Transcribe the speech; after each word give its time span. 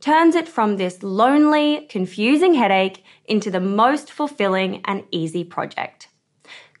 turns 0.00 0.34
it 0.34 0.48
from 0.48 0.76
this 0.76 1.02
lonely, 1.02 1.86
confusing 1.88 2.54
headache 2.54 3.04
into 3.24 3.50
the 3.50 3.60
most 3.60 4.12
fulfilling 4.12 4.80
and 4.84 5.04
easy 5.10 5.44
project. 5.44 6.08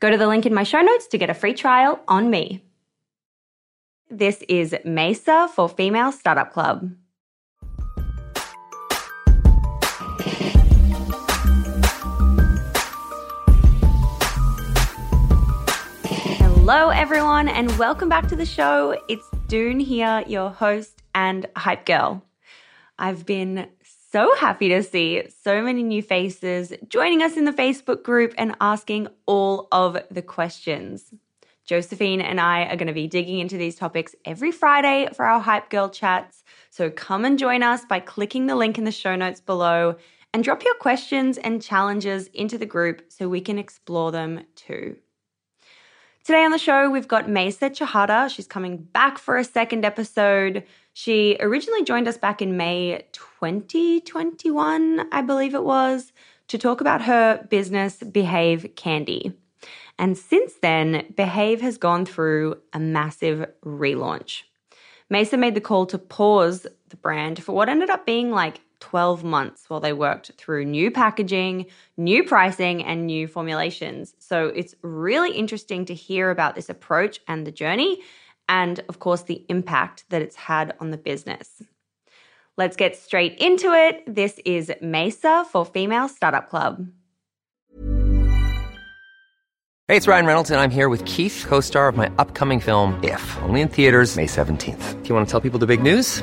Go 0.00 0.10
to 0.10 0.18
the 0.18 0.26
link 0.26 0.44
in 0.46 0.54
my 0.54 0.62
show 0.62 0.80
notes 0.80 1.06
to 1.08 1.18
get 1.18 1.30
a 1.30 1.34
free 1.34 1.54
trial 1.54 2.00
on 2.06 2.30
me. 2.30 2.62
This 4.10 4.42
is 4.48 4.74
Mayssa 4.84 5.48
for 5.48 5.68
Female 5.68 6.12
Startup 6.12 6.52
Club. 6.52 6.90
Hello, 16.38 16.90
everyone, 16.90 17.48
and 17.48 17.70
welcome 17.78 18.08
back 18.08 18.26
to 18.28 18.36
the 18.36 18.46
show. 18.46 19.00
It's 19.08 19.24
Doone 19.46 19.78
here, 19.78 20.24
your 20.26 20.50
host 20.50 21.02
and 21.14 21.46
hype 21.56 21.86
girl. 21.86 22.25
I've 22.98 23.26
been 23.26 23.68
so 24.10 24.34
happy 24.36 24.68
to 24.70 24.82
see 24.82 25.24
so 25.42 25.62
many 25.62 25.82
new 25.82 26.02
faces 26.02 26.72
joining 26.88 27.22
us 27.22 27.36
in 27.36 27.44
the 27.44 27.52
Facebook 27.52 28.02
group 28.02 28.32
and 28.38 28.56
asking 28.60 29.08
all 29.26 29.68
of 29.72 29.98
the 30.10 30.22
questions. 30.22 31.12
Josephine 31.66 32.20
and 32.20 32.40
I 32.40 32.62
are 32.64 32.76
going 32.76 32.86
to 32.86 32.92
be 32.92 33.08
digging 33.08 33.40
into 33.40 33.58
these 33.58 33.74
topics 33.74 34.14
every 34.24 34.52
Friday 34.52 35.08
for 35.14 35.26
our 35.26 35.40
Hype 35.40 35.68
Girl 35.68 35.90
chats. 35.90 36.44
So 36.70 36.90
come 36.90 37.24
and 37.24 37.38
join 37.38 37.62
us 37.62 37.84
by 37.84 38.00
clicking 38.00 38.46
the 38.46 38.54
link 38.54 38.78
in 38.78 38.84
the 38.84 38.92
show 38.92 39.16
notes 39.16 39.40
below 39.40 39.96
and 40.32 40.44
drop 40.44 40.64
your 40.64 40.76
questions 40.76 41.38
and 41.38 41.62
challenges 41.62 42.28
into 42.28 42.56
the 42.56 42.66
group 42.66 43.02
so 43.08 43.28
we 43.28 43.40
can 43.40 43.58
explore 43.58 44.12
them 44.12 44.44
too. 44.54 44.96
Today 46.24 46.44
on 46.44 46.50
the 46.50 46.58
show, 46.58 46.90
we've 46.90 47.08
got 47.08 47.26
Mayssa 47.26 47.70
Chehata. 47.70 48.28
She's 48.28 48.46
coming 48.46 48.78
back 48.78 49.18
for 49.18 49.36
a 49.36 49.44
second 49.44 49.84
episode. 49.84 50.64
She 50.98 51.36
originally 51.40 51.84
joined 51.84 52.08
us 52.08 52.16
back 52.16 52.40
in 52.40 52.56
May 52.56 53.04
2021, 53.12 55.08
I 55.12 55.20
believe 55.20 55.54
it 55.54 55.62
was, 55.62 56.10
to 56.48 56.56
talk 56.56 56.80
about 56.80 57.02
her 57.02 57.46
business, 57.50 57.96
Behave 57.98 58.72
Candy. 58.76 59.34
And 59.98 60.16
since 60.16 60.54
then, 60.62 61.12
Behave 61.14 61.60
has 61.60 61.76
gone 61.76 62.06
through 62.06 62.62
a 62.72 62.78
massive 62.78 63.46
relaunch. 63.62 64.44
Mayssa 65.12 65.38
made 65.38 65.54
the 65.54 65.60
call 65.60 65.84
to 65.84 65.98
pause 65.98 66.66
the 66.88 66.96
brand 66.96 67.44
for 67.44 67.52
what 67.52 67.68
ended 67.68 67.90
up 67.90 68.06
being 68.06 68.30
like 68.30 68.62
12 68.80 69.22
months 69.22 69.68
while 69.68 69.80
they 69.80 69.92
worked 69.92 70.32
through 70.38 70.64
new 70.64 70.90
packaging, 70.90 71.66
new 71.98 72.24
pricing, 72.24 72.82
and 72.82 73.06
new 73.06 73.28
formulations. 73.28 74.14
So 74.18 74.46
it's 74.46 74.74
really 74.80 75.32
interesting 75.32 75.84
to 75.84 75.94
hear 75.94 76.30
about 76.30 76.54
this 76.54 76.70
approach 76.70 77.20
and 77.28 77.46
the 77.46 77.52
journey, 77.52 78.00
and 78.48 78.80
of 78.88 78.98
course, 78.98 79.22
the 79.22 79.44
impact 79.48 80.04
that 80.10 80.22
it's 80.22 80.36
had 80.36 80.74
on 80.80 80.90
the 80.90 80.96
business. 80.96 81.62
Let's 82.56 82.76
get 82.76 82.96
straight 82.96 83.38
into 83.38 83.72
it. 83.72 84.02
This 84.06 84.40
is 84.44 84.72
Mayssa 84.82 85.46
for 85.46 85.64
Female 85.66 86.08
Startup 86.08 86.48
Club. 86.48 86.86
Hey, 89.88 89.96
it's 89.96 90.08
Ryan 90.08 90.26
Reynolds, 90.26 90.50
and 90.50 90.60
I'm 90.60 90.70
here 90.70 90.88
with 90.88 91.04
Keith, 91.04 91.44
co 91.46 91.60
star 91.60 91.86
of 91.88 91.96
my 91.96 92.10
upcoming 92.18 92.58
film, 92.58 92.98
If, 93.04 93.22
only 93.42 93.60
in 93.60 93.68
theaters, 93.68 94.16
May 94.16 94.26
17th. 94.26 95.02
Do 95.02 95.08
you 95.08 95.14
want 95.14 95.28
to 95.28 95.30
tell 95.30 95.40
people 95.40 95.60
the 95.60 95.66
big 95.66 95.82
news? 95.82 96.22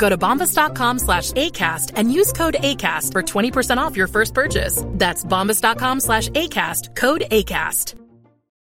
Go 0.00 0.08
to 0.08 0.18
bombas.com 0.18 0.98
slash 0.98 1.30
ACAST 1.32 1.92
and 1.94 2.12
use 2.12 2.32
code 2.32 2.56
ACAST 2.58 3.12
for 3.12 3.22
20% 3.22 3.78
off 3.78 3.96
your 3.96 4.08
first 4.08 4.34
purchase. 4.34 4.82
That's 4.86 5.24
bombas.com 5.24 6.00
slash 6.00 6.28
ACAST, 6.30 6.96
code 6.96 7.22
ACAST. 7.30 7.94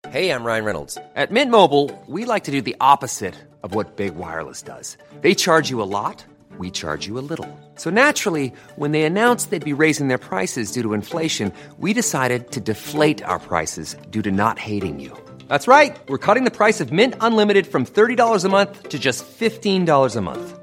Hey, 0.10 0.30
I'm 0.30 0.44
Ryan 0.44 0.66
Reynolds. 0.66 0.98
At 1.16 1.32
Mint 1.32 1.50
Mobile, 1.50 1.90
we 2.08 2.26
like 2.26 2.44
to 2.44 2.52
do 2.52 2.62
the 2.62 2.76
opposite 2.80 3.36
of 3.64 3.74
what 3.74 3.96
Big 3.96 4.16
Wireless 4.16 4.62
does. 4.62 4.98
They 5.22 5.34
charge 5.34 5.70
you 5.70 5.82
a 5.82 5.90
lot 5.90 6.26
we 6.58 6.72
charge 6.72 7.08
you 7.08 7.18
a 7.18 7.26
little. 7.32 7.48
So 7.76 7.90
naturally, 7.90 8.54
when 8.76 8.92
they 8.92 9.04
announced 9.04 9.50
they'd 9.50 9.64
be 9.64 9.74
raising 9.74 10.08
their 10.08 10.18
prices 10.18 10.72
due 10.72 10.84
to 10.84 10.94
inflation, 10.94 11.52
we 11.78 11.94
decided 11.94 12.52
to 12.52 12.60
deflate 12.60 13.24
our 13.24 13.40
prices 13.40 13.96
due 14.10 14.22
to 14.22 14.32
not 14.32 14.60
hating 14.60 15.00
you. 15.00 15.18
That's 15.48 15.68
right. 15.68 15.98
We're 16.08 16.26
cutting 16.28 16.44
the 16.44 16.52
price 16.52 16.82
of 16.82 16.92
Mint 16.92 17.16
Unlimited 17.22 17.66
from 17.66 17.86
$30 17.86 18.46
a 18.46 18.50
month 18.50 18.90
to 18.90 19.00
just 19.00 19.26
$15 19.26 20.16
a 20.16 20.22
month. 20.22 20.63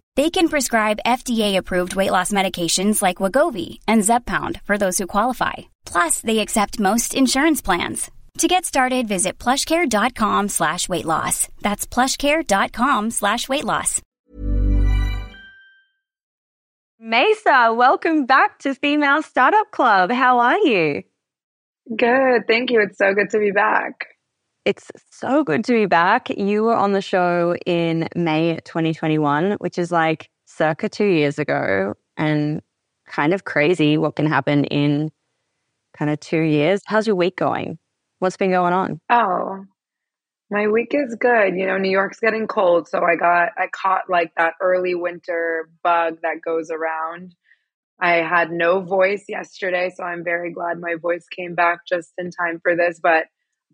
They 0.17 0.29
can 0.29 0.49
prescribe 0.49 0.99
FDA-approved 1.05 1.95
weight 1.95 2.11
loss 2.11 2.33
medications 2.33 3.01
like 3.01 3.17
Wegovy 3.17 3.79
and 3.87 4.01
Zepbound 4.01 4.61
for 4.63 4.77
those 4.77 4.97
who 4.97 5.07
qualify. 5.07 5.53
Plus, 5.85 6.19
they 6.19 6.39
accept 6.39 6.79
most 6.81 7.15
insurance 7.15 7.61
plans. 7.61 8.11
To 8.39 8.47
get 8.47 8.65
started, 8.65 9.07
visit 9.07 9.37
plushcare.com 9.39 10.49
slash 10.49 10.89
weight 10.89 11.05
loss. 11.05 11.47
That's 11.61 11.85
plushcare.com 11.85 13.11
slash 13.11 13.47
weight 13.47 13.65
loss. 13.65 14.01
Mayssa, 17.01 17.75
welcome 17.75 18.25
back 18.25 18.59
to 18.59 18.75
Female 18.75 19.21
Startup 19.23 19.69
Club. 19.71 20.11
How 20.11 20.39
are 20.39 20.59
you? 20.59 21.03
Good. 21.95 22.47
Thank 22.47 22.69
you. 22.69 22.81
It's 22.81 22.97
so 22.97 23.13
good 23.13 23.31
to 23.31 23.39
be 23.39 23.51
back. 23.51 24.05
It's 24.63 24.91
so 25.09 25.43
good 25.43 25.63
to 25.65 25.73
be 25.73 25.87
back. 25.87 26.29
You 26.29 26.63
were 26.63 26.75
on 26.75 26.91
the 26.91 27.01
show 27.01 27.55
in 27.65 28.07
May 28.15 28.59
2021, 28.63 29.53
which 29.53 29.79
is 29.79 29.91
like 29.91 30.29
circa 30.45 30.87
two 30.87 31.07
years 31.07 31.39
ago, 31.39 31.95
and 32.15 32.61
kind 33.07 33.33
of 33.33 33.43
crazy 33.43 33.97
what 33.97 34.15
can 34.15 34.27
happen 34.27 34.65
in 34.65 35.11
kind 35.97 36.11
of 36.11 36.19
two 36.19 36.41
years. 36.41 36.81
How's 36.85 37.07
your 37.07 37.15
week 37.15 37.37
going? 37.37 37.79
What's 38.19 38.37
been 38.37 38.51
going 38.51 38.71
on? 38.71 39.01
Oh, 39.09 39.65
my 40.51 40.67
week 40.67 40.91
is 40.93 41.15
good. 41.15 41.55
You 41.55 41.65
know, 41.65 41.79
New 41.79 41.89
York's 41.89 42.19
getting 42.19 42.45
cold, 42.45 42.87
so 42.87 43.01
I 43.01 43.15
got 43.15 43.49
I 43.57 43.65
caught 43.71 44.11
like 44.11 44.31
that 44.37 44.53
early 44.61 44.93
winter 44.93 45.71
bug 45.83 46.17
that 46.21 46.41
goes 46.45 46.69
around. 46.69 47.33
I 47.99 48.17
had 48.17 48.51
no 48.51 48.81
voice 48.81 49.25
yesterday, 49.27 49.91
so 49.95 50.03
I'm 50.03 50.23
very 50.23 50.51
glad 50.51 50.79
my 50.79 50.95
voice 51.01 51.25
came 51.35 51.55
back 51.55 51.79
just 51.87 52.13
in 52.19 52.29
time 52.29 52.59
for 52.61 52.75
this, 52.75 52.99
but 53.01 53.25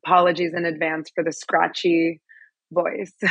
apologies 0.04 0.54
in 0.56 0.66
advance 0.66 1.10
for 1.14 1.24
the 1.24 1.32
scratchy 1.32 2.22
voice. 2.72 3.14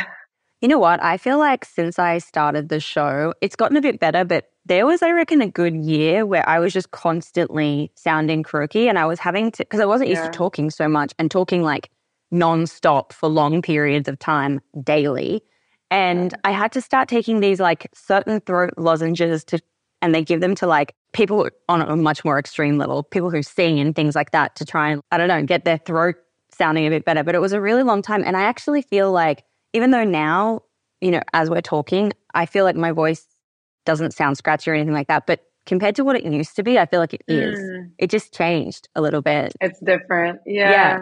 You 0.59 0.67
know 0.67 0.79
what? 0.79 1.03
I 1.03 1.17
feel 1.17 1.37
like 1.37 1.65
since 1.65 1.99
I 1.99 2.17
started 2.17 2.69
the 2.69 2.79
show, 2.79 3.31
it's 3.41 3.55
gotten 3.55 3.77
a 3.77 3.81
bit 3.81 3.99
better, 3.99 4.25
but 4.25 4.45
there 4.65 4.87
was, 4.87 5.03
I 5.03 5.11
reckon, 5.11 5.39
a 5.39 5.47
good 5.47 5.75
year 5.75 6.25
where 6.25 6.47
I 6.49 6.57
was 6.57 6.73
just 6.73 6.89
constantly 6.89 7.91
sounding 7.95 8.41
croaky 8.41 8.89
and 8.89 8.97
I 8.97 9.05
was 9.05 9.19
having 9.19 9.51
to, 9.51 9.57
because 9.59 9.79
I 9.79 9.85
wasn't 9.85 10.09
used 10.09 10.23
Yeah. 10.23 10.31
to 10.31 10.35
talking 10.35 10.71
so 10.71 10.87
much 10.87 11.13
and 11.19 11.29
talking 11.29 11.61
like 11.61 11.91
nonstop 12.33 13.13
for 13.13 13.29
long 13.29 13.61
periods 13.61 14.09
of 14.09 14.17
time 14.17 14.59
daily. 14.83 15.43
And 15.91 16.33
I 16.43 16.49
had 16.51 16.71
to 16.71 16.81
start 16.81 17.07
taking 17.07 17.39
these 17.39 17.59
like 17.59 17.87
certain 17.93 18.39
throat 18.41 18.71
lozenges 18.77 19.43
to, 19.45 19.59
and 20.01 20.13
they 20.15 20.23
give 20.23 20.41
them 20.41 20.55
to 20.55 20.65
like 20.65 20.95
people 21.13 21.49
on 21.69 21.81
a 21.83 21.95
much 21.95 22.25
more 22.25 22.39
extreme 22.39 22.79
level, 22.79 23.03
people 23.03 23.29
who 23.29 23.43
sing 23.43 23.79
and 23.79 23.95
things 23.95 24.15
like 24.15 24.31
that 24.31 24.55
to 24.55 24.65
try 24.65 24.89
and, 24.89 25.01
I 25.11 25.19
don't 25.19 25.27
know, 25.27 25.43
get 25.43 25.65
their 25.65 25.77
throat 25.77 26.15
sounding 26.57 26.85
a 26.85 26.89
bit 26.89 27.05
better. 27.05 27.23
But 27.23 27.35
it 27.35 27.41
was 27.41 27.53
a 27.53 27.61
really 27.61 27.83
long 27.83 28.01
time. 28.01 28.23
And 28.25 28.35
I 28.35 28.41
actually 28.43 28.81
feel 28.81 29.11
like, 29.11 29.43
even 29.73 29.91
though 29.91 30.03
now, 30.03 30.63
you 31.01 31.11
know, 31.11 31.21
as 31.33 31.49
we're 31.49 31.61
talking, 31.61 32.11
I 32.33 32.45
feel 32.45 32.65
like 32.65 32.75
my 32.75 32.91
voice 32.91 33.25
doesn't 33.85 34.11
sound 34.11 34.37
scratchy 34.37 34.71
or 34.71 34.73
anything 34.73 34.93
like 34.93 35.07
that. 35.07 35.27
But 35.27 35.41
compared 35.65 35.95
to 35.95 36.03
what 36.03 36.15
it 36.15 36.25
used 36.25 36.55
to 36.55 36.63
be, 36.63 36.79
I 36.79 36.85
feel 36.85 36.99
like 36.99 37.13
it 37.13 37.23
is. 37.27 37.59
Mm. 37.59 37.91
It 37.97 38.09
just 38.09 38.33
changed 38.33 38.89
a 38.95 39.01
little 39.01 39.21
bit. 39.21 39.53
It's 39.61 39.79
different. 39.79 40.39
Yeah. 40.45 40.71
Yeah. 40.71 40.99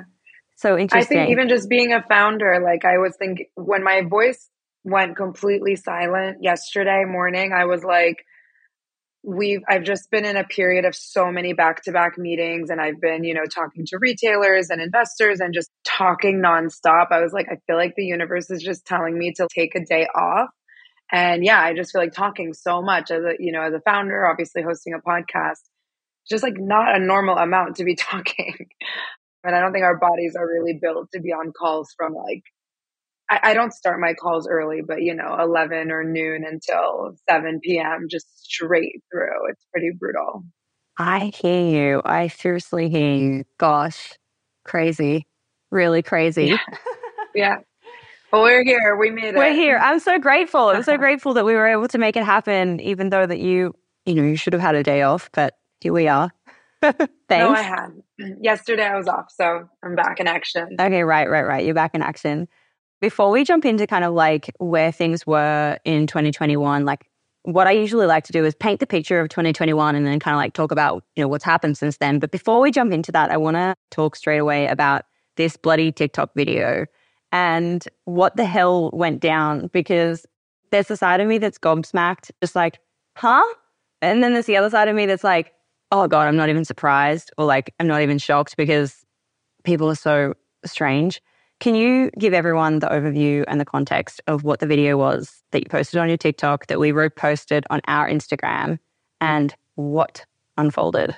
So 0.57 0.77
interesting. 0.77 1.17
I 1.17 1.21
think 1.21 1.31
even 1.31 1.49
just 1.49 1.69
being 1.69 1.93
a 1.93 2.03
founder, 2.03 2.61
like 2.63 2.85
I 2.85 2.97
was 2.97 3.15
thinking 3.17 3.47
when 3.55 3.83
my 3.83 4.01
voice 4.01 4.49
went 4.83 5.15
completely 5.15 5.75
silent 5.75 6.37
yesterday 6.41 7.03
morning, 7.05 7.53
I 7.53 7.65
was 7.65 7.83
like, 7.83 8.23
we've 9.25 9.61
I've 9.67 9.83
just 9.83 10.11
been 10.11 10.25
in 10.25 10.37
a 10.37 10.43
period 10.43 10.85
of 10.85 10.95
so 10.95 11.31
many 11.31 11.53
back-to-back 11.53 12.17
meetings 12.17 12.69
and 12.69 12.79
I've 12.79 13.01
been, 13.01 13.23
you 13.23 13.33
know, 13.33 13.45
talking 13.45 13.85
to 13.87 13.97
retailers 13.99 14.69
and 14.69 14.81
investors 14.81 15.39
and 15.39 15.53
just 15.53 15.71
talking 15.83 16.41
nonstop. 16.41 17.07
I 17.11 17.21
was 17.21 17.33
like, 17.33 17.47
I 17.49 17.57
feel 17.65 17.75
like 17.75 17.95
the 17.95 18.05
universe 18.05 18.51
is 18.51 18.61
just 18.61 18.85
telling 18.85 19.17
me 19.17 19.33
to 19.37 19.47
take 19.53 19.75
a 19.75 19.83
day 19.83 20.07
off. 20.15 20.49
And 21.11 21.43
yeah, 21.43 21.59
I 21.59 21.73
just 21.73 21.91
feel 21.91 22.01
like 22.01 22.13
talking 22.13 22.53
so 22.53 22.81
much 22.81 23.11
as 23.11 23.23
a, 23.23 23.33
you 23.39 23.51
know, 23.51 23.61
as 23.61 23.73
a 23.73 23.81
founder, 23.81 24.25
obviously 24.27 24.61
hosting 24.61 24.93
a 24.93 24.99
podcast, 24.99 25.61
just 26.29 26.43
like 26.43 26.57
not 26.57 26.95
a 26.95 26.99
normal 26.99 27.37
amount 27.37 27.77
to 27.77 27.83
be 27.83 27.95
talking. 27.99 28.53
and 29.43 29.55
I 29.55 29.59
don't 29.59 29.73
think 29.73 29.85
our 29.85 29.97
bodies 29.97 30.35
are 30.35 30.47
really 30.47 30.77
built 30.79 31.09
to 31.13 31.19
be 31.19 31.29
on 31.29 31.51
calls 31.51 31.93
from 31.97 32.13
like 32.13 32.43
I, 33.29 33.39
I 33.43 33.53
don't 33.53 33.73
start 33.73 33.99
my 33.99 34.13
calls 34.13 34.47
early, 34.47 34.81
but 34.85 35.01
you 35.01 35.13
know, 35.15 35.35
eleven 35.39 35.91
or 35.91 36.03
noon 36.03 36.43
until 36.45 37.15
seven 37.29 37.59
PM, 37.63 38.07
just 38.09 38.27
straight 38.45 39.01
through. 39.11 39.49
It's 39.49 39.65
pretty 39.71 39.91
brutal. 39.97 40.43
I 40.97 41.31
hear 41.35 41.67
you. 41.93 42.01
I 42.05 42.27
seriously 42.27 42.89
hear 42.89 43.15
you. 43.15 43.43
Gosh, 43.57 44.13
crazy. 44.63 45.27
Really 45.71 46.01
crazy. 46.01 46.45
Yeah. 46.47 46.57
Yeah. 47.35 47.57
Well, 48.31 48.43
we're 48.43 48.63
here. 48.63 48.95
We 48.97 49.11
made 49.11 49.25
it. 49.25 49.35
We're 49.35 49.53
here. 49.53 49.77
I'm 49.77 49.99
so 49.99 50.17
grateful. 50.19 50.69
I'm 50.69 50.83
so 50.83 50.97
grateful 51.05 51.33
that 51.33 51.43
we 51.43 51.53
were 51.53 51.67
able 51.67 51.89
to 51.89 51.97
make 51.97 52.15
it 52.15 52.23
happen, 52.23 52.79
even 52.79 53.09
though 53.09 53.25
that 53.25 53.39
you, 53.39 53.75
you 54.05 54.15
know, 54.15 54.23
you 54.23 54.37
should 54.37 54.53
have 54.53 54.61
had 54.61 54.75
a 54.75 54.83
day 54.83 55.01
off, 55.01 55.29
but 55.33 55.57
here 55.81 55.91
we 55.91 56.07
are. 56.07 56.31
Thanks. 56.81 57.07
No, 57.29 57.49
I 57.49 57.61
had. 57.61 57.87
Yesterday 58.41 58.85
I 58.85 58.95
was 58.95 59.07
off, 59.09 59.25
so 59.35 59.67
I'm 59.83 59.95
back 59.95 60.21
in 60.21 60.27
action. 60.27 60.77
Okay, 60.79 61.03
right, 61.03 61.29
right, 61.29 61.43
right. 61.45 61.65
You're 61.65 61.73
back 61.73 61.93
in 61.93 62.01
action. 62.01 62.47
Before 63.01 63.29
we 63.29 63.43
jump 63.43 63.65
into 63.65 63.85
kind 63.85 64.05
of 64.05 64.13
like 64.13 64.51
where 64.59 64.91
things 64.91 65.27
were 65.27 65.77
in 65.83 66.07
2021, 66.07 66.85
like 66.85 67.07
what 67.43 67.67
I 67.67 67.71
usually 67.71 68.07
like 68.07 68.23
to 68.25 68.31
do 68.31 68.43
is 68.43 68.55
paint 68.55 68.79
the 68.79 68.87
picture 68.87 69.19
of 69.19 69.29
2021 69.29 69.95
and 69.95 70.05
then 70.05 70.19
kind 70.19 70.33
of 70.33 70.39
like 70.39 70.53
talk 70.53 70.71
about, 70.71 71.03
you 71.15 71.23
know, 71.23 71.27
what's 71.27 71.43
happened 71.43 71.77
since 71.77 71.97
then. 71.97 72.19
But 72.19 72.31
before 72.31 72.59
we 72.59 72.71
jump 72.71 72.91
into 72.91 73.11
that, 73.11 73.31
I 73.31 73.37
want 73.37 73.55
to 73.55 73.75
talk 73.91 74.15
straight 74.15 74.39
away 74.39 74.67
about 74.67 75.03
this 75.35 75.57
bloody 75.57 75.91
TikTok 75.91 76.31
video 76.35 76.85
and 77.31 77.87
what 78.05 78.35
the 78.37 78.45
hell 78.45 78.89
went 78.93 79.19
down 79.19 79.67
because 79.67 80.25
there's 80.71 80.89
a 80.89 80.97
side 80.97 81.19
of 81.19 81.27
me 81.27 81.37
that's 81.37 81.59
gobsmacked, 81.59 82.31
just 82.41 82.55
like, 82.55 82.79
huh? 83.15 83.43
And 84.01 84.23
then 84.23 84.33
there's 84.33 84.45
the 84.45 84.57
other 84.57 84.69
side 84.69 84.87
of 84.87 84.95
me 84.95 85.05
that's 85.05 85.23
like, 85.23 85.53
oh 85.91 86.07
God, 86.07 86.27
I'm 86.27 86.37
not 86.37 86.49
even 86.49 86.65
surprised 86.65 87.31
or 87.37 87.45
like, 87.45 87.73
I'm 87.79 87.87
not 87.87 88.01
even 88.01 88.17
shocked 88.17 88.57
because 88.57 89.05
people 89.63 89.89
are 89.89 89.95
so 89.95 90.33
strange. 90.65 91.21
Can 91.65 91.73
you 91.73 92.11
give 92.19 92.35
everyone 92.35 92.77
the 92.77 92.85
overview 92.85 93.43
and 93.47 93.59
the 93.59 93.65
context 93.65 94.21
of 94.27 94.43
what 94.43 94.59
the 94.59 94.67
video 94.67 94.97
was 94.97 95.41
that 95.49 95.63
you 95.63 95.65
posted 95.67 95.99
on 95.99 96.07
your 96.07 96.15
TikTok, 96.15 96.67
that 96.67 96.79
we 96.79 96.91
reposted 96.91 97.63
on 97.71 97.81
our 97.87 98.07
Instagram, 98.07 98.77
and 99.19 99.51
what 99.73 100.27
unfolded? 100.59 101.15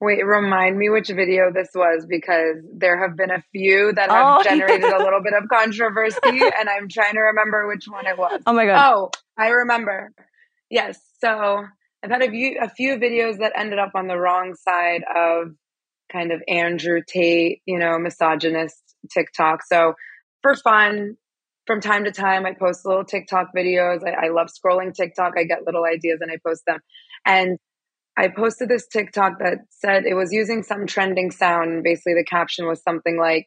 Wait, 0.00 0.26
remind 0.26 0.76
me 0.76 0.90
which 0.90 1.06
video 1.06 1.52
this 1.54 1.68
was 1.72 2.04
because 2.04 2.56
there 2.76 3.00
have 3.00 3.16
been 3.16 3.30
a 3.30 3.44
few 3.52 3.92
that 3.92 4.10
have 4.10 4.40
Oh, 4.40 4.42
generated 4.42 4.92
a 4.92 4.98
little 4.98 5.22
bit 5.22 5.34
of 5.34 5.48
controversy, 5.48 6.18
and 6.24 6.68
I'm 6.68 6.88
trying 6.88 7.14
to 7.14 7.20
remember 7.20 7.68
which 7.68 7.84
one 7.86 8.08
it 8.08 8.18
was. 8.18 8.42
Oh 8.48 8.54
my 8.54 8.66
God. 8.66 8.92
Oh, 8.92 9.10
I 9.38 9.50
remember. 9.50 10.10
Yes. 10.68 10.98
So 11.20 11.64
I've 12.02 12.10
had 12.10 12.22
a 12.22 12.28
few 12.28 12.58
a 12.60 12.70
few 12.70 12.96
videos 12.96 13.38
that 13.38 13.52
ended 13.56 13.78
up 13.78 13.92
on 13.94 14.08
the 14.08 14.16
wrong 14.18 14.56
side 14.56 15.04
of 15.14 15.54
kind 16.10 16.32
of 16.32 16.42
Andrew 16.48 17.02
Tate, 17.06 17.60
you 17.66 17.78
know, 17.78 18.00
misogynist 18.00 18.93
TikTok. 19.10 19.60
So 19.66 19.94
for 20.42 20.54
fun, 20.54 21.16
from 21.66 21.80
time 21.80 22.04
to 22.04 22.12
time, 22.12 22.44
I 22.46 22.52
post 22.52 22.84
little 22.84 23.04
TikTok 23.04 23.48
videos. 23.56 24.00
I, 24.06 24.26
I 24.26 24.28
love 24.28 24.48
scrolling 24.48 24.94
TikTok. 24.94 25.34
I 25.38 25.44
get 25.44 25.64
little 25.64 25.84
ideas 25.84 26.18
and 26.20 26.30
I 26.30 26.36
post 26.46 26.62
them. 26.66 26.80
And 27.24 27.58
I 28.16 28.28
posted 28.28 28.68
this 28.68 28.86
TikTok 28.86 29.38
that 29.40 29.58
said 29.70 30.04
it 30.04 30.14
was 30.14 30.32
using 30.32 30.62
some 30.62 30.86
trending 30.86 31.30
sound. 31.30 31.72
And 31.72 31.82
basically, 31.82 32.14
the 32.14 32.24
caption 32.24 32.66
was 32.66 32.82
something 32.82 33.18
like, 33.18 33.46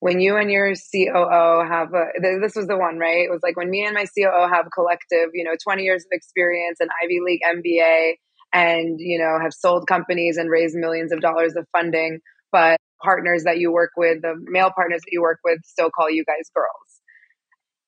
when 0.00 0.18
you 0.18 0.36
and 0.36 0.50
your 0.50 0.74
COO 0.74 1.64
have 1.64 1.94
a, 1.94 2.06
this 2.20 2.56
was 2.56 2.66
the 2.66 2.76
one, 2.76 2.98
right? 2.98 3.24
It 3.24 3.30
was 3.30 3.38
like, 3.40 3.56
when 3.56 3.70
me 3.70 3.86
and 3.86 3.94
my 3.94 4.04
COO 4.04 4.48
have 4.52 4.66
collective, 4.74 5.30
you 5.32 5.44
know, 5.44 5.54
20 5.62 5.84
years 5.84 6.02
of 6.02 6.08
experience, 6.10 6.80
an 6.80 6.88
Ivy 7.04 7.20
League 7.24 7.40
MBA, 7.46 8.14
and, 8.52 8.96
you 8.98 9.18
know, 9.18 9.38
have 9.40 9.54
sold 9.54 9.86
companies 9.86 10.38
and 10.38 10.50
raised 10.50 10.74
millions 10.74 11.12
of 11.12 11.20
dollars 11.20 11.54
of 11.56 11.66
funding, 11.70 12.18
but 12.52 12.78
partners 13.02 13.44
that 13.44 13.58
you 13.58 13.72
work 13.72 13.90
with, 13.96 14.22
the 14.22 14.34
male 14.38 14.70
partners 14.74 15.00
that 15.00 15.10
you 15.10 15.22
work 15.22 15.40
with, 15.44 15.58
still 15.64 15.90
call 15.90 16.10
you 16.10 16.24
guys 16.24 16.50
girls. 16.54 17.00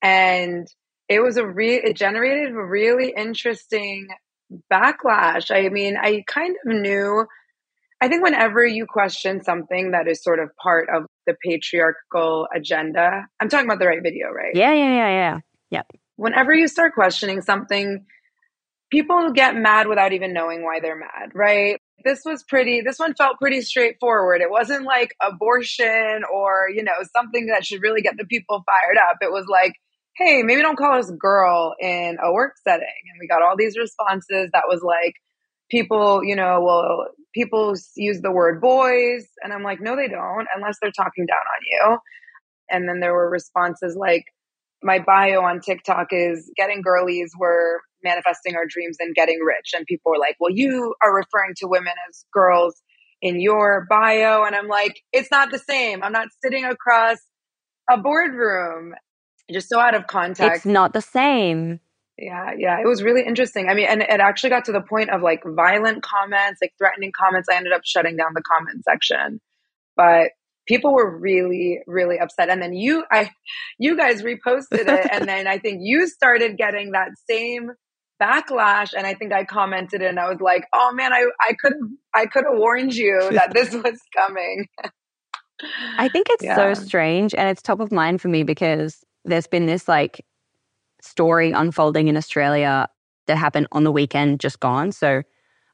And 0.02 0.66
it 1.09 1.21
was 1.21 1.37
a 1.37 1.47
re, 1.47 1.75
it 1.75 1.97
generated 1.97 2.50
a 2.50 2.62
really 2.62 3.14
interesting 3.16 4.09
backlash. 4.73 5.50
I 5.50 5.68
mean, 5.68 5.97
I 5.97 6.25
kind 6.26 6.56
of 6.66 6.76
knew 6.80 7.26
I 8.04 8.09
think 8.09 8.23
whenever 8.23 8.66
you 8.66 8.85
question 8.87 9.42
something 9.42 9.92
that 9.92 10.09
is 10.09 10.23
sort 10.23 10.38
of 10.38 10.50
part 10.62 10.88
of 10.94 11.04
the 11.26 11.35
patriarchal 11.42 12.47
agenda, 12.54 13.23
I'm 13.40 13.49
talking 13.49 13.66
about 13.66 13.78
the 13.78 13.87
right 13.87 14.02
video, 14.02 14.28
right? 14.28 14.54
Yeah, 14.54 14.75
yeah, 14.75 14.94
yeah, 14.94 15.09
yeah. 15.09 15.38
Yep. 15.71 15.87
Whenever 16.16 16.52
you 16.52 16.68
start 16.68 16.92
questioning 16.92 17.40
something, 17.40 18.04
people 18.90 19.33
get 19.33 19.56
mad 19.56 19.87
without 19.87 20.12
even 20.12 20.35
knowing 20.35 20.62
why 20.62 20.80
they're 20.80 20.99
mad, 20.99 21.30
right? 21.35 21.80
This 22.02 22.22
was 22.24 22.42
pretty, 22.42 22.80
this 22.80 22.98
one 22.98 23.14
felt 23.14 23.38
pretty 23.38 23.60
straightforward. 23.62 24.40
It 24.40 24.50
wasn't 24.50 24.84
like 24.84 25.14
abortion 25.22 26.22
or, 26.32 26.68
you 26.74 26.82
know, 26.82 26.92
something 27.14 27.46
that 27.46 27.64
should 27.64 27.82
really 27.82 28.02
get 28.02 28.14
the 28.18 28.26
people 28.26 28.62
fired 28.66 28.98
up. 29.10 29.18
It 29.20 29.30
was 29.30 29.46
like, 29.48 29.72
hey, 30.16 30.42
maybe 30.42 30.62
don't 30.62 30.76
call 30.76 30.98
us 30.98 31.10
girl 31.18 31.74
in 31.80 32.18
a 32.22 32.32
work 32.32 32.54
setting. 32.66 32.86
And 33.12 33.18
we 33.20 33.26
got 33.26 33.42
all 33.42 33.56
these 33.56 33.78
responses 33.78 34.50
that 34.52 34.64
was 34.68 34.82
like, 34.82 35.14
people, 35.70 36.22
you 36.24 36.36
know, 36.36 36.60
well, 36.62 37.06
people 37.34 37.74
use 37.96 38.20
the 38.20 38.30
word 38.30 38.60
boys. 38.60 39.26
And 39.42 39.52
I'm 39.52 39.62
like, 39.62 39.80
no, 39.80 39.96
they 39.96 40.08
don't, 40.08 40.46
unless 40.54 40.76
they're 40.80 40.92
talking 40.92 41.26
down 41.26 41.36
on 41.38 41.62
you. 41.64 41.98
And 42.70 42.88
then 42.88 43.00
there 43.00 43.14
were 43.14 43.30
responses 43.30 43.96
like, 43.96 44.24
my 44.82 44.98
bio 44.98 45.40
on 45.40 45.60
TikTok 45.60 46.08
is 46.10 46.52
getting 46.56 46.82
girlies, 46.82 47.32
we're 47.38 47.78
manifesting 48.04 48.54
our 48.56 48.66
dreams 48.68 48.96
and 49.00 49.14
getting 49.14 49.40
rich. 49.40 49.73
And 49.75 49.87
people 49.87 50.12
were 50.12 50.18
like, 50.18 50.37
well, 50.38 50.52
you 50.52 50.94
are 51.02 51.14
referring 51.14 51.54
to 51.58 51.66
women 51.66 51.92
as 52.08 52.25
girls 52.32 52.80
in 53.20 53.40
your 53.40 53.87
bio. 53.88 54.44
And 54.44 54.54
I'm 54.54 54.68
like, 54.68 55.00
it's 55.12 55.30
not 55.30 55.50
the 55.50 55.58
same. 55.58 56.02
I'm 56.02 56.12
not 56.12 56.28
sitting 56.42 56.64
across 56.64 57.18
a 57.90 57.99
boardroom. 57.99 58.94
Just 59.52 59.68
so 59.68 59.78
out 59.78 59.94
of 59.94 60.06
context. 60.06 60.58
It's 60.58 60.66
not 60.66 60.92
the 60.92 61.02
same. 61.02 61.80
Yeah, 62.16 62.52
yeah. 62.56 62.78
It 62.80 62.87
was 62.87 63.02
really 63.02 63.23
interesting. 63.26 63.68
I 63.68 63.75
mean, 63.75 63.87
and 63.88 64.00
it 64.00 64.20
actually 64.20 64.50
got 64.50 64.66
to 64.66 64.73
the 64.73 64.80
point 64.80 65.11
of 65.11 65.20
like 65.20 65.42
violent 65.44 66.02
comments, 66.02 66.61
like 66.62 66.73
threatening 66.78 67.12
comments. 67.12 67.49
I 67.50 67.56
ended 67.56 67.73
up 67.73 67.82
shutting 67.84 68.16
down 68.16 68.32
the 68.34 68.42
comment 68.42 68.84
section. 68.84 69.40
But 69.96 70.30
people 70.66 70.94
were 70.94 71.18
really, 71.18 71.80
really 71.87 72.18
upset. 72.18 72.49
And 72.49 72.62
then 72.62 72.73
you 72.73 73.04
I 73.11 73.30
you 73.78 73.96
guys 73.96 74.23
reposted 74.23 74.87
it 74.88 75.08
and 75.12 75.28
then 75.28 75.46
I 75.46 75.58
think 75.58 75.80
you 75.82 76.06
started 76.06 76.56
getting 76.56 76.92
that 76.92 77.11
same 77.28 77.73
backlash 78.25 78.93
and 78.97 79.07
I 79.07 79.14
think 79.14 79.33
I 79.33 79.45
commented 79.45 80.02
and 80.02 80.19
I 80.19 80.28
was 80.28 80.40
like, 80.40 80.66
"Oh 80.73 80.93
man, 80.95 81.12
I 81.12 81.26
I 81.40 81.54
could 81.61 81.75
I 82.14 82.26
could 82.26 82.45
have 82.45 82.59
warned 82.59 82.95
you 82.95 83.28
that 83.33 83.52
this 83.52 83.73
was 83.85 84.00
coming." 84.16 84.66
I 85.99 86.09
think 86.09 86.26
it's 86.31 86.45
yeah. 86.45 86.57
so 86.57 86.75
strange 86.75 87.35
and 87.35 87.49
it's 87.49 87.62
top 87.62 87.81
of 87.81 87.93
mind 87.93 88.21
for 88.21 88.28
me 88.28 88.43
because 88.43 89.04
there's 89.25 89.47
been 89.47 89.66
this 89.66 89.88
like 89.88 90.25
story 91.00 91.52
unfolding 91.52 92.09
in 92.09 92.16
Australia 92.16 92.88
that 93.26 93.37
happened 93.37 93.69
on 93.73 93.85
the 93.85 93.93
weekend 93.93 94.40
just 94.40 94.61
gone. 94.61 94.93
So 94.93 95.23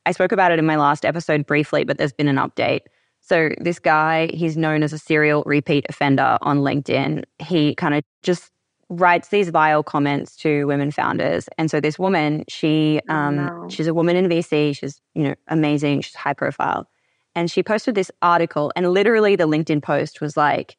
I 0.06 0.12
spoke 0.12 0.32
about 0.32 0.52
it 0.52 0.58
in 0.58 0.66
my 0.66 0.76
last 0.76 1.04
episode 1.04 1.46
briefly, 1.46 1.84
but 1.84 1.98
there's 1.98 2.12
been 2.12 2.28
an 2.28 2.36
update. 2.36 2.80
So 3.20 3.50
this 3.60 3.78
guy, 3.78 4.30
he's 4.32 4.56
known 4.56 4.82
as 4.82 4.92
a 4.92 4.98
serial 4.98 5.42
repeat 5.46 5.86
offender 5.88 6.38
on 6.42 6.58
LinkedIn. 6.58 7.24
He 7.38 7.74
kind 7.74 7.94
of 7.94 8.02
just 8.22 8.50
writes 8.90 9.28
these 9.28 9.48
vile 9.48 9.82
comments 9.82 10.36
to 10.36 10.66
women 10.66 10.90
founders. 10.90 11.48
And 11.56 11.70
so 11.70 11.80
this 11.80 11.98
woman, 11.98 12.44
she 12.48 13.00
oh, 13.08 13.14
um, 13.14 13.36
no. 13.36 13.66
she's 13.70 13.86
a 13.86 13.94
woman 13.94 14.16
in 14.16 14.28
VC. 14.28 14.76
She's, 14.76 15.00
you 15.14 15.22
know, 15.22 15.34
amazing. 15.48 16.02
She's 16.02 16.14
high 16.14 16.34
profile. 16.34 16.88
And 17.36 17.48
she 17.50 17.62
posted 17.62 17.94
this 17.94 18.10
article 18.20 18.72
and 18.74 18.92
literally 18.92 19.36
the 19.36 19.46
LinkedIn 19.46 19.82
post 19.82 20.20
was 20.20 20.36
like, 20.36 20.76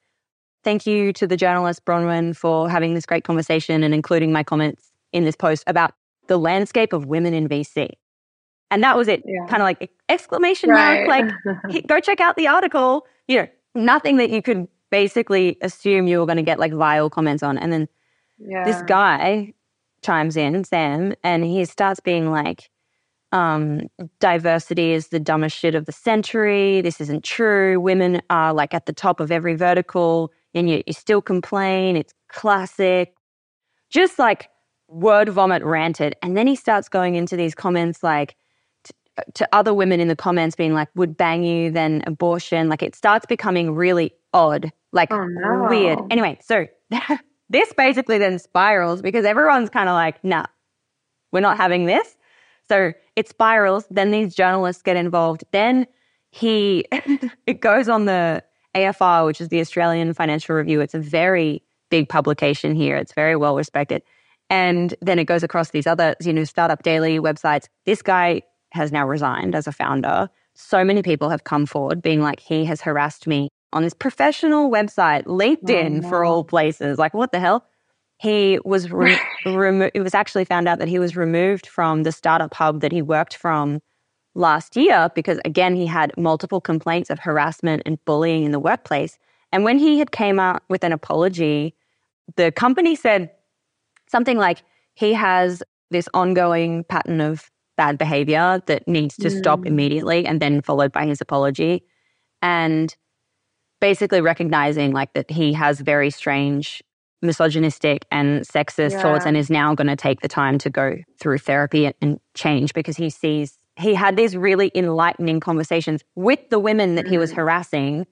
Thank 0.64 0.86
you 0.86 1.12
to 1.14 1.26
the 1.26 1.38
journalist 1.38 1.86
Bronwyn 1.86 2.36
for 2.36 2.70
having 2.70 2.94
this 2.94 3.08
great 3.08 3.24
conversation 3.24 3.82
and 3.82 3.96
including 3.96 4.32
my 4.32 4.44
comments 4.44 4.92
in 5.12 5.26
this 5.26 5.36
post 5.36 5.64
about 5.66 5.96
the 6.28 6.38
landscape 6.38 6.94
of 6.94 7.08
women 7.08 7.34
in 7.34 7.50
VC. 7.50 7.90
And 8.70 8.84
that 8.84 8.96
was 8.96 9.08
it. 9.08 9.24
Yeah. 9.26 9.48
Kind 9.48 9.64
of 9.64 9.66
like 9.66 9.90
exclamation 10.08 10.70
right. 10.70 11.08
mark, 11.08 11.34
like 11.66 11.88
go 11.88 12.00
check 12.00 12.22
out 12.22 12.36
the 12.36 12.48
article. 12.48 13.08
You 13.28 13.38
know, 13.38 13.48
nothing 13.74 14.18
that 14.18 14.30
you 14.30 14.44
could 14.44 14.68
basically 14.92 15.58
assume 15.62 16.08
you 16.08 16.20
were 16.20 16.28
going 16.28 16.38
to 16.38 16.44
get 16.44 16.60
like 16.60 16.74
vile 16.74 17.10
comments 17.10 17.42
on. 17.42 17.58
And 17.58 17.74
then 17.74 17.88
yeah. 18.46 18.64
this 18.64 18.82
guy 18.84 19.54
chimes 20.04 20.36
in, 20.38 20.64
Sam, 20.64 21.14
and 21.24 21.44
he 21.44 21.64
starts 21.66 22.00
being 22.00 22.32
like, 22.32 22.70
um, 23.32 23.84
diversity 24.20 24.92
is 24.92 25.08
the 25.08 25.20
dumbest 25.20 25.58
shit 25.58 25.76
of 25.76 25.86
the 25.86 25.92
century. 25.92 26.82
This 26.82 27.00
isn't 27.00 27.24
true. 27.24 27.80
Women 27.80 28.22
are 28.30 28.54
like 28.54 28.74
at 28.74 28.86
the 28.86 28.94
top 28.94 29.20
of 29.20 29.32
every 29.32 29.56
vertical 29.56 30.32
and 30.54 30.70
you, 30.70 30.84
you 30.86 30.94
still 30.94 31.22
complain. 31.22 31.96
It's 31.96 32.14
classic. 32.28 33.14
Just 33.90 34.20
like 34.20 34.50
word 34.90 35.30
vomit 35.30 35.64
ranted. 35.64 36.16
And 36.22 36.36
then 36.36 36.46
he 36.48 36.56
starts 36.56 36.90
going 36.90 37.16
into 37.16 37.38
these 37.38 37.56
comments 37.56 38.04
like, 38.04 38.36
to 39.34 39.48
other 39.52 39.74
women 39.74 40.00
in 40.00 40.08
the 40.08 40.16
comments 40.16 40.56
being 40.56 40.74
like, 40.74 40.88
would 40.96 41.16
bang 41.16 41.44
you, 41.44 41.72
then 41.72 42.02
abortion. 42.08 42.70
Like 42.70 42.82
it 42.82 42.96
starts 42.96 43.26
becoming 43.26 43.76
really 43.76 44.14
odd, 44.34 44.72
like 44.92 45.12
oh, 45.12 45.26
no. 45.26 45.68
weird. 45.70 46.00
Anyway, 46.10 46.40
so 46.42 46.66
this 47.52 47.74
basically 47.74 48.18
then 48.18 48.40
spirals 48.40 49.02
because 49.02 49.26
everyone's 49.26 49.70
kind 49.70 49.90
of 49.90 49.94
like, 49.94 50.24
nah, 50.24 50.46
we're 51.32 51.42
not 51.42 51.58
having 51.58 51.86
this. 51.86 52.16
So 52.68 52.94
it 53.16 53.28
spirals. 53.28 53.86
Then 53.92 54.12
these 54.12 54.34
journalists 54.34 54.82
get 54.82 54.96
involved. 54.96 55.44
Then 55.52 55.86
he, 56.32 56.86
it 57.46 57.60
goes 57.60 57.90
on 57.90 58.06
the 58.06 58.44
AFR, 58.76 59.26
which 59.26 59.42
is 59.42 59.50
the 59.50 59.60
Australian 59.60 60.14
Financial 60.14 60.56
Review, 60.56 60.80
it's 60.80 60.94
a 60.94 61.00
very 61.00 61.62
big 61.90 62.08
publication 62.08 62.74
here. 62.74 62.96
It's 62.96 63.14
very 63.14 63.36
well 63.36 63.56
respected. 63.56 64.02
And 64.50 64.96
then 65.02 65.20
it 65.20 65.26
goes 65.26 65.44
across 65.44 65.72
these 65.72 65.88
other, 65.88 66.16
you 66.22 66.34
know, 66.34 66.44
Startup 66.46 66.82
Daily 66.84 67.20
websites. 67.20 67.68
This 67.86 68.02
guy 68.02 68.42
has 68.72 68.92
now 68.92 69.06
resigned 69.06 69.56
as 69.56 69.68
a 69.68 69.72
founder. 69.72 70.30
So 70.56 70.84
many 70.84 71.02
people 71.02 71.30
have 71.30 71.44
come 71.44 71.66
forward 71.66 72.02
being 72.02 72.22
like, 72.22 72.40
he 72.40 72.66
has 72.66 72.82
harassed 72.82 73.28
me 73.28 73.50
on 73.74 73.84
this 73.84 73.94
professional 73.94 74.70
website, 74.70 75.24
LinkedIn, 75.26 75.86
oh, 75.86 76.02
no. 76.02 76.10
for 76.10 76.26
all 76.26 76.44
places. 76.44 76.98
Like, 76.98 77.14
what 77.14 77.32
the 77.32 77.40
hell? 77.40 77.66
He 78.18 78.60
was 78.66 78.92
re- 78.92 79.20
remo- 79.46 79.92
it 79.94 80.02
was 80.02 80.14
actually 80.14 80.46
found 80.46 80.68
out 80.68 80.80
that 80.80 80.88
he 80.88 81.00
was 81.00 81.16
removed 81.16 81.68
from 81.68 82.04
the 82.04 82.12
startup 82.12 82.54
hub 82.54 82.82
that 82.82 82.92
he 82.92 83.02
worked 83.02 83.36
from 83.36 83.82
last 84.34 84.78
year 84.78 85.10
because 85.14 85.40
again 85.44 85.76
he 85.76 85.86
had 85.86 86.14
multiple 86.18 86.62
complaints 86.62 87.10
of 87.10 87.20
harassment 87.20 87.82
and 87.86 88.04
bullying 88.06 88.44
in 88.44 88.52
the 88.52 88.60
workplace 88.60 89.18
and 89.52 89.66
when 89.66 89.78
he 89.78 90.00
had 90.00 90.12
came 90.12 90.40
out 90.40 90.64
with 90.70 90.86
an 90.86 90.94
apology 90.94 91.76
the 92.38 92.50
company 92.54 92.96
said 92.96 93.30
something 94.08 94.38
like 94.38 94.64
he 94.94 95.14
has 95.14 95.62
this 95.90 96.08
ongoing 96.14 96.86
pattern 96.86 97.20
of 97.20 97.52
bad 97.76 97.98
behavior 97.98 98.62
that 98.68 98.88
needs 98.88 99.18
to 99.18 99.28
mm. 99.28 99.38
stop 99.38 99.66
immediately 99.66 100.26
and 100.26 100.42
then 100.42 100.62
followed 100.62 100.94
by 100.94 101.06
his 101.06 101.20
apology 101.20 101.84
and 102.42 102.96
basically 103.82 104.22
recognizing 104.22 104.94
like 104.94 105.12
that 105.14 105.30
he 105.30 105.52
has 105.52 105.82
very 105.82 106.10
strange 106.10 106.82
misogynistic 107.22 108.06
and 108.12 108.42
sexist 108.42 108.92
yeah. 108.92 109.02
thoughts 109.02 109.26
and 109.26 109.36
is 109.36 109.50
now 109.50 109.76
going 109.76 109.88
to 109.88 109.96
take 109.96 110.22
the 110.22 110.28
time 110.28 110.58
to 110.58 110.70
go 110.70 110.96
through 111.20 111.38
therapy 111.38 111.86
and, 111.86 111.96
and 112.02 112.20
change 112.34 112.74
because 112.74 112.96
he 112.96 113.10
sees 113.10 113.58
he 113.78 113.94
had 113.94 114.16
these 114.16 114.36
really 114.36 114.72
enlightening 114.76 115.40
conversations 115.40 116.04
with 116.16 116.40
the 116.50 116.60
women 116.60 116.96
that 116.96 117.08
he 117.08 117.18
was 117.18 117.32
mm. 117.32 117.36
harassing 117.36 118.06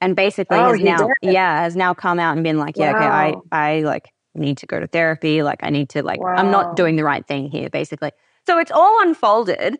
and 0.00 0.16
basically 0.16 0.58
oh, 0.58 0.72
has 0.72 0.80
now 0.80 1.08
did? 1.22 1.32
yeah 1.32 1.60
has 1.60 1.76
now 1.76 1.92
come 1.92 2.18
out 2.18 2.36
and 2.36 2.44
been 2.44 2.58
like 2.58 2.76
yeah 2.76 2.92
wow. 2.92 3.28
okay 3.28 3.38
i 3.52 3.76
i 3.76 3.80
like 3.80 4.12
need 4.34 4.58
to 4.58 4.66
go 4.66 4.80
to 4.80 4.86
therapy 4.86 5.42
like 5.42 5.60
i 5.62 5.70
need 5.70 5.88
to 5.88 6.02
like 6.02 6.20
wow. 6.20 6.34
i'm 6.36 6.50
not 6.50 6.74
doing 6.74 6.96
the 6.96 7.04
right 7.04 7.26
thing 7.26 7.50
here 7.50 7.68
basically 7.70 8.10
so 8.46 8.58
it's 8.58 8.70
all 8.70 9.02
unfolded 9.02 9.78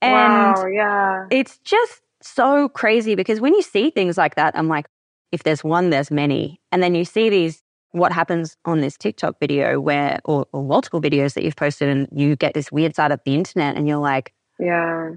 and 0.00 0.56
wow, 0.56 0.66
yeah 0.66 1.26
it's 1.30 1.58
just 1.58 2.02
so 2.28 2.68
crazy 2.68 3.14
because 3.14 3.40
when 3.40 3.54
you 3.54 3.62
see 3.62 3.90
things 3.90 4.16
like 4.16 4.34
that 4.34 4.56
i'm 4.56 4.68
like 4.68 4.86
if 5.32 5.42
there's 5.42 5.64
one 5.64 5.90
there's 5.90 6.10
many 6.10 6.60
and 6.72 6.82
then 6.82 6.94
you 6.94 7.04
see 7.04 7.28
these 7.28 7.62
what 7.92 8.12
happens 8.12 8.56
on 8.64 8.80
this 8.80 8.96
tiktok 8.96 9.38
video 9.40 9.80
where 9.80 10.20
or, 10.24 10.46
or 10.52 10.62
multiple 10.62 11.00
videos 11.00 11.34
that 11.34 11.42
you've 11.42 11.56
posted 11.56 11.88
and 11.88 12.08
you 12.12 12.36
get 12.36 12.54
this 12.54 12.70
weird 12.70 12.94
side 12.94 13.12
of 13.12 13.20
the 13.24 13.34
internet 13.34 13.76
and 13.76 13.88
you're 13.88 13.98
like 13.98 14.32
yeah. 14.58 15.10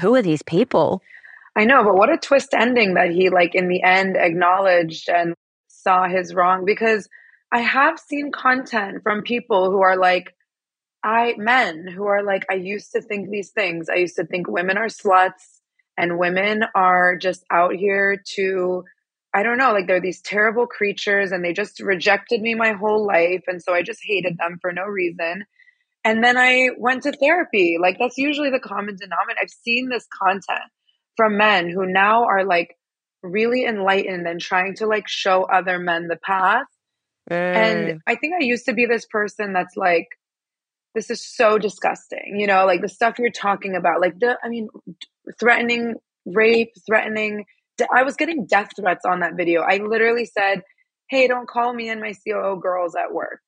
Who 0.00 0.14
are 0.14 0.22
these 0.22 0.42
people? 0.42 1.02
I 1.56 1.64
know, 1.64 1.82
but 1.82 1.96
what 1.96 2.12
a 2.12 2.18
twist 2.18 2.54
ending 2.54 2.94
that 2.94 3.10
he 3.10 3.30
like 3.30 3.54
in 3.54 3.68
the 3.68 3.82
end 3.82 4.16
acknowledged 4.16 5.08
and 5.08 5.34
saw 5.68 6.06
his 6.08 6.34
wrong 6.34 6.64
because 6.64 7.08
I 7.52 7.60
have 7.60 7.98
seen 7.98 8.30
content 8.30 9.02
from 9.02 9.22
people 9.22 9.70
who 9.70 9.80
are 9.80 9.96
like 9.96 10.34
I 11.02 11.34
men 11.38 11.86
who 11.88 12.04
are 12.04 12.22
like 12.22 12.44
I 12.50 12.54
used 12.54 12.92
to 12.92 13.00
think 13.00 13.30
these 13.30 13.50
things. 13.50 13.88
I 13.88 13.96
used 13.96 14.16
to 14.16 14.26
think 14.26 14.48
women 14.48 14.76
are 14.76 14.86
sluts 14.86 15.57
and 15.98 16.18
women 16.18 16.62
are 16.74 17.16
just 17.16 17.44
out 17.50 17.74
here 17.74 18.22
to 18.36 18.84
I 19.34 19.42
don't 19.42 19.58
know, 19.58 19.72
like 19.72 19.86
they're 19.86 20.00
these 20.00 20.22
terrible 20.22 20.66
creatures 20.66 21.32
and 21.32 21.44
they 21.44 21.52
just 21.52 21.80
rejected 21.80 22.40
me 22.40 22.54
my 22.54 22.72
whole 22.72 23.06
life 23.06 23.44
and 23.46 23.62
so 23.62 23.74
I 23.74 23.82
just 23.82 24.00
hated 24.02 24.38
them 24.38 24.58
for 24.62 24.72
no 24.72 24.84
reason. 24.84 25.44
And 26.02 26.24
then 26.24 26.38
I 26.38 26.70
went 26.78 27.02
to 27.02 27.12
therapy. 27.12 27.76
Like 27.80 27.98
that's 27.98 28.16
usually 28.16 28.50
the 28.50 28.60
common 28.60 28.96
denominator. 28.96 29.40
I've 29.42 29.50
seen 29.50 29.90
this 29.90 30.06
content 30.22 30.70
from 31.16 31.36
men 31.36 31.68
who 31.68 31.84
now 31.84 32.24
are 32.24 32.44
like 32.44 32.74
really 33.22 33.64
enlightened 33.66 34.26
and 34.26 34.40
trying 34.40 34.76
to 34.76 34.86
like 34.86 35.08
show 35.08 35.42
other 35.42 35.78
men 35.78 36.08
the 36.08 36.18
path. 36.24 36.66
And 37.30 38.00
I 38.06 38.14
think 38.14 38.34
I 38.40 38.44
used 38.44 38.64
to 38.66 38.72
be 38.72 38.86
this 38.86 39.04
person 39.04 39.52
that's 39.52 39.76
like, 39.76 40.06
this 40.94 41.10
is 41.10 41.22
so 41.22 41.58
disgusting, 41.58 42.36
you 42.38 42.46
know, 42.46 42.64
like 42.64 42.80
the 42.80 42.88
stuff 42.88 43.18
you're 43.18 43.30
talking 43.30 43.76
about, 43.76 44.00
like 44.00 44.18
the, 44.18 44.38
I 44.42 44.48
mean, 44.48 44.68
threatening 45.38 45.94
rape, 46.26 46.72
threatening. 46.86 47.44
I 47.94 48.02
was 48.02 48.16
getting 48.16 48.46
death 48.46 48.70
threats 48.78 49.04
on 49.04 49.20
that 49.20 49.36
video. 49.36 49.62
I 49.62 49.78
literally 49.78 50.24
said, 50.24 50.62
Hey, 51.08 51.26
don't 51.26 51.48
call 51.48 51.72
me 51.72 51.88
and 51.88 52.00
my 52.00 52.12
COO 52.12 52.60
girls 52.60 52.94
at 52.94 53.14
work. 53.14 53.40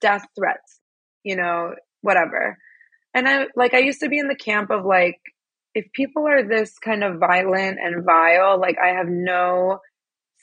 Death 0.00 0.24
threats, 0.36 0.80
you 1.22 1.36
know, 1.36 1.74
whatever. 2.02 2.58
And 3.14 3.28
I 3.28 3.46
like, 3.54 3.74
I 3.74 3.78
used 3.78 4.00
to 4.00 4.08
be 4.08 4.18
in 4.18 4.28
the 4.28 4.34
camp 4.34 4.70
of 4.70 4.84
like, 4.84 5.20
if 5.74 5.92
people 5.92 6.26
are 6.26 6.42
this 6.42 6.78
kind 6.78 7.04
of 7.04 7.18
violent 7.18 7.78
and 7.80 8.04
vile, 8.04 8.58
like 8.58 8.76
I 8.82 8.96
have 8.96 9.08
no 9.08 9.78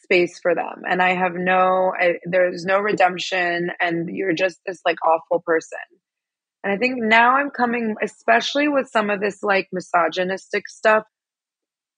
space 0.03 0.39
for 0.39 0.53
them 0.53 0.83
and 0.87 1.01
I 1.01 1.15
have 1.15 1.33
no, 1.33 1.91
I, 1.99 2.15
there's 2.25 2.65
no 2.65 2.79
redemption 2.79 3.71
and 3.79 4.09
you're 4.09 4.33
just 4.33 4.59
this 4.65 4.79
like 4.85 4.97
awful 5.05 5.41
person. 5.45 5.79
And 6.63 6.71
I 6.71 6.77
think 6.77 6.95
now 6.97 7.35
I'm 7.35 7.49
coming, 7.49 7.95
especially 8.01 8.67
with 8.67 8.89
some 8.89 9.09
of 9.09 9.19
this 9.19 9.43
like 9.43 9.67
misogynistic 9.73 10.69
stuff, 10.69 11.03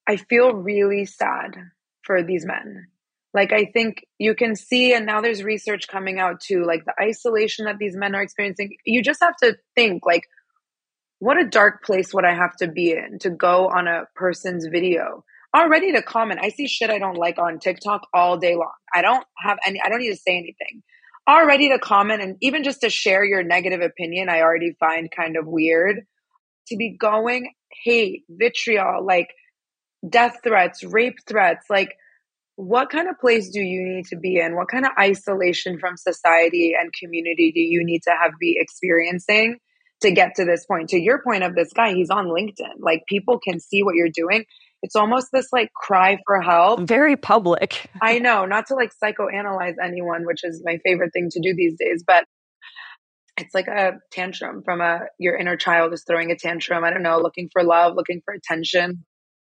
I 0.07 0.17
feel 0.17 0.53
really 0.53 1.05
sad 1.05 1.55
for 2.03 2.23
these 2.23 2.45
men. 2.45 2.87
Like, 3.33 3.51
I 3.51 3.65
think 3.65 4.05
you 4.17 4.33
can 4.33 4.55
see, 4.55 4.93
and 4.93 5.05
now 5.05 5.19
there's 5.19 5.43
research 5.43 5.89
coming 5.89 6.19
out 6.19 6.39
too, 6.39 6.63
like 6.63 6.85
the 6.85 6.93
isolation 7.01 7.65
that 7.65 7.77
these 7.77 7.95
men 7.95 8.15
are 8.15 8.21
experiencing. 8.21 8.77
You 8.85 9.03
just 9.03 9.19
have 9.21 9.35
to 9.43 9.57
think, 9.75 10.05
like, 10.05 10.23
what 11.19 11.37
a 11.37 11.45
dark 11.45 11.83
place 11.83 12.13
would 12.13 12.23
I 12.23 12.33
have 12.33 12.55
to 12.57 12.67
be 12.67 12.91
in 12.91 13.19
to 13.19 13.29
go 13.29 13.67
on 13.67 13.89
a 13.89 14.05
person's 14.15 14.67
video? 14.67 15.25
Already 15.53 15.91
to 15.93 16.01
comment, 16.01 16.39
I 16.41 16.49
see 16.49 16.67
shit 16.67 16.89
I 16.89 16.97
don't 16.97 17.17
like 17.17 17.37
on 17.37 17.59
TikTok 17.59 18.07
all 18.13 18.37
day 18.37 18.55
long. 18.55 18.71
I 18.93 19.01
don't 19.01 19.25
have 19.37 19.57
any, 19.65 19.81
I 19.81 19.89
don't 19.89 19.99
need 19.99 20.11
to 20.11 20.17
say 20.17 20.37
anything. 20.37 20.83
Already 21.27 21.69
to 21.69 21.79
comment 21.79 22.21
and 22.21 22.37
even 22.41 22.63
just 22.63 22.81
to 22.81 22.89
share 22.89 23.23
your 23.23 23.43
negative 23.43 23.81
opinion, 23.81 24.29
I 24.29 24.41
already 24.41 24.75
find 24.79 25.09
kind 25.15 25.37
of 25.37 25.47
weird. 25.47 26.01
To 26.67 26.77
be 26.77 26.97
going 26.99 27.53
hate, 27.83 28.23
vitriol, 28.29 29.05
like 29.05 29.29
death 30.07 30.37
threats, 30.43 30.83
rape 30.83 31.17
threats, 31.27 31.65
like 31.69 31.95
what 32.55 32.89
kind 32.89 33.09
of 33.09 33.19
place 33.19 33.49
do 33.49 33.59
you 33.59 33.83
need 33.83 34.05
to 34.07 34.15
be 34.15 34.37
in? 34.39 34.55
What 34.55 34.69
kind 34.69 34.85
of 34.85 34.91
isolation 34.99 35.77
from 35.79 35.97
society 35.97 36.73
and 36.79 36.91
community 36.93 37.51
do 37.51 37.59
you 37.59 37.83
need 37.83 38.01
to 38.03 38.11
have 38.11 38.31
be 38.39 38.57
experiencing 38.59 39.57
to 40.01 40.11
get 40.11 40.35
to 40.35 40.45
this 40.45 40.65
point? 40.65 40.89
To 40.89 40.99
your 40.99 41.21
point 41.21 41.43
of 41.43 41.53
this 41.55 41.73
guy, 41.73 41.93
he's 41.93 42.09
on 42.09 42.27
LinkedIn. 42.27 42.79
Like 42.79 43.03
people 43.07 43.39
can 43.39 43.59
see 43.59 43.83
what 43.83 43.95
you're 43.95 44.09
doing. 44.09 44.45
It's 44.85 44.95
almost 44.95 45.29
this 45.33 45.47
like 45.51 45.73
cry 45.73 46.19
for 46.27 46.39
help. 46.41 46.81
Very 46.81 47.17
public. 47.17 47.89
I 48.03 48.19
know, 48.19 48.45
not 48.45 48.67
to 48.67 48.75
like 48.75 48.91
psychoanalyze 49.03 49.73
anyone, 49.83 50.27
which 50.27 50.43
is 50.43 50.61
my 50.63 50.77
favorite 50.85 51.09
thing 51.11 51.29
to 51.31 51.39
do 51.39 51.55
these 51.55 51.75
days, 51.79 52.03
but 52.05 52.25
it's 53.35 53.55
like 53.55 53.67
a 53.67 53.93
tantrum 54.11 54.61
from 54.63 54.81
a 54.81 54.99
your 55.17 55.35
inner 55.35 55.57
child 55.57 55.91
is 55.91 56.03
throwing 56.07 56.29
a 56.29 56.35
tantrum. 56.35 56.83
I 56.83 56.91
don't 56.91 57.01
know, 57.01 57.17
looking 57.17 57.49
for 57.51 57.63
love, 57.63 57.95
looking 57.95 58.21
for 58.23 58.35
attention 58.35 59.03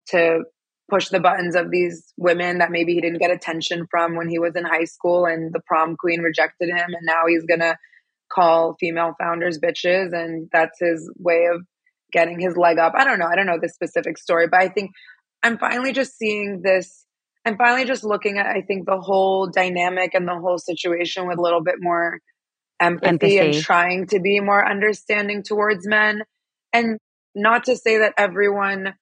to 0.09 0.41
push 0.89 1.07
the 1.07 1.21
buttons 1.21 1.55
of 1.55 1.71
these 1.71 2.13
women 2.17 2.57
that 2.57 2.69
maybe 2.69 2.93
he 2.93 2.99
didn't 2.99 3.19
get 3.19 3.31
attention 3.31 3.87
from 3.89 4.17
when 4.17 4.27
he 4.27 4.39
was 4.39 4.57
in 4.57 4.65
high 4.65 4.83
school 4.83 5.25
and 5.25 5.53
the 5.53 5.61
prom 5.65 5.95
queen 5.95 6.19
rejected 6.19 6.67
him 6.67 6.87
and 6.87 7.03
now 7.03 7.23
he's 7.29 7.45
going 7.45 7.61
to 7.61 7.77
call 8.29 8.75
female 8.77 9.13
founders 9.17 9.57
bitches 9.57 10.11
and 10.11 10.49
that's 10.51 10.79
his 10.81 11.09
way 11.17 11.45
of 11.53 11.61
getting 12.11 12.39
his 12.39 12.57
leg 12.57 12.77
up. 12.77 12.93
I 12.97 13.05
don't 13.05 13.19
know. 13.19 13.27
I 13.31 13.35
don't 13.35 13.45
know 13.45 13.59
the 13.61 13.69
specific 13.69 14.17
story, 14.17 14.47
but 14.49 14.59
I 14.59 14.67
think 14.67 14.91
I'm 15.43 15.57
finally 15.57 15.93
just 15.93 16.17
seeing 16.17 16.61
this 16.63 17.05
I'm 17.45 17.57
finally 17.57 17.85
just 17.85 18.03
looking 18.03 18.37
at 18.37 18.45
I 18.45 18.61
think 18.61 18.85
the 18.85 18.99
whole 18.99 19.47
dynamic 19.47 20.13
and 20.13 20.27
the 20.27 20.37
whole 20.37 20.57
situation 20.57 21.27
with 21.27 21.37
a 21.37 21.41
little 21.41 21.63
bit 21.63 21.75
more 21.79 22.19
empathy, 22.79 23.07
empathy. 23.07 23.37
and 23.37 23.53
trying 23.55 24.07
to 24.07 24.19
be 24.19 24.39
more 24.39 24.67
understanding 24.67 25.43
towards 25.43 25.87
men 25.87 26.23
and 26.73 26.97
not 27.35 27.65
to 27.65 27.75
say 27.75 27.99
that 27.99 28.13
everyone 28.17 28.93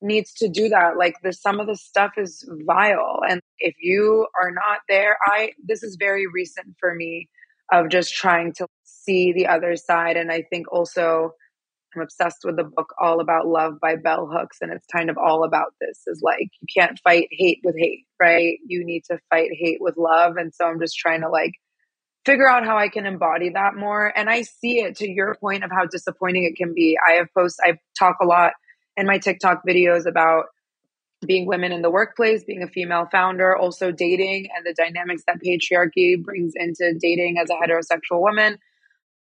needs 0.00 0.32
to 0.34 0.48
do 0.48 0.68
that. 0.70 0.96
Like 0.98 1.14
the 1.22 1.32
some 1.32 1.60
of 1.60 1.66
the 1.66 1.76
stuff 1.76 2.12
is 2.16 2.48
vile. 2.66 3.20
And 3.28 3.40
if 3.58 3.74
you 3.80 4.26
are 4.42 4.50
not 4.50 4.80
there, 4.88 5.16
I 5.24 5.52
this 5.64 5.82
is 5.82 5.96
very 5.98 6.26
recent 6.26 6.74
for 6.80 6.94
me 6.94 7.28
of 7.70 7.88
just 7.88 8.14
trying 8.14 8.52
to 8.54 8.66
see 8.84 9.32
the 9.32 9.46
other 9.46 9.76
side. 9.76 10.16
And 10.16 10.30
I 10.32 10.42
think 10.50 10.70
also 10.72 11.32
I'm 11.94 12.02
obsessed 12.02 12.38
with 12.44 12.56
the 12.56 12.64
book 12.64 12.94
All 13.00 13.20
About 13.20 13.46
Love 13.46 13.74
by 13.80 13.96
Bell 13.96 14.28
Hooks. 14.30 14.58
And 14.60 14.72
it's 14.72 14.86
kind 14.86 15.10
of 15.10 15.18
all 15.18 15.44
about 15.44 15.74
this 15.80 16.02
is 16.06 16.20
like 16.22 16.48
you 16.60 16.66
can't 16.76 16.98
fight 17.04 17.28
hate 17.30 17.60
with 17.64 17.76
hate, 17.76 18.06
right? 18.20 18.58
You 18.66 18.84
need 18.84 19.04
to 19.10 19.18
fight 19.30 19.50
hate 19.52 19.78
with 19.80 19.96
love. 19.96 20.36
And 20.36 20.54
so 20.54 20.64
I'm 20.64 20.80
just 20.80 20.96
trying 20.96 21.22
to 21.22 21.28
like 21.28 21.52
figure 22.24 22.48
out 22.48 22.64
how 22.64 22.78
I 22.78 22.88
can 22.88 23.06
embody 23.06 23.50
that 23.50 23.74
more. 23.76 24.12
And 24.16 24.30
I 24.30 24.42
see 24.42 24.80
it 24.80 24.96
to 24.96 25.10
your 25.10 25.36
point 25.40 25.64
of 25.64 25.70
how 25.70 25.86
disappointing 25.86 26.44
it 26.44 26.56
can 26.56 26.72
be. 26.74 26.96
I 27.06 27.14
have 27.14 27.28
post 27.36 27.60
I 27.62 27.78
talk 27.98 28.16
a 28.22 28.26
lot 28.26 28.52
in 28.96 29.06
my 29.06 29.18
TikTok 29.18 29.62
videos 29.68 30.06
about 30.06 30.46
being 31.26 31.46
women 31.46 31.72
in 31.72 31.82
the 31.82 31.90
workplace, 31.90 32.44
being 32.44 32.62
a 32.62 32.68
female 32.68 33.06
founder, 33.10 33.56
also 33.56 33.92
dating 33.92 34.48
and 34.54 34.66
the 34.66 34.74
dynamics 34.74 35.22
that 35.26 35.38
patriarchy 35.44 36.22
brings 36.22 36.52
into 36.56 36.94
dating 37.00 37.38
as 37.38 37.48
a 37.50 37.54
heterosexual 37.54 38.20
woman. 38.20 38.58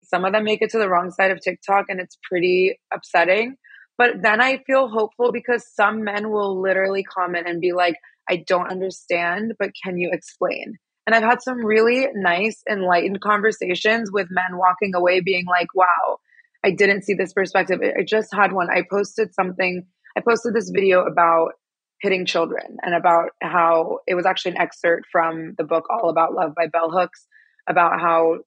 Some 0.08 0.24
of 0.24 0.32
them 0.32 0.44
make 0.44 0.62
it 0.62 0.70
to 0.70 0.78
the 0.78 0.88
wrong 0.88 1.10
side 1.10 1.30
of 1.30 1.40
TikTok 1.40 1.86
and 1.88 2.00
it's 2.00 2.18
pretty 2.28 2.78
upsetting. 2.92 3.56
But 3.96 4.22
then 4.22 4.40
I 4.40 4.58
feel 4.66 4.88
hopeful 4.88 5.32
because 5.32 5.66
some 5.74 6.04
men 6.04 6.30
will 6.30 6.60
literally 6.60 7.02
comment 7.02 7.48
and 7.48 7.60
be 7.60 7.72
like, 7.72 7.96
I 8.28 8.44
don't 8.46 8.70
understand, 8.70 9.54
but 9.58 9.70
can 9.84 9.98
you 9.98 10.10
explain? 10.12 10.78
And 11.06 11.14
I've 11.14 11.22
had 11.22 11.42
some 11.42 11.64
really 11.64 12.06
nice, 12.14 12.62
enlightened 12.70 13.20
conversations 13.20 14.12
with 14.12 14.28
men 14.30 14.58
walking 14.58 14.94
away 14.94 15.20
being 15.20 15.46
like, 15.46 15.68
wow, 15.74 16.18
I 16.64 16.70
didn't 16.70 17.02
see 17.02 17.14
this 17.14 17.32
perspective. 17.32 17.80
I 17.82 18.02
just 18.04 18.28
had 18.32 18.52
one. 18.52 18.68
I 18.70 18.84
posted 18.88 19.34
something, 19.34 19.86
I 20.16 20.20
posted 20.20 20.54
this 20.54 20.70
video 20.70 21.04
about 21.04 21.52
hitting 22.00 22.26
children 22.26 22.76
and 22.82 22.94
about 22.94 23.30
how 23.42 24.00
it 24.06 24.14
was 24.14 24.26
actually 24.26 24.52
an 24.52 24.60
excerpt 24.60 25.06
from 25.10 25.54
the 25.58 25.64
book 25.64 25.84
All 25.90 26.10
About 26.10 26.34
Love 26.34 26.54
by 26.54 26.66
Bell 26.66 26.90
Hooks 26.90 27.26
about 27.68 28.00
how 28.00 28.38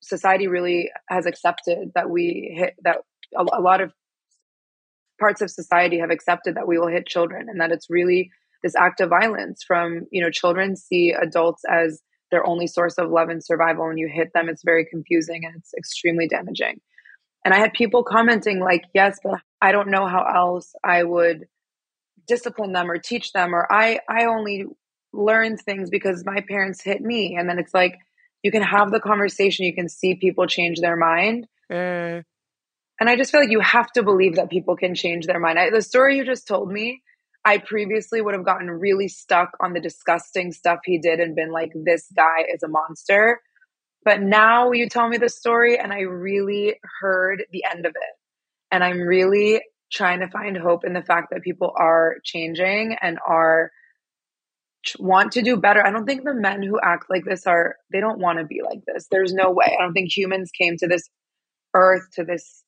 society 0.00 0.46
really 0.46 0.90
has 1.08 1.26
accepted 1.26 1.92
that 1.94 2.10
we 2.10 2.54
hit 2.56 2.74
that 2.84 2.98
a, 3.36 3.44
a 3.52 3.60
lot 3.60 3.80
of 3.80 3.92
parts 5.18 5.40
of 5.40 5.50
society 5.50 5.98
have 5.98 6.10
accepted 6.10 6.54
that 6.54 6.66
we 6.66 6.78
will 6.78 6.88
hit 6.88 7.06
children 7.06 7.48
and 7.48 7.60
that 7.60 7.70
it's 7.70 7.90
really 7.90 8.30
this 8.62 8.74
act 8.76 9.00
of 9.00 9.10
violence 9.10 9.62
from 9.66 10.06
you 10.10 10.22
know 10.22 10.30
children 10.30 10.76
see 10.76 11.12
adults 11.12 11.62
as 11.70 12.02
their 12.30 12.46
only 12.46 12.66
source 12.66 12.96
of 12.96 13.10
love 13.10 13.28
and 13.28 13.44
survival. 13.44 13.86
When 13.86 13.98
you 13.98 14.08
hit 14.08 14.32
them 14.34 14.48
it's 14.48 14.62
very 14.64 14.86
confusing 14.86 15.44
and 15.44 15.56
it's 15.56 15.74
extremely 15.76 16.28
damaging. 16.28 16.80
And 17.44 17.54
I 17.54 17.58
had 17.58 17.72
people 17.72 18.04
commenting 18.04 18.60
like, 18.60 18.82
yes, 18.92 19.18
but 19.22 19.40
I 19.62 19.72
don't 19.72 19.90
know 19.90 20.06
how 20.06 20.24
else 20.24 20.74
I 20.84 21.02
would 21.02 21.46
discipline 22.26 22.72
them 22.72 22.90
or 22.90 22.98
teach 22.98 23.32
them 23.32 23.54
or 23.54 23.66
I 23.72 24.00
I 24.08 24.26
only 24.26 24.66
learned 25.12 25.60
things 25.60 25.90
because 25.90 26.24
my 26.24 26.40
parents 26.48 26.82
hit 26.82 27.00
me. 27.00 27.36
And 27.36 27.48
then 27.48 27.58
it's 27.58 27.74
like 27.74 27.98
you 28.42 28.50
can 28.50 28.62
have 28.62 28.90
the 28.90 29.00
conversation 29.00 29.64
you 29.66 29.74
can 29.74 29.88
see 29.88 30.14
people 30.14 30.46
change 30.46 30.80
their 30.80 30.96
mind 30.96 31.46
mm. 31.70 32.22
and 33.00 33.10
i 33.10 33.16
just 33.16 33.30
feel 33.30 33.40
like 33.40 33.50
you 33.50 33.60
have 33.60 33.90
to 33.92 34.02
believe 34.02 34.36
that 34.36 34.50
people 34.50 34.76
can 34.76 34.94
change 34.94 35.26
their 35.26 35.40
mind 35.40 35.58
I, 35.58 35.70
the 35.70 35.82
story 35.82 36.16
you 36.16 36.24
just 36.24 36.46
told 36.46 36.70
me 36.70 37.02
i 37.44 37.58
previously 37.58 38.20
would 38.20 38.34
have 38.34 38.44
gotten 38.44 38.70
really 38.70 39.08
stuck 39.08 39.50
on 39.60 39.72
the 39.72 39.80
disgusting 39.80 40.52
stuff 40.52 40.80
he 40.84 40.98
did 40.98 41.20
and 41.20 41.34
been 41.34 41.52
like 41.52 41.72
this 41.74 42.06
guy 42.14 42.44
is 42.52 42.62
a 42.62 42.68
monster 42.68 43.40
but 44.04 44.22
now 44.22 44.72
you 44.72 44.88
tell 44.88 45.08
me 45.08 45.18
the 45.18 45.28
story, 45.28 45.78
and 45.78 45.92
I 45.92 46.00
really 46.00 46.76
heard 47.00 47.44
the 47.52 47.64
end 47.70 47.84
of 47.84 47.90
it. 47.90 48.16
And 48.70 48.82
I'm 48.82 49.00
really 49.00 49.60
trying 49.92 50.20
to 50.20 50.28
find 50.28 50.56
hope 50.56 50.84
in 50.84 50.94
the 50.94 51.02
fact 51.02 51.28
that 51.30 51.42
people 51.42 51.72
are 51.76 52.16
changing 52.24 52.96
and 53.02 53.18
are 53.26 53.70
want 54.98 55.32
to 55.32 55.42
do 55.42 55.56
better. 55.56 55.84
I 55.84 55.90
don't 55.90 56.06
think 56.06 56.24
the 56.24 56.34
men 56.34 56.62
who 56.62 56.80
act 56.82 57.06
like 57.10 57.24
this 57.24 57.46
are, 57.46 57.76
they 57.92 58.00
don't 58.00 58.18
want 58.18 58.38
to 58.38 58.44
be 58.44 58.62
like 58.62 58.80
this. 58.86 59.06
There's 59.10 59.32
no 59.32 59.50
way. 59.50 59.76
I 59.78 59.82
don't 59.82 59.92
think 59.92 60.16
humans 60.16 60.50
came 60.50 60.76
to 60.78 60.86
this 60.86 61.02
earth, 61.74 62.10
to 62.14 62.24
this 62.24 62.62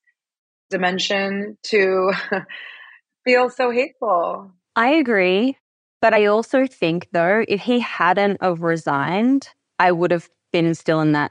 dimension 0.71 1.57
to 1.65 2.13
feel 3.25 3.51
so 3.51 3.71
hateful. 3.71 4.51
I 4.77 4.95
agree. 4.95 5.57
But 6.01 6.15
I 6.15 6.27
also 6.27 6.67
think, 6.67 7.09
though, 7.13 7.45
if 7.47 7.61
he 7.61 7.79
hadn't 7.79 8.43
have 8.43 8.63
resigned, 8.63 9.49
I 9.79 9.93
would 9.93 10.11
have 10.11 10.29
been 10.53 10.75
still 10.75 11.01
in 11.01 11.13
that 11.13 11.31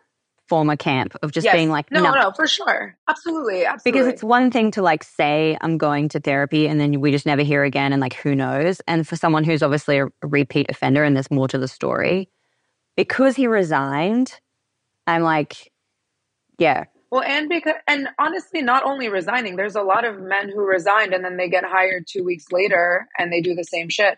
former 0.52 0.76
camp 0.76 1.16
of 1.22 1.32
just 1.32 1.46
yes. 1.46 1.56
being 1.56 1.70
like, 1.70 1.90
no, 1.92 2.02
no, 2.02 2.34
for 2.36 2.46
sure. 2.46 2.98
Absolutely, 3.08 3.66
absolutely. 3.66 3.90
Because 3.90 4.14
it's 4.14 4.22
one 4.22 4.52
thing 4.52 4.70
to 4.72 4.82
like 4.82 5.02
say, 5.02 5.58
I'm 5.62 5.78
going 5.78 6.10
to 6.10 6.20
therapy 6.20 6.68
and 6.68 6.78
then 6.78 7.00
we 7.00 7.10
just 7.10 7.26
never 7.26 7.42
hear 7.42 7.64
again 7.64 7.94
and 7.94 8.02
like, 8.02 8.16
who 8.16 8.36
knows? 8.36 8.82
And 8.86 9.08
for 9.08 9.16
someone 9.16 9.46
who's 9.46 9.64
obviously 9.64 10.00
a 10.00 10.08
repeat 10.22 10.66
offender 10.70 11.06
and 11.06 11.16
there's 11.16 11.32
more 11.32 11.48
to 11.48 11.58
the 11.58 11.70
story, 11.70 12.28
because 12.98 13.38
he 13.38 13.48
resigned, 13.48 14.42
I'm 15.08 15.22
like, 15.22 15.72
yeah. 16.58 16.84
Well, 17.12 17.24
and 17.24 17.48
because, 17.48 17.76
and 17.88 18.10
honestly, 18.20 18.62
not 18.62 18.84
only 18.84 19.08
resigning, 19.08 19.56
there's 19.56 19.78
a 19.78 19.84
lot 19.84 20.04
of 20.04 20.20
men 20.20 20.50
who 20.50 20.66
resigned 20.66 21.14
and 21.14 21.24
then 21.24 21.38
they 21.38 21.48
get 21.48 21.64
hired 21.64 22.08
two 22.10 22.26
weeks 22.26 22.52
later 22.52 23.08
and 23.18 23.32
they 23.32 23.40
do 23.40 23.56
the 23.56 23.64
same 23.64 23.88
shit 23.88 24.18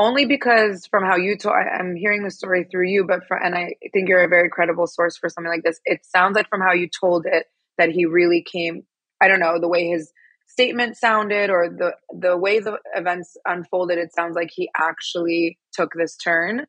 only 0.00 0.24
because 0.24 0.86
from 0.86 1.04
how 1.04 1.16
you 1.16 1.36
told 1.36 1.54
i'm 1.78 1.94
hearing 1.94 2.24
the 2.24 2.30
story 2.30 2.66
through 2.70 2.88
you 2.88 3.04
but 3.06 3.26
for 3.28 3.36
and 3.36 3.54
i 3.54 3.74
think 3.92 4.08
you're 4.08 4.24
a 4.24 4.28
very 4.28 4.48
credible 4.48 4.86
source 4.86 5.16
for 5.16 5.28
something 5.28 5.52
like 5.52 5.62
this. 5.62 5.78
It 5.84 6.04
sounds 6.04 6.34
like 6.34 6.48
from 6.48 6.62
how 6.62 6.72
you 6.72 6.88
told 6.88 7.26
it 7.26 7.46
that 7.78 7.90
he 7.90 8.06
really 8.06 8.42
came 8.42 8.84
i 9.20 9.28
don't 9.28 9.40
know 9.40 9.60
the 9.60 9.68
way 9.68 9.88
his 9.88 10.12
statement 10.48 10.96
sounded 10.96 11.48
or 11.48 11.68
the 11.68 11.94
the 12.18 12.36
way 12.36 12.58
the 12.58 12.78
events 12.96 13.36
unfolded 13.46 13.98
it 13.98 14.12
sounds 14.12 14.34
like 14.34 14.50
he 14.52 14.68
actually 14.76 15.58
took 15.72 15.92
this 15.94 16.16
turn. 16.16 16.66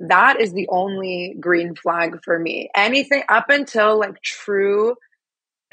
That 0.00 0.40
is 0.40 0.54
the 0.54 0.66
only 0.70 1.36
green 1.38 1.74
flag 1.74 2.20
for 2.24 2.38
me. 2.38 2.70
Anything 2.74 3.22
up 3.28 3.50
until 3.50 3.98
like 3.98 4.22
true 4.22 4.94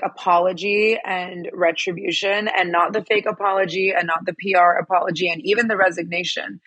apology 0.03 0.99
and 1.05 1.49
retribution 1.53 2.49
and 2.49 2.71
not 2.71 2.91
the 2.93 3.03
fake 3.05 3.25
apology 3.25 3.93
and 3.97 4.05
not 4.05 4.25
the 4.25 4.33
PR 4.33 4.73
apology 4.79 5.29
and 5.29 5.41
even 5.45 5.67
the 5.67 5.77
resignation 5.77 6.60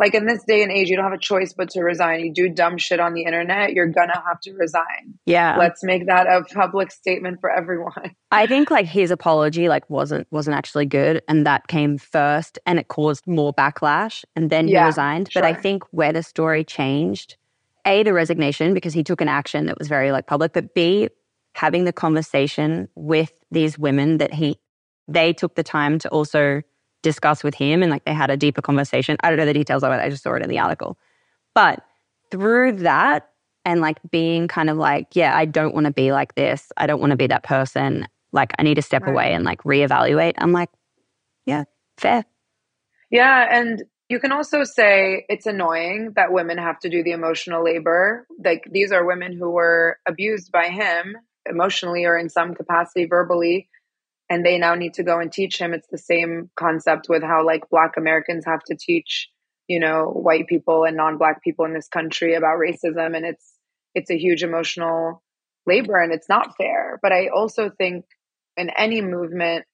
like 0.00 0.14
in 0.14 0.24
this 0.24 0.42
day 0.44 0.62
and 0.62 0.72
age, 0.72 0.88
you 0.88 0.96
don't 0.96 1.04
have 1.04 1.12
a 1.12 1.18
choice 1.18 1.52
but 1.52 1.68
to 1.70 1.82
resign. 1.82 2.20
You 2.24 2.32
do 2.32 2.48
dumb 2.48 2.78
shit 2.78 3.00
on 3.00 3.12
the 3.12 3.24
internet, 3.24 3.74
you're 3.74 3.86
gonna 3.86 4.20
have 4.26 4.40
to 4.40 4.52
resign. 4.54 5.18
Yeah. 5.26 5.58
Let's 5.58 5.84
make 5.84 6.06
that 6.06 6.26
a 6.26 6.42
public 6.54 6.90
statement 6.90 7.40
for 7.42 7.50
everyone. 7.50 8.16
I 8.30 8.46
think 8.46 8.70
like 8.70 8.86
his 8.86 9.10
apology 9.10 9.68
like 9.68 9.88
wasn't 9.90 10.26
wasn't 10.30 10.56
actually 10.56 10.86
good 10.86 11.20
and 11.28 11.46
that 11.46 11.68
came 11.68 11.98
first 11.98 12.58
and 12.64 12.78
it 12.78 12.88
caused 12.88 13.26
more 13.26 13.52
backlash 13.52 14.24
and 14.34 14.48
then 14.48 14.68
he 14.68 14.72
Yeah, 14.72 14.86
resigned. 14.86 15.28
But 15.34 15.44
I 15.44 15.52
think 15.52 15.82
where 15.90 16.14
the 16.14 16.22
story 16.22 16.64
changed, 16.64 17.36
A, 17.84 18.02
the 18.02 18.14
resignation 18.14 18.72
because 18.72 18.94
he 18.94 19.04
took 19.04 19.20
an 19.20 19.28
action 19.28 19.66
that 19.66 19.78
was 19.78 19.88
very 19.88 20.12
like 20.12 20.26
public, 20.26 20.54
but 20.54 20.72
B, 20.72 21.10
having 21.54 21.84
the 21.84 21.92
conversation 21.92 22.88
with 22.94 23.32
these 23.50 23.78
women 23.78 24.16
that 24.16 24.32
he 24.32 24.58
they 25.08 25.34
took 25.34 25.56
the 25.56 25.62
time 25.62 25.98
to 25.98 26.08
also 26.08 26.62
discuss 27.02 27.44
with 27.44 27.54
him 27.54 27.82
and 27.82 27.90
like 27.90 28.04
they 28.04 28.14
had 28.14 28.30
a 28.30 28.36
deeper 28.36 28.62
conversation. 28.62 29.16
I 29.20 29.30
don't 29.30 29.38
know 29.38 29.46
the 29.46 29.54
details 29.54 29.82
of 29.82 29.92
it. 29.92 29.96
I 30.00 30.10
just 30.10 30.22
saw 30.22 30.34
it 30.34 30.42
in 30.42 30.48
the 30.48 30.58
article. 30.58 30.98
But 31.54 31.84
through 32.30 32.72
that 32.78 33.30
and 33.64 33.80
like 33.80 33.98
being 34.10 34.48
kind 34.48 34.70
of 34.70 34.76
like, 34.78 35.08
yeah, 35.14 35.36
I 35.36 35.44
don't 35.46 35.74
want 35.74 35.86
to 35.86 35.92
be 35.92 36.12
like 36.12 36.34
this. 36.36 36.72
I 36.76 36.86
don't 36.86 37.00
want 37.00 37.10
to 37.12 37.16
be 37.16 37.28
that 37.28 37.44
person. 37.44 38.08
Like 38.32 38.52
I 38.58 38.62
need 38.62 38.76
to 38.76 38.82
step 38.82 39.06
Right. 39.06 39.08
away 39.08 39.34
and 39.34 39.44
like 39.44 39.62
reevaluate. 39.64 40.34
I'm 40.38 40.52
like, 40.52 40.70
yeah, 41.46 41.64
fair. 41.98 42.24
Yeah, 43.10 43.48
and 43.50 43.84
you 44.10 44.20
can 44.20 44.32
also 44.32 44.64
say 44.64 45.26
it's 45.30 45.46
annoying 45.46 46.14
that 46.16 46.32
women 46.32 46.58
have 46.58 46.80
to 46.80 46.90
do 46.90 47.04
the 47.04 47.12
emotional 47.12 47.64
labor. 47.64 48.26
Like 48.44 48.64
these 48.70 48.92
are 48.92 49.06
women 49.06 49.36
who 49.38 49.50
were 49.50 49.98
abused 50.08 50.52
by 50.52 50.68
him 50.70 51.16
emotionally 51.48 52.06
or 52.06 52.18
in 52.18 52.30
some 52.30 52.54
capacity 52.54 53.06
verbally 53.06 53.69
and 54.30 54.46
they 54.46 54.56
now 54.58 54.74
need 54.74 54.94
to 54.94 55.02
go 55.02 55.18
and 55.18 55.32
teach 55.32 55.58
him. 55.58 55.74
It's 55.74 55.88
the 55.90 55.98
same 55.98 56.50
concept 56.56 57.08
with 57.08 57.22
how 57.22 57.44
like 57.44 57.68
black 57.70 57.96
Americans 57.98 58.44
have 58.46 58.62
to 58.68 58.76
teach, 58.76 59.28
you 59.68 59.80
know, 59.80 60.06
white 60.06 60.46
people 60.46 60.84
and 60.84 60.96
non-black 60.96 61.42
people 61.42 61.64
in 61.64 61.74
this 61.74 61.88
country 61.88 62.34
about 62.34 62.58
racism 62.58 63.16
and 63.16 63.26
it's 63.26 63.52
it's 63.94 64.10
a 64.10 64.16
huge 64.16 64.44
emotional 64.44 65.20
labor 65.66 66.00
and 66.00 66.12
it's 66.12 66.28
not 66.28 66.56
fair. 66.56 67.00
But 67.02 67.12
I 67.12 67.28
also 67.28 67.70
think 67.76 68.04
in 68.56 68.70
any 68.70 69.02
movement 69.02 69.64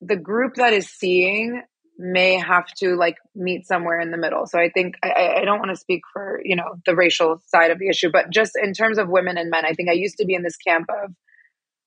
the 0.00 0.16
group 0.16 0.54
that 0.54 0.72
is 0.72 0.88
seeing 0.88 1.62
may 1.98 2.34
have 2.34 2.66
to 2.78 2.94
like 2.94 3.16
meet 3.34 3.66
somewhere 3.66 4.00
in 4.00 4.10
the 4.10 4.18
middle. 4.18 4.46
So 4.46 4.58
I 4.58 4.68
think 4.68 4.96
I- 5.02 5.38
I, 5.40 5.44
don't 5.44 5.58
want 5.58 5.70
to 5.70 5.76
speak 5.76 6.02
for 6.12 6.40
you 6.44 6.54
know 6.54 6.76
the 6.84 6.94
racial 6.94 7.40
side 7.46 7.70
of 7.70 7.78
the 7.78 7.88
issue, 7.88 8.10
but 8.12 8.30
just 8.30 8.52
in 8.62 8.72
terms 8.74 8.98
of 8.98 9.08
women 9.08 9.38
and 9.38 9.50
men, 9.50 9.64
I 9.64 9.72
think 9.72 9.88
I 9.88 9.94
used 9.94 10.18
to 10.18 10.26
be 10.26 10.34
in 10.34 10.42
this 10.42 10.56
camp 10.56 10.86
of, 10.90 11.12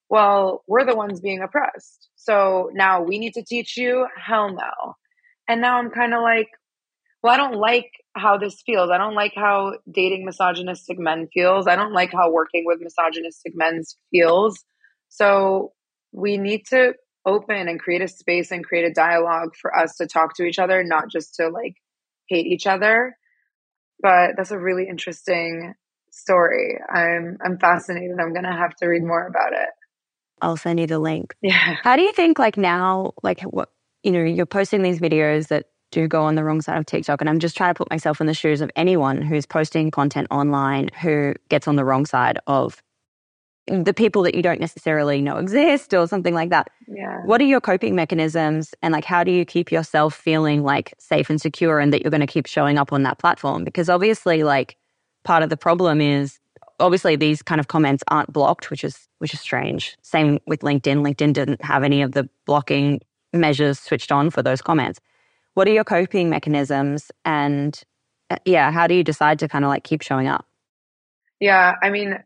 well, 0.09 0.63
we're 0.67 0.85
the 0.85 0.95
ones 0.95 1.19
being 1.19 1.41
oppressed, 1.41 2.09
so 2.15 2.69
now 2.73 3.01
we 3.03 3.19
need 3.19 3.33
to 3.33 3.43
teach 3.43 3.77
you. 3.77 4.07
Hell 4.17 4.53
no. 4.53 4.95
And 5.47 5.61
now 5.61 5.77
I'm 5.77 5.89
kind 5.89 6.13
of 6.13 6.21
like, 6.21 6.47
well, 7.23 7.33
I 7.33 7.37
don't 7.37 7.55
like 7.55 7.91
how 8.15 8.37
this 8.37 8.61
feels. 8.65 8.89
I 8.91 8.97
don't 8.97 9.15
like 9.15 9.33
how 9.35 9.75
dating 9.91 10.25
misogynistic 10.25 10.97
men 10.99 11.27
feels. 11.33 11.67
I 11.67 11.75
don't 11.75 11.93
like 11.93 12.11
how 12.13 12.31
working 12.31 12.63
with 12.65 12.79
misogynistic 12.81 13.53
men 13.55 13.83
feels. 14.11 14.63
So 15.09 15.73
we 16.11 16.37
need 16.37 16.65
to 16.67 16.93
open 17.25 17.67
and 17.67 17.79
create 17.79 18.01
a 18.01 18.07
space 18.07 18.51
and 18.51 18.63
create 18.65 18.85
a 18.85 18.93
dialogue 18.93 19.55
for 19.61 19.77
us 19.77 19.97
to 19.97 20.07
talk 20.07 20.35
to 20.35 20.43
each 20.43 20.59
other, 20.59 20.83
not 20.83 21.09
just 21.09 21.35
to 21.35 21.49
like 21.49 21.75
hate 22.27 22.45
each 22.47 22.67
other. 22.67 23.15
But 24.01 24.31
that's 24.37 24.51
a 24.51 24.59
really 24.59 24.87
interesting 24.87 25.73
story. 26.11 26.77
I'm 26.89 27.37
I'm 27.43 27.59
fascinated. 27.59 28.17
I'm 28.19 28.33
gonna 28.33 28.55
have 28.55 28.75
to 28.77 28.87
read 28.87 29.03
more 29.03 29.27
about 29.27 29.53
it. 29.53 29.69
I'll 30.41 30.57
send 30.57 30.79
you 30.79 30.87
the 30.87 30.99
link. 30.99 31.35
Yeah. 31.41 31.75
How 31.83 31.95
do 31.95 32.01
you 32.01 32.13
think 32.13 32.39
like 32.39 32.57
now, 32.57 33.13
like 33.23 33.41
what, 33.41 33.71
you 34.03 34.11
know, 34.11 34.23
you're 34.23 34.45
posting 34.45 34.81
these 34.81 34.99
videos 34.99 35.47
that 35.47 35.67
do 35.91 36.07
go 36.07 36.23
on 36.23 36.35
the 36.35 36.43
wrong 36.43 36.61
side 36.61 36.77
of 36.77 36.85
TikTok. 36.85 37.21
And 37.21 37.29
I'm 37.29 37.39
just 37.39 37.57
trying 37.57 37.71
to 37.71 37.77
put 37.77 37.89
myself 37.89 38.21
in 38.21 38.27
the 38.27 38.33
shoes 38.33 38.61
of 38.61 38.71
anyone 38.75 39.21
who's 39.21 39.45
posting 39.45 39.91
content 39.91 40.27
online 40.31 40.89
who 41.01 41.33
gets 41.49 41.67
on 41.67 41.75
the 41.75 41.85
wrong 41.85 42.05
side 42.05 42.39
of 42.47 42.81
the 43.67 43.93
people 43.93 44.23
that 44.23 44.33
you 44.33 44.41
don't 44.41 44.59
necessarily 44.59 45.21
know 45.21 45.37
exist 45.37 45.93
or 45.93 46.07
something 46.07 46.33
like 46.33 46.49
that. 46.49 46.69
Yeah. 46.87 47.19
What 47.25 47.39
are 47.39 47.45
your 47.45 47.61
coping 47.61 47.95
mechanisms 47.95 48.73
and 48.81 48.91
like 48.91 49.05
how 49.05 49.23
do 49.23 49.31
you 49.31 49.45
keep 49.45 49.71
yourself 49.71 50.15
feeling 50.15 50.63
like 50.63 50.93
safe 50.97 51.29
and 51.29 51.39
secure 51.39 51.79
and 51.79 51.93
that 51.93 52.01
you're 52.01 52.11
going 52.11 52.21
to 52.21 52.27
keep 52.27 52.47
showing 52.47 52.77
up 52.77 52.91
on 52.91 53.03
that 53.03 53.19
platform? 53.19 53.63
Because 53.63 53.89
obviously 53.89 54.43
like 54.43 54.75
part 55.23 55.43
of 55.43 55.49
the 55.49 55.57
problem 55.57 56.01
is 56.01 56.39
obviously 56.79 57.15
these 57.15 57.41
kind 57.41 57.59
of 57.59 57.67
comments 57.67 58.03
aren't 58.07 58.31
blocked, 58.31 58.69
which 58.69 58.83
is 58.83 59.07
which 59.19 59.33
is 59.33 59.39
strange. 59.39 59.97
Same 60.01 60.39
with 60.47 60.61
LinkedIn. 60.61 61.03
LinkedIn 61.03 61.33
didn't 61.33 61.63
have 61.63 61.83
any 61.83 62.01
of 62.01 62.13
the 62.13 62.29
blocking 62.45 63.01
measures 63.33 63.79
switched 63.79 64.11
on 64.11 64.29
for 64.29 64.41
those 64.41 64.61
comments. 64.61 64.99
What 65.53 65.67
are 65.67 65.71
your 65.71 65.83
coping 65.83 66.29
mechanisms 66.29 67.11
and 67.25 67.81
uh, 68.29 68.37
yeah, 68.45 68.71
how 68.71 68.87
do 68.87 68.93
you 68.93 69.03
decide 69.03 69.39
to 69.39 69.47
kind 69.47 69.65
of 69.65 69.69
like 69.69 69.83
keep 69.83 70.01
showing 70.01 70.27
up? 70.27 70.45
Yeah, 71.39 71.75
I 71.81 71.89
mean, 71.89 72.17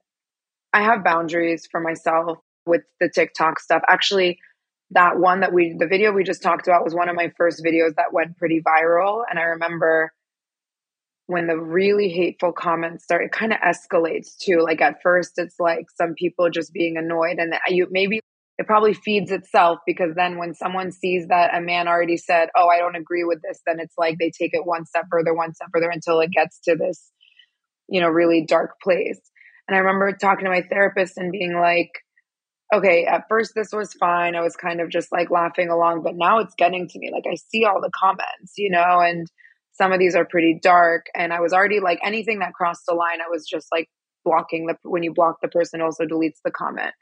I 0.74 0.82
have 0.82 1.04
boundaries 1.04 1.68
for 1.70 1.80
myself 1.80 2.40
with 2.66 2.82
the 3.00 3.10
TikTok 3.10 3.60
stuff. 3.60 3.82
Actually, 3.88 4.40
that 4.92 5.18
one 5.18 5.42
that 5.42 5.54
we, 5.54 5.76
the 5.78 5.88
video 5.88 6.12
we 6.12 6.24
just 6.24 6.42
talked 6.42 6.68
about 6.68 6.84
was 6.84 6.94
one 6.94 7.10
of 7.10 7.16
my 7.16 7.32
first 7.38 7.64
videos 7.64 7.96
that 7.96 8.12
went 8.12 8.38
pretty 8.38 8.62
viral. 8.62 9.24
And 9.30 9.40
I 9.40 9.44
remember 9.44 10.12
when 11.28 11.48
the 11.48 11.58
really 11.58 12.10
hateful 12.10 12.52
comments 12.52 13.06
start, 13.06 13.24
it 13.24 13.32
kind 13.32 13.54
of 13.54 13.60
escalates 13.60 14.38
too. 14.38 14.60
Like 14.62 14.82
at 14.82 15.02
first, 15.02 15.34
it's 15.38 15.60
like 15.60 15.86
some 15.96 16.14
people 16.16 16.50
just 16.50 16.74
being 16.74 16.98
annoyed, 16.98 17.38
and 17.40 17.54
you 17.70 17.88
maybe 17.92 18.20
it 18.58 18.68
probably 18.68 18.94
feeds 18.94 19.32
itself 19.32 19.80
because 19.86 20.14
then 20.16 20.38
when 20.38 20.54
someone 20.54 20.92
sees 20.92 21.28
that 21.28 21.56
a 21.56 21.62
man 21.62 21.88
already 21.88 22.18
said, 22.18 22.50
Oh, 22.56 22.68
I 22.68 22.78
don't 22.78 22.96
agree 22.96 23.24
with 23.24 23.40
this, 23.42 23.62
then 23.66 23.80
it's 23.80 23.96
like 23.98 24.18
they 24.20 24.32
take 24.32 24.54
it 24.54 24.66
one 24.66 24.86
step 24.86 25.06
further, 25.10 25.34
one 25.34 25.54
step 25.54 25.70
further 25.74 25.90
until 25.90 26.20
it 26.20 26.32
gets 26.32 26.60
to 26.66 26.76
this, 26.76 27.12
you 27.88 28.00
know, 28.00 28.10
really 28.10 28.46
dark 28.46 28.80
place. 28.82 29.20
And 29.68 29.76
I 29.76 29.80
remember 29.80 30.12
talking 30.12 30.46
to 30.46 30.52
my 30.52 30.62
therapist 30.70 31.18
and 31.18 31.32
being 31.32 31.54
like, 31.56 31.90
okay, 32.74 33.06
at 33.06 33.24
first 33.30 33.54
this 33.56 33.72
was 33.72 33.94
fine. 33.94 34.36
I 34.36 34.42
was 34.42 34.56
kind 34.56 34.82
of 34.82 34.90
just 34.90 35.12
like 35.12 35.32
laughing 35.32 35.70
along, 35.70 36.04
but 36.04 36.16
now 36.16 36.40
it's 36.40 36.56
getting 36.56 36.88
to 36.90 37.00
me. 37.00 37.12
Like 37.12 37.26
I 37.32 37.36
see 37.36 37.66
all 37.66 37.82
the 37.82 37.92
comments, 37.96 38.54
you 38.58 38.70
know, 38.70 39.00
and 39.00 39.28
some 39.74 39.92
of 39.92 40.00
these 40.00 40.16
are 40.16 40.26
pretty 40.26 40.60
dark. 40.62 41.08
And 41.16 41.34
I 41.34 41.42
was 41.42 41.54
already 41.54 41.80
like 41.80 42.00
anything 42.04 42.40
that 42.40 42.54
crossed 42.54 42.84
the 42.88 42.94
line, 42.94 43.22
I 43.22 43.30
was 43.30 43.46
just 43.46 43.68
like 43.72 43.90
blocking 44.24 44.68
the, 44.68 44.76
when 44.84 45.04
you 45.04 45.14
block 45.14 45.38
the 45.42 45.48
person, 45.48 45.82
also 45.82 46.06
deletes 46.06 46.40
the 46.44 46.52
comment. 46.52 46.94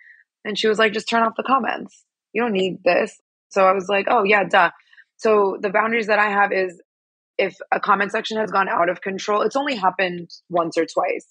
And 0.44 0.58
she 0.58 0.68
was 0.68 0.80
like, 0.80 0.94
just 0.94 1.10
turn 1.10 1.24
off 1.24 1.34
the 1.38 1.44
comments. 1.44 2.04
You 2.34 2.42
don't 2.42 2.54
need 2.54 2.80
this. 2.84 3.20
So 3.50 3.66
I 3.66 3.74
was 3.74 3.88
like, 3.90 4.08
oh, 4.10 4.24
yeah, 4.24 4.44
duh. 4.46 4.72
So 5.18 5.58
the 5.62 5.70
boundaries 5.70 6.08
that 6.08 6.18
I 6.18 6.30
have 6.30 6.52
is 6.52 6.82
if 7.38 7.58
a 7.72 7.80
comment 7.80 8.12
section 8.12 8.38
has 8.38 8.52
gone 8.52 8.70
out 8.70 8.90
of 8.90 9.02
control, 9.02 9.42
it's 9.42 9.56
only 9.56 9.76
happened 9.76 10.30
once 10.50 10.78
or 10.78 10.86
twice. 10.86 11.28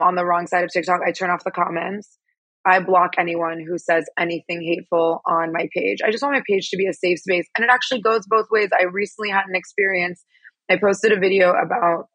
On 0.00 0.14
the 0.14 0.24
wrong 0.24 0.46
side 0.46 0.64
of 0.64 0.70
TikTok, 0.70 1.00
I 1.06 1.12
turn 1.12 1.30
off 1.30 1.44
the 1.44 1.50
comments. 1.50 2.18
I 2.66 2.80
block 2.80 3.14
anyone 3.18 3.64
who 3.66 3.78
says 3.78 4.04
anything 4.18 4.60
hateful 4.60 5.22
on 5.24 5.52
my 5.52 5.68
page. 5.72 5.98
I 6.04 6.10
just 6.10 6.22
want 6.22 6.34
my 6.34 6.42
page 6.48 6.70
to 6.70 6.76
be 6.76 6.86
a 6.86 6.92
safe 6.92 7.20
space. 7.20 7.46
And 7.56 7.64
it 7.64 7.70
actually 7.70 8.00
goes 8.00 8.26
both 8.26 8.46
ways. 8.50 8.70
I 8.78 8.84
recently 8.84 9.30
had 9.30 9.44
an 9.46 9.54
experience. 9.54 10.24
I 10.70 10.76
posted 10.76 11.12
a 11.12 11.20
video 11.20 11.52
about 11.52 12.08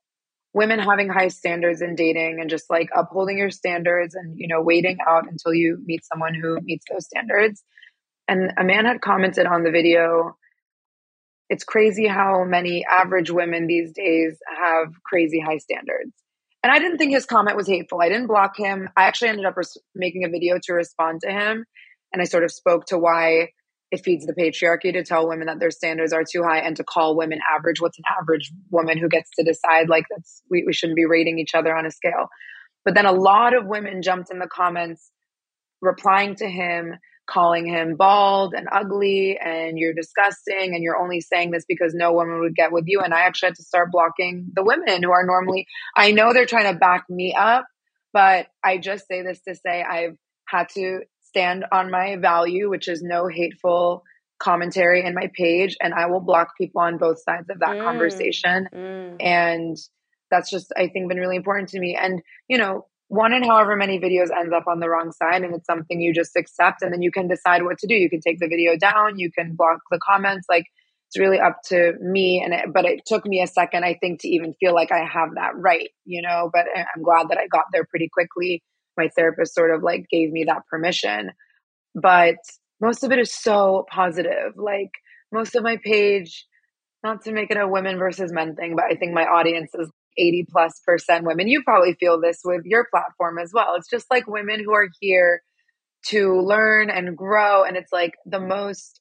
women 0.54 0.80
having 0.80 1.10
high 1.10 1.30
standards 1.30 1.82
in 1.82 1.96
dating 1.96 2.40
and 2.42 2.50
just 2.50 2.70
like 2.70 2.90
upholding 2.96 3.38
your 3.38 3.52
standards 3.52 4.16
and 4.16 4.38
you 4.38 4.48
know 4.48 4.62
waiting 4.62 4.98
out 5.08 5.30
until 5.30 5.54
you 5.54 5.82
meet 5.86 6.04
someone 6.06 6.34
who 6.34 6.60
meets 6.62 6.86
those 6.92 7.06
standards. 7.06 7.64
And 8.28 8.52
a 8.58 8.64
man 8.64 8.86
had 8.86 9.02
commented 9.02 9.46
on 9.46 9.64
the 9.64 9.72
video. 9.72 10.38
It's 11.50 11.64
crazy 11.64 12.08
how 12.08 12.46
many 12.46 12.86
average 12.86 13.30
women 13.30 13.68
these 13.68 13.92
days 13.92 14.38
have 14.58 14.88
crazy 15.04 15.40
high 15.40 15.58
standards. 15.58 16.14
And 16.64 16.72
i 16.72 16.80
didn't 16.80 16.98
think 16.98 17.12
his 17.12 17.26
comment 17.26 17.58
was 17.58 17.68
hateful. 17.68 18.02
I 18.02 18.10
didn't 18.10 18.28
block 18.28 18.58
him. 18.58 18.90
I 18.96 19.04
actually 19.04 19.30
ended 19.30 19.46
up 19.46 19.58
res- 19.58 19.78
making 19.96 20.24
a 20.24 20.30
video 20.30 20.60
to 20.64 20.74
respond 20.74 21.22
to 21.22 21.32
him 21.32 21.66
and 22.12 22.22
i 22.22 22.26
sort 22.26 22.44
of 22.44 22.52
spoke 22.52 22.86
to 22.88 22.98
why 22.98 23.50
it 23.92 24.04
feeds 24.04 24.26
the 24.26 24.34
patriarchy 24.34 24.94
to 24.94 25.04
tell 25.04 25.28
women 25.28 25.48
that 25.48 25.60
their 25.60 25.70
standards 25.70 26.14
are 26.14 26.24
too 26.24 26.44
high 26.44 26.60
and 26.60 26.78
to 26.78 26.84
call 26.84 27.18
women 27.18 27.40
average. 27.56 27.82
What's 27.82 28.00
an 28.00 28.06
average 28.20 28.52
woman 28.70 28.98
who 28.98 29.10
gets 29.10 29.30
to 29.38 29.44
decide 29.44 29.90
like 29.90 30.06
that's 30.10 30.42
we, 30.50 30.64
we 30.66 30.74
shouldn't 30.74 30.96
be 30.96 31.06
rating 31.06 31.40
each 31.40 31.54
other 31.54 31.76
on 31.76 31.86
a 31.86 31.92
scale. 31.92 32.30
But 32.86 32.96
then 32.96 33.06
a 33.06 33.12
lot 33.12 33.56
of 33.56 33.68
women 33.68 34.02
jumped 34.02 34.32
in 34.32 34.40
the 34.40 34.48
comments 34.48 35.12
replying 35.82 36.36
to 36.36 36.48
him, 36.48 36.96
calling 37.30 37.66
him 37.66 37.96
bald 37.98 38.54
and 38.54 38.68
ugly 38.72 39.38
and 39.38 39.78
you're 39.78 39.94
disgusting 39.94 40.74
and 40.74 40.84
you're 40.84 40.98
only 40.98 41.20
saying 41.20 41.52
this 41.52 41.66
because 41.68 41.94
no 41.94 42.14
woman 42.14 42.40
would 42.40 42.56
get 42.56 42.72
with 42.72 42.86
you. 42.88 43.02
And 43.02 43.14
I 43.14 43.22
actually 43.22 43.48
had 43.48 43.56
to 43.56 43.64
start 43.64 43.92
blocking 43.92 44.48
the 44.54 44.64
women 44.64 45.04
who 45.04 45.12
are 45.12 45.26
normally 45.26 45.68
I 45.96 46.12
know 46.12 46.34
they're 46.34 46.46
trying 46.46 46.72
to 46.72 46.80
back 46.80 47.06
me 47.10 47.36
up, 47.38 47.66
but 48.14 48.48
I 48.64 48.78
just 48.78 49.06
say 49.08 49.22
this 49.22 49.42
to 49.48 49.56
say 49.56 49.84
I've 49.84 50.16
had 50.48 50.70
to 50.76 51.02
stand 51.32 51.66
on 51.72 51.90
my 51.90 52.18
value, 52.18 52.70
which 52.70 52.88
is 52.88 53.02
no 53.02 53.28
hateful 53.28 54.04
commentary 54.42 55.06
in 55.06 55.14
my 55.14 55.30
page 55.36 55.78
and 55.82 55.94
I 55.94 56.08
will 56.08 56.20
block 56.20 56.50
people 56.58 56.82
on 56.82 56.98
both 56.98 57.22
sides 57.22 57.50
of 57.50 57.60
that 57.60 57.78
mm. 57.78 57.84
conversation. 57.84 58.68
Mm. 58.74 59.18
And 59.20 59.78
that's 60.30 60.50
just, 60.50 60.74
I 60.76 60.88
think, 60.88 61.10
been 61.10 61.20
really 61.20 61.36
important 61.36 61.70
to 61.70 61.80
me. 61.80 61.98
And, 62.02 62.22
you 62.48 62.58
know, 62.58 62.88
one 63.08 63.34
in 63.34 63.44
however 63.44 63.76
many 63.76 64.00
videos 64.00 64.30
ends 64.36 64.54
up 64.56 64.66
on 64.68 64.80
the 64.80 64.90
wrong 64.90 65.12
side 65.12 65.44
and 65.44 65.54
it's 65.54 65.66
something 65.66 66.00
you 66.00 66.14
just 66.14 66.36
accept 66.36 66.82
and 66.82 66.94
then 66.94 67.02
you 67.02 67.12
can 67.12 67.28
decide 67.28 67.64
what 67.64 67.78
to 67.80 67.88
do. 67.88 67.94
You 67.94 68.10
can 68.10 68.22
take 68.22 68.40
the 68.40 68.48
video 68.48 68.78
down, 68.78 69.20
you 69.20 69.32
can 69.32 69.56
block 69.56 69.80
the 69.92 70.00
comments. 70.00 70.48
Like 70.50 70.66
it's 71.10 71.20
really 71.20 71.40
up 71.40 71.58
to 71.66 71.94
me. 72.00 72.42
And 72.44 72.54
it, 72.54 72.74
but 72.74 72.86
it 72.86 73.02
took 73.06 73.26
me 73.26 73.42
a 73.42 73.48
second, 73.48 73.84
I 73.84 73.96
think, 74.00 74.22
to 74.22 74.30
even 74.30 74.54
feel 74.60 74.74
like 74.74 74.94
I 74.94 75.00
have 75.00 75.36
that 75.36 75.52
right, 75.56 75.90
you 76.06 76.22
know, 76.22 76.50
but 76.52 76.66
I'm 76.74 77.04
glad 77.04 77.28
that 77.30 77.38
I 77.38 77.48
got 77.48 77.66
there 77.74 77.84
pretty 77.84 78.10
quickly. 78.12 78.64
My 78.98 79.10
therapist 79.16 79.54
sort 79.54 79.74
of 79.74 79.84
like 79.84 80.06
gave 80.12 80.32
me 80.32 80.46
that 80.46 80.68
permission. 80.70 81.32
But 81.96 82.36
most 82.80 83.04
of 83.04 83.12
it 83.12 83.20
is 83.20 83.34
so 83.34 83.86
positive. 83.92 84.54
Like 84.56 84.92
most 85.32 85.56
of 85.56 85.64
my 85.64 85.78
page, 85.84 86.46
not 87.04 87.24
to 87.24 87.32
make 87.32 87.52
it 87.52 87.58
a 87.58 87.68
women 87.68 87.98
versus 87.98 88.32
men 88.32 88.56
thing, 88.56 88.76
but 88.76 88.86
I 88.86 88.96
think 88.96 89.14
my 89.14 89.26
audience 89.26 89.72
is 89.76 89.90
80 90.18 90.48
plus 90.52 90.74
percent 90.86 91.26
women. 91.26 91.48
You 91.48 91.64
probably 91.64 91.96
feel 92.00 92.20
this 92.20 92.42
with 92.44 92.64
your 92.66 92.88
platform 92.92 93.38
as 93.40 93.52
well. 93.54 93.76
It's 93.76 93.90
just 93.90 94.08
like 94.12 94.28
women 94.28 94.64
who 94.64 94.74
are 94.74 94.88
here 95.00 95.42
to 96.08 96.42
learn 96.42 96.90
and 96.90 97.16
grow. 97.16 97.64
And 97.64 97.78
it's 97.78 97.92
like 97.94 98.14
the 98.26 98.40
most, 98.40 99.00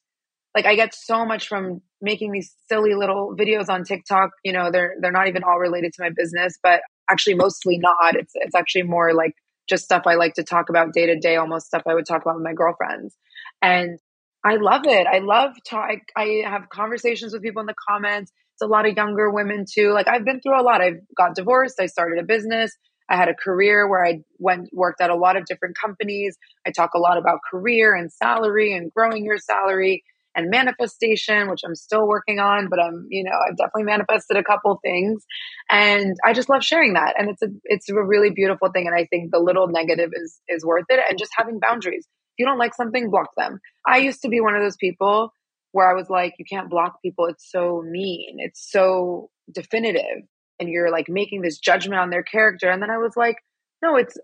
like 0.54 0.66
I 0.66 0.74
get 0.74 0.94
so 0.94 1.24
much 1.24 1.48
from 1.48 1.80
making 2.00 2.32
these 2.32 2.54
silly 2.68 2.94
little 2.94 3.34
videos 3.38 3.68
on 3.68 3.84
TikTok. 3.84 4.30
You 4.44 4.52
know, 4.52 4.70
they're, 4.70 4.94
they're 5.00 5.12
not 5.12 5.28
even 5.28 5.42
all 5.42 5.58
related 5.58 5.92
to 5.94 6.02
my 6.02 6.10
business, 6.14 6.54
but 6.62 6.80
actually 7.10 7.34
mostly 7.34 7.78
not. 7.78 8.14
It's, 8.14 8.32
it's 8.34 8.54
actually 8.54 8.84
more 8.84 9.14
like 9.14 9.34
just 9.70 9.84
stuff 9.84 10.02
I 10.06 10.16
like 10.16 10.34
to 10.34 10.42
talk 10.42 10.68
about 10.68 10.92
day 10.92 11.06
to 11.06 11.18
day, 11.18 11.36
almost 11.36 11.66
stuff 11.66 11.82
I 11.86 11.94
would 11.94 12.06
talk 12.06 12.22
about 12.22 12.34
with 12.34 12.44
my 12.44 12.52
girlfriends. 12.52 13.16
And 13.62 13.98
I 14.44 14.56
love 14.56 14.82
it. 14.86 15.06
I 15.06 15.20
love 15.20 15.52
talk. 15.68 15.90
I 16.16 16.42
have 16.44 16.68
conversations 16.68 17.32
with 17.32 17.42
people 17.42 17.60
in 17.60 17.66
the 17.66 17.74
comments. 17.88 18.32
It's 18.54 18.62
a 18.62 18.66
lot 18.66 18.86
of 18.86 18.96
younger 18.96 19.30
women 19.30 19.64
too. 19.72 19.92
Like 19.92 20.08
I've 20.08 20.24
been 20.24 20.40
through 20.40 20.60
a 20.60 20.64
lot. 20.64 20.82
I've 20.82 21.00
got 21.16 21.34
divorced. 21.34 21.80
I 21.80 21.86
started 21.86 22.18
a 22.18 22.24
business. 22.24 22.76
I 23.08 23.16
had 23.16 23.28
a 23.28 23.34
career 23.34 23.88
where 23.88 24.04
I 24.04 24.20
went 24.38 24.68
worked 24.72 25.00
at 25.00 25.10
a 25.10 25.16
lot 25.16 25.36
of 25.36 25.44
different 25.44 25.76
companies. 25.76 26.36
I 26.66 26.70
talk 26.70 26.90
a 26.94 26.98
lot 26.98 27.18
about 27.18 27.40
career 27.50 27.94
and 27.94 28.12
salary 28.12 28.72
and 28.72 28.92
growing 28.92 29.24
your 29.24 29.38
salary 29.38 30.04
and 30.34 30.50
manifestation, 30.50 31.50
which 31.50 31.62
I'm 31.64 31.74
still 31.74 32.06
working 32.06 32.38
on, 32.38 32.68
but 32.68 32.78
I'm, 32.80 33.06
you 33.10 33.24
know, 33.24 33.36
I've 33.48 33.56
definitely 33.56 33.84
manifested 33.84 34.36
a 34.36 34.44
couple 34.44 34.78
things. 34.84 35.24
And 35.70 36.16
I 36.24 36.32
just 36.32 36.48
love 36.48 36.62
sharing 36.62 36.94
that. 36.94 37.14
And 37.18 37.30
it's 37.30 37.42
a 37.42 37.48
it's 37.64 37.88
a 37.88 37.94
really 37.94 38.30
beautiful 38.30 38.70
thing. 38.70 38.86
And 38.86 38.96
I 38.96 39.06
think 39.06 39.30
the 39.32 39.40
little 39.40 39.68
negative 39.68 40.10
is 40.14 40.40
is 40.48 40.64
worth 40.64 40.86
it. 40.88 41.00
And 41.08 41.18
just 41.18 41.32
having 41.36 41.58
boundaries 41.58 42.06
If 42.06 42.38
you 42.38 42.46
don't 42.46 42.58
like 42.58 42.74
something, 42.74 43.10
block 43.10 43.30
them. 43.36 43.60
I 43.86 43.98
used 43.98 44.22
to 44.22 44.28
be 44.28 44.40
one 44.40 44.54
of 44.54 44.62
those 44.62 44.76
people 44.76 45.32
where 45.72 45.90
I 45.90 45.94
was 45.94 46.08
like, 46.10 46.34
you 46.38 46.44
can't 46.48 46.70
block 46.70 46.96
people. 47.02 47.26
It's 47.26 47.50
so 47.50 47.82
mean. 47.86 48.36
It's 48.38 48.70
so 48.70 49.30
definitive. 49.52 50.24
And 50.58 50.68
you're 50.68 50.90
like 50.90 51.08
making 51.08 51.42
this 51.42 51.58
judgment 51.58 52.00
on 52.00 52.10
their 52.10 52.22
character. 52.22 52.70
And 52.70 52.82
then 52.82 52.90
I 52.90 52.98
was 52.98 53.16
like, 53.16 53.36
no, 53.82 53.96
it's, 53.96 54.18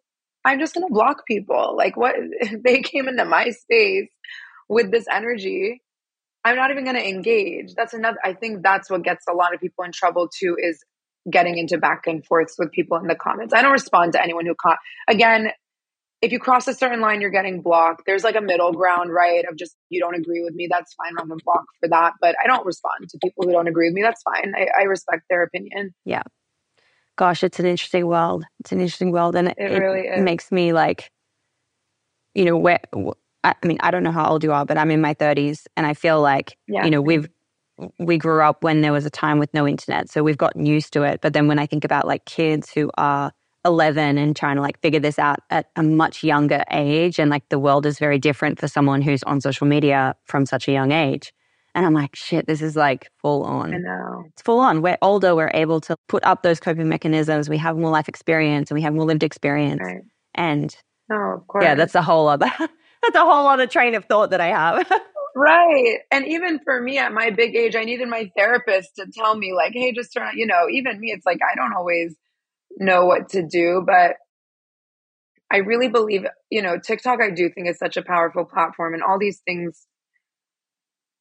I'm 0.44 0.60
just 0.60 0.74
to 0.74 0.86
block 0.90 1.26
people. 1.26 1.74
Like, 1.76 1.96
what? 1.96 2.14
they 2.64 2.80
came 2.80 3.08
into 3.08 3.24
my 3.24 3.50
space 3.50 4.08
with 4.68 4.90
this 4.90 5.06
energy. 5.10 5.82
I'm 6.46 6.54
not 6.54 6.70
even 6.70 6.84
going 6.84 6.96
to 6.96 7.08
engage. 7.08 7.74
That's 7.74 7.92
another, 7.92 8.18
I 8.24 8.32
think 8.32 8.62
that's 8.62 8.88
what 8.88 9.02
gets 9.02 9.24
a 9.28 9.34
lot 9.34 9.52
of 9.52 9.60
people 9.60 9.84
in 9.84 9.90
trouble 9.90 10.28
too 10.28 10.56
is 10.56 10.84
getting 11.28 11.58
into 11.58 11.76
back 11.76 12.06
and 12.06 12.24
forths 12.24 12.54
with 12.56 12.70
people 12.70 12.96
in 12.98 13.08
the 13.08 13.16
comments. 13.16 13.52
I 13.52 13.62
don't 13.62 13.72
respond 13.72 14.12
to 14.12 14.22
anyone 14.22 14.46
who, 14.46 14.54
con- 14.54 14.76
again, 15.08 15.50
if 16.22 16.30
you 16.30 16.38
cross 16.38 16.68
a 16.68 16.72
certain 16.72 17.00
line, 17.00 17.20
you're 17.20 17.30
getting 17.30 17.62
blocked. 17.62 18.02
There's 18.06 18.22
like 18.22 18.36
a 18.36 18.40
middle 18.40 18.72
ground, 18.72 19.12
right? 19.12 19.44
Of 19.44 19.56
just, 19.56 19.74
you 19.90 20.00
don't 20.00 20.14
agree 20.14 20.40
with 20.44 20.54
me. 20.54 20.68
That's 20.70 20.94
fine. 20.94 21.14
I'm 21.18 21.28
blocked 21.44 21.66
for 21.80 21.88
that. 21.88 22.12
But 22.20 22.36
I 22.42 22.46
don't 22.46 22.64
respond 22.64 23.08
to 23.10 23.18
people 23.22 23.44
who 23.44 23.52
don't 23.52 23.66
agree 23.66 23.88
with 23.88 23.94
me. 23.94 24.02
That's 24.02 24.22
fine. 24.22 24.54
I, 24.56 24.68
I 24.80 24.84
respect 24.84 25.24
their 25.28 25.42
opinion. 25.42 25.94
Yeah. 26.04 26.22
Gosh, 27.16 27.42
it's 27.42 27.58
an 27.58 27.66
interesting 27.66 28.06
world. 28.06 28.44
It's 28.60 28.70
an 28.70 28.80
interesting 28.80 29.10
world. 29.10 29.34
And 29.34 29.48
it, 29.48 29.56
it 29.58 29.78
really 29.78 30.06
it 30.06 30.22
makes 30.22 30.52
me 30.52 30.72
like, 30.72 31.10
you 32.34 32.44
know, 32.44 32.56
where, 32.56 32.80
I 33.52 33.66
mean, 33.66 33.78
I 33.80 33.90
don't 33.90 34.02
know 34.02 34.12
how 34.12 34.30
old 34.30 34.42
you 34.42 34.52
are, 34.52 34.64
but 34.64 34.78
I'm 34.78 34.90
in 34.90 35.00
my 35.00 35.14
30s. 35.14 35.66
And 35.76 35.86
I 35.86 35.94
feel 35.94 36.20
like, 36.20 36.56
yeah. 36.66 36.84
you 36.84 36.90
know, 36.90 37.00
we've, 37.00 37.28
we 37.98 38.18
grew 38.18 38.42
up 38.42 38.64
when 38.64 38.80
there 38.80 38.92
was 38.92 39.06
a 39.06 39.10
time 39.10 39.38
with 39.38 39.52
no 39.54 39.66
internet. 39.68 40.10
So 40.10 40.22
we've 40.22 40.38
gotten 40.38 40.66
used 40.66 40.92
to 40.94 41.02
it. 41.02 41.20
But 41.20 41.32
then 41.32 41.46
when 41.46 41.58
I 41.58 41.66
think 41.66 41.84
about 41.84 42.06
like 42.06 42.24
kids 42.24 42.70
who 42.70 42.90
are, 42.96 43.32
11 43.66 44.16
and 44.16 44.34
trying 44.34 44.56
to 44.56 44.62
like 44.62 44.80
figure 44.80 45.00
this 45.00 45.18
out 45.18 45.40
at 45.50 45.68
a 45.76 45.82
much 45.82 46.22
younger 46.22 46.62
age. 46.70 47.18
And 47.18 47.30
like 47.30 47.46
the 47.50 47.58
world 47.58 47.84
is 47.84 47.98
very 47.98 48.18
different 48.18 48.58
for 48.58 48.68
someone 48.68 49.02
who's 49.02 49.22
on 49.24 49.40
social 49.40 49.66
media 49.66 50.14
from 50.24 50.46
such 50.46 50.68
a 50.68 50.72
young 50.72 50.92
age. 50.92 51.34
And 51.74 51.84
I'm 51.84 51.92
like, 51.92 52.16
shit, 52.16 52.46
this 52.46 52.62
is 52.62 52.74
like 52.74 53.10
full 53.20 53.44
on. 53.44 53.74
I 53.74 53.78
know. 53.78 54.24
It's 54.28 54.40
full 54.40 54.60
on. 54.60 54.80
We're 54.80 54.96
older. 55.02 55.34
We're 55.34 55.50
able 55.52 55.80
to 55.82 55.96
put 56.08 56.24
up 56.24 56.42
those 56.42 56.58
coping 56.58 56.88
mechanisms. 56.88 57.50
We 57.50 57.58
have 57.58 57.76
more 57.76 57.90
life 57.90 58.08
experience 58.08 58.70
and 58.70 58.76
we 58.76 58.82
have 58.82 58.94
more 58.94 59.04
lived 59.04 59.22
experience. 59.22 59.82
Right. 59.82 60.00
And 60.34 60.74
no, 61.10 61.16
of 61.16 61.46
course. 61.48 61.64
Yeah, 61.64 61.74
that's 61.74 61.94
a 61.94 62.02
whole 62.02 62.28
other, 62.28 62.50
that's 63.02 63.16
a 63.16 63.20
whole 63.20 63.46
other 63.46 63.66
train 63.66 63.94
of 63.94 64.04
thought 64.06 64.30
that 64.30 64.40
I 64.40 64.48
have. 64.48 64.90
right. 65.36 65.98
And 66.10 66.26
even 66.26 66.60
for 66.64 66.80
me 66.80 66.98
at 66.98 67.12
my 67.12 67.30
big 67.30 67.54
age, 67.54 67.76
I 67.76 67.84
needed 67.84 68.08
my 68.08 68.30
therapist 68.36 68.96
to 68.96 69.06
tell 69.12 69.36
me 69.36 69.52
like, 69.54 69.72
hey, 69.74 69.92
just 69.92 70.12
turn 70.12 70.36
you 70.36 70.46
know, 70.46 70.66
even 70.70 70.98
me, 71.00 71.12
it's 71.14 71.26
like, 71.26 71.38
I 71.42 71.54
don't 71.54 71.74
always 71.74 72.14
know 72.78 73.06
what 73.06 73.30
to 73.30 73.42
do. 73.46 73.82
But 73.86 74.16
I 75.50 75.58
really 75.58 75.88
believe, 75.88 76.24
you 76.50 76.62
know, 76.62 76.78
TikTok, 76.78 77.20
I 77.22 77.30
do 77.30 77.48
think 77.50 77.68
is 77.68 77.78
such 77.78 77.96
a 77.96 78.02
powerful 78.02 78.44
platform 78.44 78.94
and 78.94 79.02
all 79.02 79.18
these 79.18 79.40
things, 79.46 79.86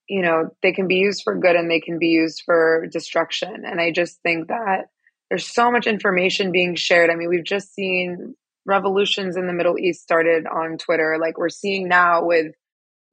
you 0.09 0.21
know, 0.21 0.49
they 0.63 0.71
can 0.71 0.87
be 0.87 0.95
used 0.95 1.21
for 1.23 1.35
good 1.35 1.55
and 1.55 1.69
they 1.69 1.79
can 1.79 1.99
be 1.99 2.07
used 2.07 2.41
for 2.45 2.87
destruction. 2.91 3.63
And 3.65 3.79
I 3.79 3.91
just 3.91 4.19
think 4.23 4.47
that 4.47 4.85
there's 5.29 5.47
so 5.47 5.71
much 5.71 5.87
information 5.87 6.51
being 6.51 6.75
shared. 6.75 7.09
I 7.09 7.15
mean, 7.15 7.29
we've 7.29 7.43
just 7.43 7.73
seen 7.73 8.35
revolutions 8.65 9.37
in 9.37 9.47
the 9.47 9.53
Middle 9.53 9.77
East 9.77 10.01
started 10.01 10.45
on 10.47 10.77
Twitter. 10.77 11.17
Like 11.19 11.37
we're 11.37 11.49
seeing 11.49 11.87
now 11.87 12.25
with, 12.25 12.53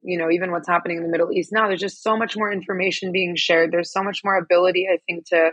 you 0.01 0.17
know, 0.17 0.29
even 0.31 0.51
what's 0.51 0.67
happening 0.67 0.97
in 0.97 1.03
the 1.03 1.09
Middle 1.09 1.31
East 1.31 1.51
now, 1.51 1.67
there's 1.67 1.79
just 1.79 2.03
so 2.03 2.17
much 2.17 2.35
more 2.35 2.51
information 2.51 3.11
being 3.11 3.35
shared. 3.35 3.71
There's 3.71 3.91
so 3.91 4.03
much 4.03 4.21
more 4.23 4.37
ability, 4.37 4.87
I 4.91 4.97
think, 5.07 5.27
to 5.27 5.51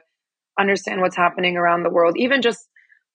understand 0.59 1.01
what's 1.01 1.17
happening 1.17 1.57
around 1.57 1.83
the 1.83 1.91
world, 1.91 2.17
even 2.19 2.43
just 2.43 2.67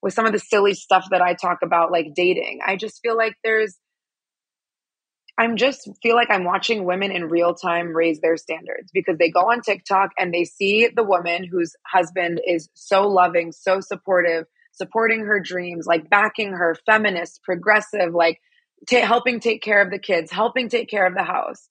with 0.02 0.14
some 0.14 0.26
of 0.26 0.32
the 0.32 0.38
silly 0.38 0.74
stuff 0.74 1.06
that 1.10 1.22
I 1.22 1.34
talk 1.34 1.58
about, 1.62 1.90
like 1.90 2.14
dating. 2.14 2.60
I 2.66 2.76
just 2.76 3.00
feel 3.02 3.16
like 3.16 3.34
there's, 3.42 3.76
I'm 5.38 5.56
just 5.56 5.90
feel 6.02 6.14
like 6.14 6.30
I'm 6.30 6.44
watching 6.44 6.84
women 6.84 7.10
in 7.12 7.28
real 7.28 7.54
time 7.54 7.94
raise 7.94 8.20
their 8.20 8.36
standards 8.36 8.90
because 8.94 9.18
they 9.18 9.30
go 9.30 9.50
on 9.50 9.60
TikTok 9.60 10.10
and 10.18 10.32
they 10.32 10.44
see 10.44 10.88
the 10.94 11.04
woman 11.04 11.44
whose 11.44 11.74
husband 11.86 12.40
is 12.46 12.70
so 12.74 13.06
loving, 13.06 13.52
so 13.52 13.80
supportive, 13.80 14.46
supporting 14.76 15.24
her 15.24 15.40
dreams, 15.40 15.86
like 15.86 16.08
backing 16.10 16.52
her, 16.52 16.76
feminist, 16.86 17.42
progressive, 17.42 18.14
like 18.14 18.40
t- 18.88 18.96
helping 18.96 19.40
take 19.40 19.62
care 19.62 19.82
of 19.82 19.90
the 19.90 19.98
kids, 19.98 20.30
helping 20.30 20.68
take 20.68 20.88
care 20.88 21.06
of 21.06 21.14
the 21.14 21.24
house. 21.24 21.68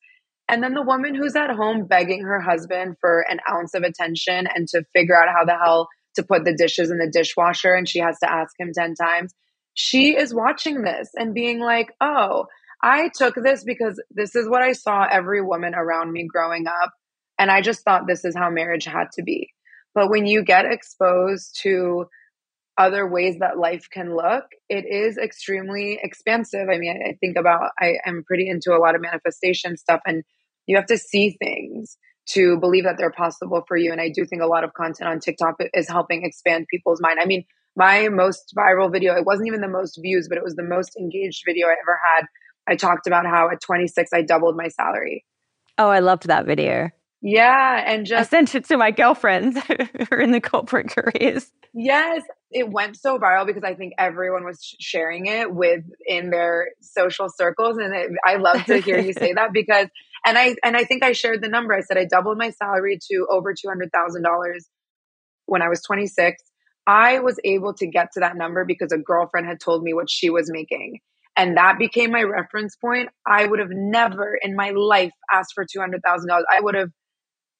And 0.48 0.62
then 0.62 0.74
the 0.74 0.82
woman 0.82 1.15
who's 1.15 1.36
at 1.36 1.50
home 1.50 1.86
begging 1.86 2.22
her 2.22 2.39
husband 2.39 2.98
for 3.00 3.26
an 3.30 3.39
ounce 3.50 3.74
of 3.74 3.84
attention 3.84 4.48
and 4.54 4.68
to 4.70 4.86
figure 4.94 5.20
out 5.20 5.34
how 5.34 5.46
the 5.46 5.58
hell 5.58 5.88
to 6.15 6.24
put 6.24 6.46
the 6.46 6.56
dishes 6.56 6.91
in 6.91 6.98
the 6.98 7.10
dishwasher 7.12 7.74
and 7.74 7.89
she 7.89 8.00
has 8.00 8.20
to 8.20 8.32
ask 8.32 8.54
him 8.60 8.72
10 8.74 8.96
times. 8.96 9.34
She 9.74 10.15
is 10.15 10.34
watching 10.34 10.84
this 10.84 11.10
and 11.15 11.34
being 11.34 11.60
like, 11.60 11.91
oh, 12.00 12.46
I 12.82 13.10
took 13.13 13.36
this 13.36 13.63
because 13.63 14.02
this 14.12 14.36
is 14.36 14.48
what 14.48 14.62
I 14.62 14.74
saw 14.74 15.06
every 15.12 15.41
woman 15.41 15.74
around 15.74 16.12
me 16.12 16.28
growing 16.32 16.68
up. 16.68 16.91
And 17.38 17.52
I 17.52 17.62
just 17.62 17.84
thought 17.84 18.08
this 18.08 18.24
is 18.24 18.36
how 18.36 18.50
marriage 18.50 18.86
had 18.86 19.08
to 19.13 19.24
be. 19.24 19.50
But 19.94 20.10
when 20.10 20.28
you 20.28 20.44
get 20.44 20.65
exposed 20.65 21.60
to 21.63 22.06
other 22.77 23.07
ways 23.07 23.38
that 23.39 23.57
life 23.57 23.88
can 23.91 24.15
look, 24.15 24.45
it 24.69 24.85
is 24.85 25.17
extremely 25.17 25.99
expansive. 26.01 26.67
I 26.71 26.77
mean, 26.77 27.01
I 27.05 27.13
think 27.19 27.38
about, 27.38 27.71
I 27.79 27.95
am 28.05 28.23
pretty 28.27 28.49
into 28.49 28.75
a 28.75 28.79
lot 28.79 28.95
of 28.95 29.01
manifestation 29.01 29.77
stuff, 29.77 30.01
and 30.05 30.23
you 30.65 30.75
have 30.75 30.88
to 30.88 30.97
see 30.97 31.38
things 31.41 31.97
to 32.29 32.57
believe 32.59 32.83
that 32.83 32.97
they're 32.97 33.11
possible 33.11 33.63
for 33.67 33.77
you. 33.77 33.91
And 33.91 34.01
I 34.01 34.09
do 34.09 34.25
think 34.25 34.41
a 34.41 34.47
lot 34.47 34.63
of 34.63 34.73
content 34.73 35.09
on 35.09 35.19
TikTok 35.19 35.55
is 35.73 35.88
helping 35.88 36.23
expand 36.25 36.65
people's 36.69 36.99
mind. 36.99 37.19
I 37.21 37.25
mean, 37.25 37.45
my 37.75 38.09
most 38.09 38.53
viral 38.57 38.91
video, 38.91 39.15
it 39.15 39.25
wasn't 39.25 39.47
even 39.47 39.61
the 39.61 39.67
most 39.67 39.99
views, 40.01 40.27
but 40.27 40.38
it 40.38 40.43
was 40.43 40.55
the 40.55 40.63
most 40.63 40.95
engaged 40.99 41.43
video 41.45 41.67
I 41.67 41.75
ever 41.81 41.99
had. 42.15 42.25
I 42.67 42.75
talked 42.75 43.05
about 43.05 43.25
how 43.25 43.49
at 43.51 43.61
26, 43.61 44.09
I 44.13 44.21
doubled 44.23 44.57
my 44.57 44.69
salary. 44.69 45.23
Oh, 45.77 45.89
I 45.89 45.99
loved 45.99 46.27
that 46.27 46.45
video. 46.45 46.89
Yeah. 47.27 47.83
And 47.88 48.05
just 48.05 48.31
I 48.31 48.38
sent 48.38 48.53
it 48.53 48.65
to 48.65 48.77
my 48.77 48.91
girlfriends 48.91 49.59
who 49.67 49.77
are 50.11 50.21
in 50.21 50.29
the 50.31 50.39
corporate 50.39 50.89
careers. 50.89 51.51
Yes. 51.73 52.21
It 52.51 52.69
went 52.69 52.97
so 52.97 53.17
viral 53.17 53.47
because 53.47 53.63
I 53.63 53.73
think 53.73 53.93
everyone 53.97 54.45
was 54.45 54.59
sharing 54.79 55.25
it 55.25 55.51
with 55.51 55.83
in 56.05 56.29
their 56.29 56.69
social 56.81 57.27
circles. 57.35 57.77
And 57.77 57.95
it, 57.95 58.11
I 58.23 58.35
love 58.35 58.63
to 58.65 58.77
hear 58.77 58.99
you 58.99 59.11
say 59.13 59.33
that 59.35 59.53
because 59.53 59.88
and 60.23 60.38
I 60.38 60.55
and 60.63 60.77
I 60.77 60.83
think 60.83 61.03
I 61.03 61.13
shared 61.13 61.41
the 61.41 61.49
number. 61.49 61.73
I 61.73 61.81
said 61.81 61.97
I 61.97 62.05
doubled 62.05 62.38
my 62.38 62.51
salary 62.51 62.99
to 63.11 63.27
over 63.31 63.53
two 63.53 63.67
hundred 63.69 63.91
thousand 63.91 64.21
dollars 64.21 64.67
when 65.47 65.63
I 65.63 65.69
was 65.69 65.81
twenty 65.81 66.05
six. 66.07 66.43
I 66.85 67.19
was 67.19 67.39
able 67.43 67.73
to 67.75 67.88
get 67.88 68.11
to 68.13 68.19
that 68.19 68.38
number 68.38 68.65
because 68.65 68.91
a 68.91 68.99
girlfriend 68.99 69.47
had 69.47 69.59
told 69.59 69.81
me 69.81 69.95
what 69.95 70.11
she 70.11 70.29
was 70.29 70.51
making. 70.51 70.99
and 71.35 71.57
that 71.57 71.79
became 71.79 72.11
my 72.11 72.21
reference 72.21 72.75
point, 72.75 73.09
I 73.27 73.47
would 73.47 73.59
have 73.59 73.71
never 73.71 74.38
in 74.41 74.55
my 74.55 74.69
life 74.71 75.11
asked 75.33 75.53
for 75.55 75.65
$200,000. 75.65 75.99
I 76.51 76.61
would 76.61 76.75
have 76.75 76.89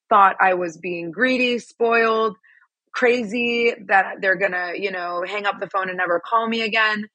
thought 0.10 0.36
I 0.42 0.54
was 0.54 0.78
being 0.78 1.12
greedy, 1.12 1.60
spoiled, 1.60 2.38
crazy, 2.94 3.74
that 3.88 4.16
they're 4.22 4.38
gonna, 4.38 4.74
you 4.76 4.92
know, 4.92 5.24
hang 5.28 5.46
up 5.46 5.60
the 5.60 5.70
phone 5.70 5.90
and 5.90 5.98
never 5.98 6.22
call 6.24 6.48
me 6.48 6.62
again. 6.62 7.06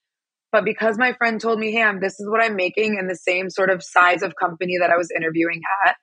But 0.53 0.64
because 0.64 0.98
my 0.98 1.12
friend 1.12 1.40
told 1.40 1.61
me, 1.61 1.70
hey, 1.70 1.83
I'm, 1.83 2.00
this 2.00 2.18
is 2.18 2.29
what 2.29 2.42
I'm 2.42 2.57
making 2.57 2.96
in 2.98 3.07
the 3.07 3.14
same 3.14 3.50
sort 3.50 3.70
of 3.70 3.83
size 3.83 4.22
of 4.22 4.35
company 4.35 4.79
that 4.81 4.90
I 4.90 4.96
was 4.96 5.09
interviewing 5.14 5.61
at 5.87 5.96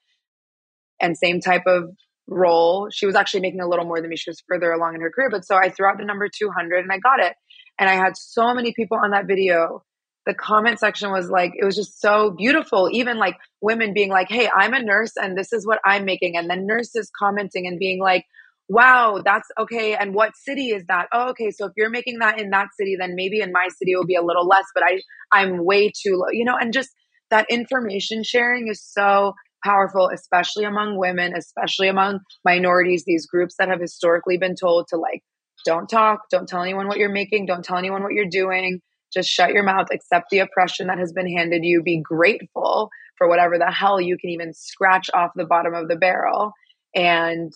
and 1.01 1.17
same 1.17 1.41
type 1.41 1.63
of 1.67 1.89
role, 2.27 2.89
she 2.91 3.05
was 3.05 3.15
actually 3.15 3.41
making 3.41 3.61
a 3.61 3.67
little 3.67 3.85
more 3.85 4.01
than 4.01 4.09
me. 4.09 4.17
She 4.17 4.29
was 4.29 4.43
further 4.47 4.71
along 4.71 4.95
in 4.95 5.01
her 5.01 5.11
career. 5.11 5.29
But 5.29 5.45
so 5.45 5.55
I 5.55 5.69
threw 5.69 5.87
out 5.87 5.97
the 5.97 6.05
number 6.05 6.27
200 6.27 6.83
and 6.83 6.91
I 6.91 6.97
got 6.97 7.19
it. 7.19 7.33
And 7.79 7.89
I 7.89 7.93
had 7.93 8.17
so 8.17 8.53
many 8.53 8.73
people 8.73 8.97
on 9.01 9.11
that 9.11 9.27
video. 9.27 9.83
The 10.27 10.35
comment 10.35 10.79
section 10.79 11.11
was 11.11 11.29
like, 11.29 11.53
it 11.59 11.65
was 11.65 11.75
just 11.75 11.99
so 11.99 12.31
beautiful. 12.37 12.89
Even 12.91 13.17
like 13.17 13.37
women 13.61 13.93
being 13.93 14.09
like, 14.09 14.27
hey, 14.29 14.47
I'm 14.53 14.73
a 14.73 14.83
nurse 14.83 15.13
and 15.15 15.35
this 15.35 15.53
is 15.53 15.65
what 15.65 15.79
I'm 15.83 16.05
making. 16.05 16.37
And 16.37 16.49
then 16.49 16.67
nurses 16.67 17.09
commenting 17.17 17.65
and 17.65 17.79
being 17.79 17.99
like, 17.99 18.25
wow, 18.69 19.21
that's 19.23 19.47
okay. 19.57 19.95
And 19.95 20.13
what 20.13 20.35
city 20.35 20.69
is 20.69 20.83
that? 20.87 21.07
Oh, 21.13 21.29
okay. 21.29 21.51
So 21.51 21.65
if 21.65 21.71
you're 21.77 21.89
making 21.89 22.19
that 22.19 22.39
in 22.39 22.49
that 22.51 22.67
city, 22.77 22.97
then 22.99 23.15
maybe 23.15 23.39
in 23.39 23.51
my 23.51 23.67
city 23.79 23.93
it 23.93 23.95
will 23.95 24.05
be 24.05 24.15
a 24.15 24.21
little 24.21 24.45
less, 24.45 24.65
but 24.75 24.83
I, 24.83 24.99
I'm 25.31 25.63
way 25.63 25.89
too 25.89 26.17
low, 26.17 26.29
you 26.31 26.45
know, 26.45 26.57
and 26.59 26.73
just 26.73 26.89
that 27.29 27.45
information 27.49 28.23
sharing 28.23 28.67
is 28.67 28.83
so 28.83 29.33
powerful, 29.63 30.09
especially 30.13 30.65
among 30.65 30.97
women, 30.97 31.33
especially 31.35 31.87
among 31.87 32.19
minorities, 32.45 33.03
these 33.05 33.25
groups 33.25 33.55
that 33.59 33.69
have 33.69 33.79
historically 33.79 34.37
been 34.37 34.55
told 34.55 34.87
to 34.89 34.97
like, 34.97 35.21
don't 35.65 35.89
talk, 35.89 36.21
don't 36.29 36.47
tell 36.47 36.61
anyone 36.61 36.87
what 36.87 36.97
you're 36.97 37.09
making, 37.09 37.45
don't 37.45 37.63
tell 37.63 37.77
anyone 37.77 38.03
what 38.03 38.13
you're 38.13 38.29
doing. 38.29 38.81
Just 39.13 39.29
shut 39.29 39.51
your 39.51 39.63
mouth, 39.63 39.87
accept 39.91 40.27
the 40.29 40.39
oppression 40.39 40.87
that 40.87 40.99
has 40.99 41.13
been 41.13 41.31
handed 41.31 41.63
you, 41.63 41.81
be 41.83 42.01
grateful 42.01 42.89
for 43.17 43.27
whatever 43.27 43.57
the 43.57 43.71
hell 43.71 43.99
you 43.99 44.17
can 44.17 44.29
even 44.29 44.53
scratch 44.53 45.09
off 45.13 45.31
the 45.35 45.45
bottom 45.45 45.73
of 45.73 45.87
the 45.87 45.95
barrel. 45.95 46.53
And 46.95 47.51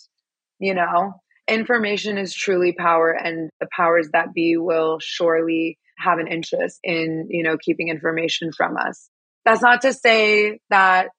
you 0.59 0.75
know, 0.75 1.13
information 1.47 2.17
is 2.17 2.33
truly 2.33 2.71
power, 2.71 3.11
and 3.11 3.49
the 3.59 3.67
powers 3.75 4.09
that 4.13 4.33
be 4.33 4.57
will 4.57 4.99
surely 5.01 5.77
have 5.97 6.19
an 6.19 6.27
interest 6.27 6.79
in, 6.83 7.27
you 7.29 7.43
know, 7.43 7.57
keeping 7.57 7.89
information 7.89 8.51
from 8.51 8.77
us. 8.77 9.09
That's 9.45 9.61
not 9.61 9.81
to 9.81 9.93
say 9.93 10.59
that 10.69 11.09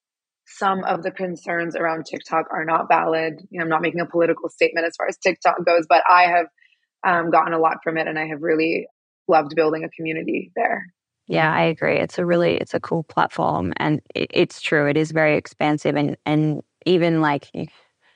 some 0.46 0.84
of 0.84 1.02
the 1.02 1.10
concerns 1.10 1.76
around 1.76 2.06
TikTok 2.06 2.46
are 2.52 2.64
not 2.64 2.86
valid. 2.88 3.40
You 3.50 3.58
know, 3.58 3.64
I'm 3.64 3.68
not 3.68 3.82
making 3.82 4.00
a 4.00 4.06
political 4.06 4.48
statement 4.48 4.86
as 4.86 4.94
far 4.96 5.08
as 5.08 5.16
TikTok 5.18 5.64
goes, 5.64 5.86
but 5.88 6.02
I 6.08 6.24
have 6.24 6.46
um, 7.04 7.30
gotten 7.30 7.52
a 7.52 7.58
lot 7.58 7.78
from 7.82 7.96
it, 7.96 8.06
and 8.06 8.18
I 8.18 8.26
have 8.28 8.42
really 8.42 8.86
loved 9.32 9.54
building 9.56 9.82
a 9.84 9.88
community 9.88 10.52
there. 10.54 10.86
Yeah, 11.26 11.52
I 11.52 11.62
agree. 11.62 11.96
It's 11.96 12.18
a 12.18 12.26
really 12.26 12.56
it's 12.56 12.74
a 12.74 12.80
cool 12.80 13.04
platform, 13.04 13.72
and 13.78 14.00
it, 14.14 14.30
it's 14.32 14.60
true. 14.60 14.88
It 14.88 14.96
is 14.96 15.10
very 15.12 15.36
expansive, 15.36 15.96
and 15.96 16.16
and 16.26 16.62
even 16.84 17.20
like 17.20 17.50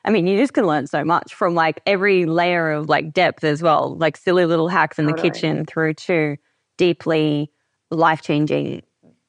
I 0.07 0.11
mean, 0.11 0.26
you 0.26 0.38
just 0.38 0.52
can 0.52 0.66
learn 0.66 0.87
so 0.87 1.05
much 1.05 1.35
from 1.35 1.55
like 1.55 1.81
every 1.85 2.26
layer 2.26 2.70
of 2.70 2.88
like 2.88 3.12
depth 3.12 3.42
as 3.42 3.61
well, 3.61 3.96
like 3.96 4.16
silly 4.16 4.46
little 4.46 4.68
hacks 4.68 4.98
in 4.98 5.07
totally. 5.07 5.29
the 5.29 5.31
kitchen 5.31 5.64
through 5.66 5.94
to 5.94 6.37
deeply 6.79 7.50
life 7.90 8.22
changing 8.22 8.83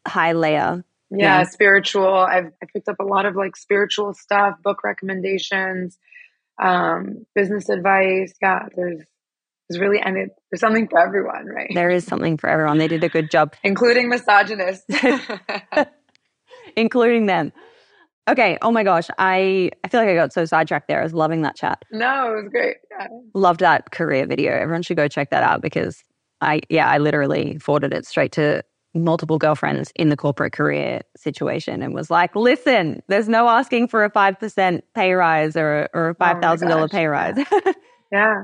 high 0.05 0.33
layer. 0.33 0.83
Yeah, 1.09 1.39
yeah, 1.39 1.43
spiritual. 1.43 2.13
I've 2.13 2.51
I 2.61 2.67
picked 2.71 2.89
up 2.89 2.99
a 2.99 3.03
lot 3.03 3.25
of 3.25 3.35
like 3.35 3.55
spiritual 3.55 4.13
stuff, 4.13 4.61
book 4.61 4.83
recommendations, 4.83 5.97
um, 6.61 7.25
business 7.33 7.69
advice. 7.69 8.33
Yeah, 8.41 8.67
there's 8.75 9.03
there's 9.69 9.79
really 9.79 9.99
and 9.99 10.17
it, 10.17 10.29
there's 10.51 10.61
something 10.61 10.87
for 10.87 10.99
everyone, 10.99 11.45
right? 11.47 11.69
There 11.73 11.89
is 11.89 12.05
something 12.05 12.37
for 12.37 12.49
everyone. 12.49 12.77
They 12.77 12.87
did 12.87 13.03
a 13.03 13.09
good 13.09 13.29
job, 13.29 13.55
including 13.63 14.09
misogynists, 14.09 14.85
including 16.75 17.25
them. 17.25 17.51
Okay. 18.29 18.57
Oh 18.61 18.71
my 18.71 18.83
gosh. 18.83 19.07
I, 19.17 19.71
I 19.83 19.87
feel 19.87 20.01
like 20.01 20.09
I 20.09 20.15
got 20.15 20.33
so 20.33 20.43
sidetracked 20.43 20.87
there. 20.87 20.99
I 20.99 21.03
was 21.03 21.13
loving 21.13 21.43
that 21.43 21.55
chat. 21.55 21.83
No, 21.91 22.33
it 22.33 22.43
was 22.43 22.49
great. 22.51 22.75
Yeah. 22.91 23.07
Loved 23.33 23.61
that 23.61 23.91
career 23.91 24.25
video. 24.25 24.51
Everyone 24.51 24.81
should 24.81 24.97
go 24.97 25.07
check 25.07 25.29
that 25.29 25.43
out 25.43 25.61
because 25.61 26.03
I, 26.41 26.59
yeah, 26.69 26.89
I 26.89 26.97
literally 26.97 27.57
forwarded 27.57 27.93
it 27.93 28.05
straight 28.05 28.33
to 28.33 28.63
multiple 28.93 29.37
girlfriends 29.37 29.91
in 29.95 30.09
the 30.09 30.17
corporate 30.17 30.53
career 30.53 31.01
situation 31.15 31.81
and 31.81 31.93
was 31.93 32.09
like, 32.09 32.35
listen, 32.35 33.01
there's 33.07 33.29
no 33.29 33.47
asking 33.47 33.87
for 33.87 34.03
a 34.03 34.11
5% 34.11 34.81
pay 34.93 35.13
rise 35.13 35.55
or, 35.55 35.87
or 35.93 36.09
a 36.09 36.15
$5,000 36.15 36.69
oh 36.69 36.87
pay 36.89 37.05
rise. 37.05 37.37
yeah. 38.11 38.43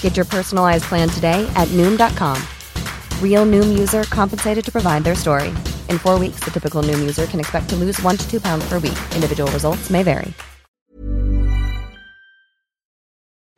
Get 0.00 0.16
your 0.16 0.26
personalized 0.26 0.84
plan 0.84 1.08
today 1.08 1.48
at 1.54 1.68
Noom.com. 1.68 2.42
Real 3.22 3.46
Noom 3.46 3.78
user 3.78 4.02
compensated 4.02 4.64
to 4.64 4.72
provide 4.72 5.04
their 5.04 5.14
story. 5.14 5.50
In 5.88 5.98
four 5.98 6.18
weeks, 6.18 6.40
the 6.40 6.50
typical 6.50 6.82
Noom 6.82 6.98
user 6.98 7.26
can 7.26 7.38
expect 7.38 7.68
to 7.68 7.76
lose 7.76 8.02
one 8.02 8.16
to 8.16 8.28
two 8.28 8.40
pounds 8.40 8.68
per 8.68 8.80
week. 8.80 8.98
Individual 9.14 9.48
results 9.52 9.88
may 9.88 10.02
vary. 10.02 10.34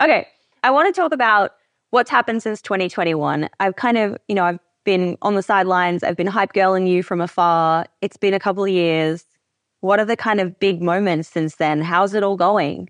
Okay, 0.02 0.26
I 0.64 0.70
want 0.70 0.94
to 0.94 0.98
talk 0.98 1.12
about 1.12 1.52
what's 1.90 2.10
happened 2.10 2.42
since 2.42 2.62
2021. 2.62 3.50
I've 3.60 3.76
kind 3.76 3.98
of, 3.98 4.16
you 4.28 4.34
know, 4.34 4.44
I've 4.44 4.58
been 4.84 5.18
on 5.20 5.34
the 5.34 5.42
sidelines, 5.42 6.02
I've 6.02 6.16
been 6.16 6.26
hype 6.26 6.54
girling 6.54 6.88
you 6.88 7.02
from 7.02 7.20
afar. 7.20 7.84
It's 8.00 8.16
been 8.16 8.32
a 8.32 8.40
couple 8.40 8.64
of 8.64 8.70
years. 8.70 9.26
What 9.80 10.00
are 10.00 10.06
the 10.06 10.16
kind 10.16 10.40
of 10.40 10.58
big 10.58 10.80
moments 10.82 11.28
since 11.28 11.56
then? 11.56 11.82
How's 11.82 12.14
it 12.14 12.22
all 12.22 12.36
going? 12.36 12.88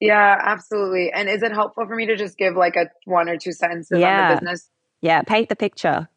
Yeah, 0.00 0.36
absolutely. 0.40 1.10
And 1.12 1.28
is 1.28 1.42
it 1.42 1.52
helpful 1.52 1.86
for 1.86 1.96
me 1.96 2.06
to 2.06 2.16
just 2.16 2.36
give 2.38 2.54
like 2.54 2.76
a 2.76 2.86
one 3.04 3.28
or 3.28 3.36
two 3.36 3.52
sentences 3.52 3.98
Yeah. 3.98 4.08
on 4.22 4.28
the 4.28 4.34
business? 4.34 4.70
Yeah, 5.00 5.22
paint 5.22 5.48
the 5.48 5.56
picture. 5.56 6.08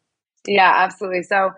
Yeah, 0.46 0.72
absolutely. 0.76 1.22
So 1.24 1.50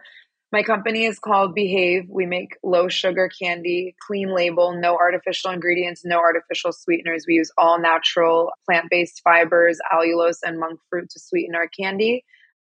my 0.52 0.62
company 0.62 1.04
is 1.04 1.18
called 1.18 1.54
Behave. 1.54 2.04
We 2.08 2.26
make 2.26 2.56
low 2.62 2.88
sugar 2.88 3.28
candy, 3.28 3.94
clean 4.06 4.32
label, 4.34 4.78
no 4.78 4.96
artificial 4.96 5.50
ingredients, 5.50 6.02
no 6.04 6.18
artificial 6.18 6.72
sweeteners. 6.72 7.24
We 7.26 7.34
use 7.34 7.50
all 7.58 7.80
natural 7.80 8.52
plant-based 8.68 9.20
fibers, 9.24 9.78
allulose 9.92 10.38
and 10.44 10.58
monk 10.58 10.80
fruit 10.88 11.10
to 11.10 11.20
sweeten 11.20 11.54
our 11.54 11.68
candy. 11.68 12.24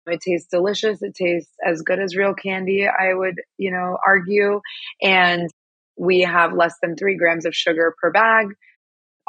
It 0.06 0.22
tastes 0.22 0.50
delicious. 0.50 1.02
It 1.02 1.14
tastes 1.16 1.54
as 1.66 1.82
good 1.84 2.00
as 2.00 2.16
real 2.16 2.34
candy, 2.34 2.88
I 2.88 3.14
would, 3.14 3.36
you 3.58 3.72
know, 3.72 3.98
argue. 4.06 4.62
And 5.02 5.50
we 5.98 6.22
have 6.22 6.54
less 6.54 6.76
than 6.82 6.96
three 6.96 7.16
grams 7.16 7.46
of 7.46 7.54
sugar 7.56 7.94
per 8.02 8.12
bag. 8.12 8.48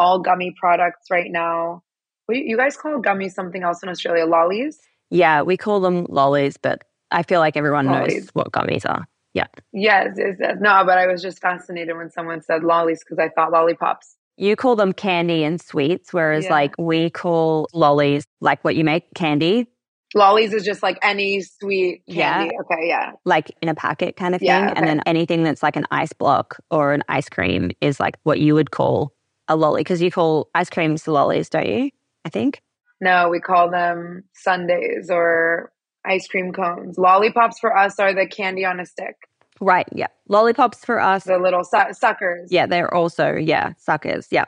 All 0.01 0.19
gummy 0.19 0.55
products 0.59 1.11
right 1.11 1.31
now. 1.31 1.83
What 2.25 2.39
you 2.39 2.57
guys 2.57 2.75
call 2.77 3.03
gummies 3.03 3.33
something 3.33 3.63
else 3.63 3.83
in 3.83 3.89
Australia? 3.91 4.25
Lollies? 4.25 4.81
Yeah, 5.11 5.43
we 5.43 5.57
call 5.59 5.81
them 5.81 6.07
lollies, 6.09 6.57
but 6.57 6.85
I 7.11 7.23
feel 7.23 7.41
like 7.41 7.57
everyone 7.57 7.87
knows 7.87 8.29
what 8.33 8.51
gummies 8.51 8.89
are. 8.89 9.07
Yeah. 9.35 9.47
Yes, 9.73 10.15
yes, 10.17 10.37
yes. 10.41 10.57
No, 10.61 10.83
but 10.87 10.97
I 10.97 11.07
was 11.07 11.21
just 11.21 11.41
fascinated 11.41 11.97
when 11.97 12.11
someone 12.11 12.41
said 12.41 12.65
lollies 12.65 13.01
because 13.01 13.19
I 13.19 13.29
thought 13.29 13.53
lollipops. 13.53 14.17
You 14.39 14.57
call 14.57 14.75
them 14.75 14.95
candy 14.95 15.45
and 15.45 15.61
sweets, 15.61 16.15
whereas 16.15 16.45
Yeah. 16.45 16.51
like 16.51 16.75
we 16.79 17.11
call 17.11 17.69
lollies 17.75 18.25
like 18.41 18.65
what 18.65 18.75
you 18.77 18.85
make 18.85 19.13
candy, 19.15 19.67
Lollies 20.15 20.53
is 20.53 20.65
just 20.65 20.83
like 20.83 20.99
any 21.03 21.41
sweet 21.41 22.03
Yeah. 22.07 22.39
candy. 22.39 22.57
Okay, 22.63 22.89
yeah. 22.89 23.13
like 23.25 23.53
in 23.63 23.69
a 23.69 23.75
packet 23.75 24.17
kind 24.17 24.35
of 24.35 24.41
thing. 24.41 24.49
Yeah, 24.49 24.73
And 24.75 24.87
then 24.89 25.03
anything 25.07 25.45
that's 25.45 25.63
like 25.63 25.77
an 25.77 25.85
ice 25.93 26.13
block 26.13 26.57
or 26.71 26.93
an 26.93 27.05
ice 27.09 27.29
cream 27.29 27.71
is 27.81 28.01
like 28.01 28.17
what 28.25 28.41
you 28.41 28.55
would 28.55 28.73
call 28.73 29.13
a 29.51 29.57
lolly 29.57 29.81
because 29.81 30.01
you 30.01 30.11
call 30.11 30.49
ice 30.55 30.71
creams 30.71 31.07
lollies, 31.07 31.51
don't 31.51 31.67
you? 31.69 31.91
I 32.25 32.31
think. 32.31 32.63
No, 33.03 33.29
we 33.29 33.41
call 33.41 33.71
them 33.71 34.25
sundaes 34.35 35.11
or 35.11 35.73
ice 36.07 36.27
cream 36.29 36.53
cones. 36.53 36.97
Lollipops 36.97 37.59
for 37.59 37.77
us 37.77 37.99
are 37.99 38.15
the 38.15 38.27
candy 38.27 38.65
on 38.65 38.81
a 38.81 38.87
stick, 38.87 39.17
Right. 39.61 39.87
Yeah. 39.93 40.07
Lollipops 40.29 40.85
for 40.85 40.99
us. 41.01 41.25
the 41.25 41.39
little 41.39 41.65
su- 41.65 41.93
suckers. 41.93 42.51
Yeah. 42.51 42.65
They're 42.67 42.93
also, 42.95 43.35
yeah, 43.35 43.75
suckers. 43.77 44.29
Yeah. 44.31 44.47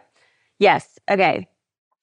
Yes. 0.58 0.98
Okay. 1.10 1.46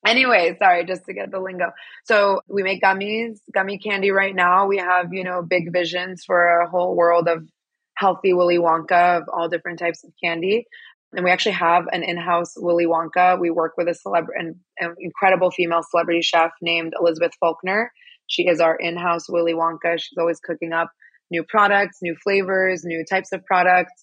Anyway, 0.06 0.56
sorry, 0.60 0.86
just 0.86 1.06
to 1.06 1.14
get 1.14 1.32
the 1.32 1.40
lingo. 1.40 1.72
So 2.06 2.42
we 2.48 2.62
make 2.64 2.82
gummies, 2.82 3.40
gummy 3.54 3.78
candy 3.80 4.12
right 4.12 4.36
now. 4.36 4.68
We 4.68 4.78
have, 4.78 5.12
you 5.14 5.24
know, 5.24 5.42
big 5.42 5.74
visions 5.74 6.24
for 6.24 6.60
a 6.62 6.70
whole 6.70 6.96
world 6.96 7.28
of 7.28 7.48
healthy 7.96 8.34
Willy 8.34 8.58
Wonka 8.60 9.18
of 9.18 9.24
all 9.34 9.50
different 9.50 9.80
types 9.80 10.04
of 10.04 10.12
candy. 10.24 10.68
And 11.14 11.26
we 11.26 11.32
actually 11.32 11.54
have 11.54 11.86
an 11.92 12.04
in-house 12.04 12.54
Willy 12.58 12.86
Wonka. 12.86 13.40
We 13.40 13.50
work 13.50 13.74
with 13.78 13.88
a 13.88 13.92
celeb 14.06 14.28
an, 14.38 14.60
an 14.80 14.96
incredible 15.00 15.50
female 15.52 15.82
celebrity 15.90 16.22
chef 16.22 16.52
named 16.62 16.94
Elizabeth 17.00 17.32
Faulkner. 17.40 17.92
She 18.28 18.44
is 18.48 18.60
our 18.60 18.76
in-house 18.76 19.28
Willy 19.28 19.54
Wonka. 19.54 20.00
She's 20.00 20.18
always 20.20 20.40
cooking 20.40 20.72
up 20.72 20.92
new 21.32 21.44
products, 21.44 21.98
new 22.02 22.16
flavors, 22.24 22.84
new 22.84 23.04
types 23.10 23.32
of 23.32 23.44
products. 23.46 23.94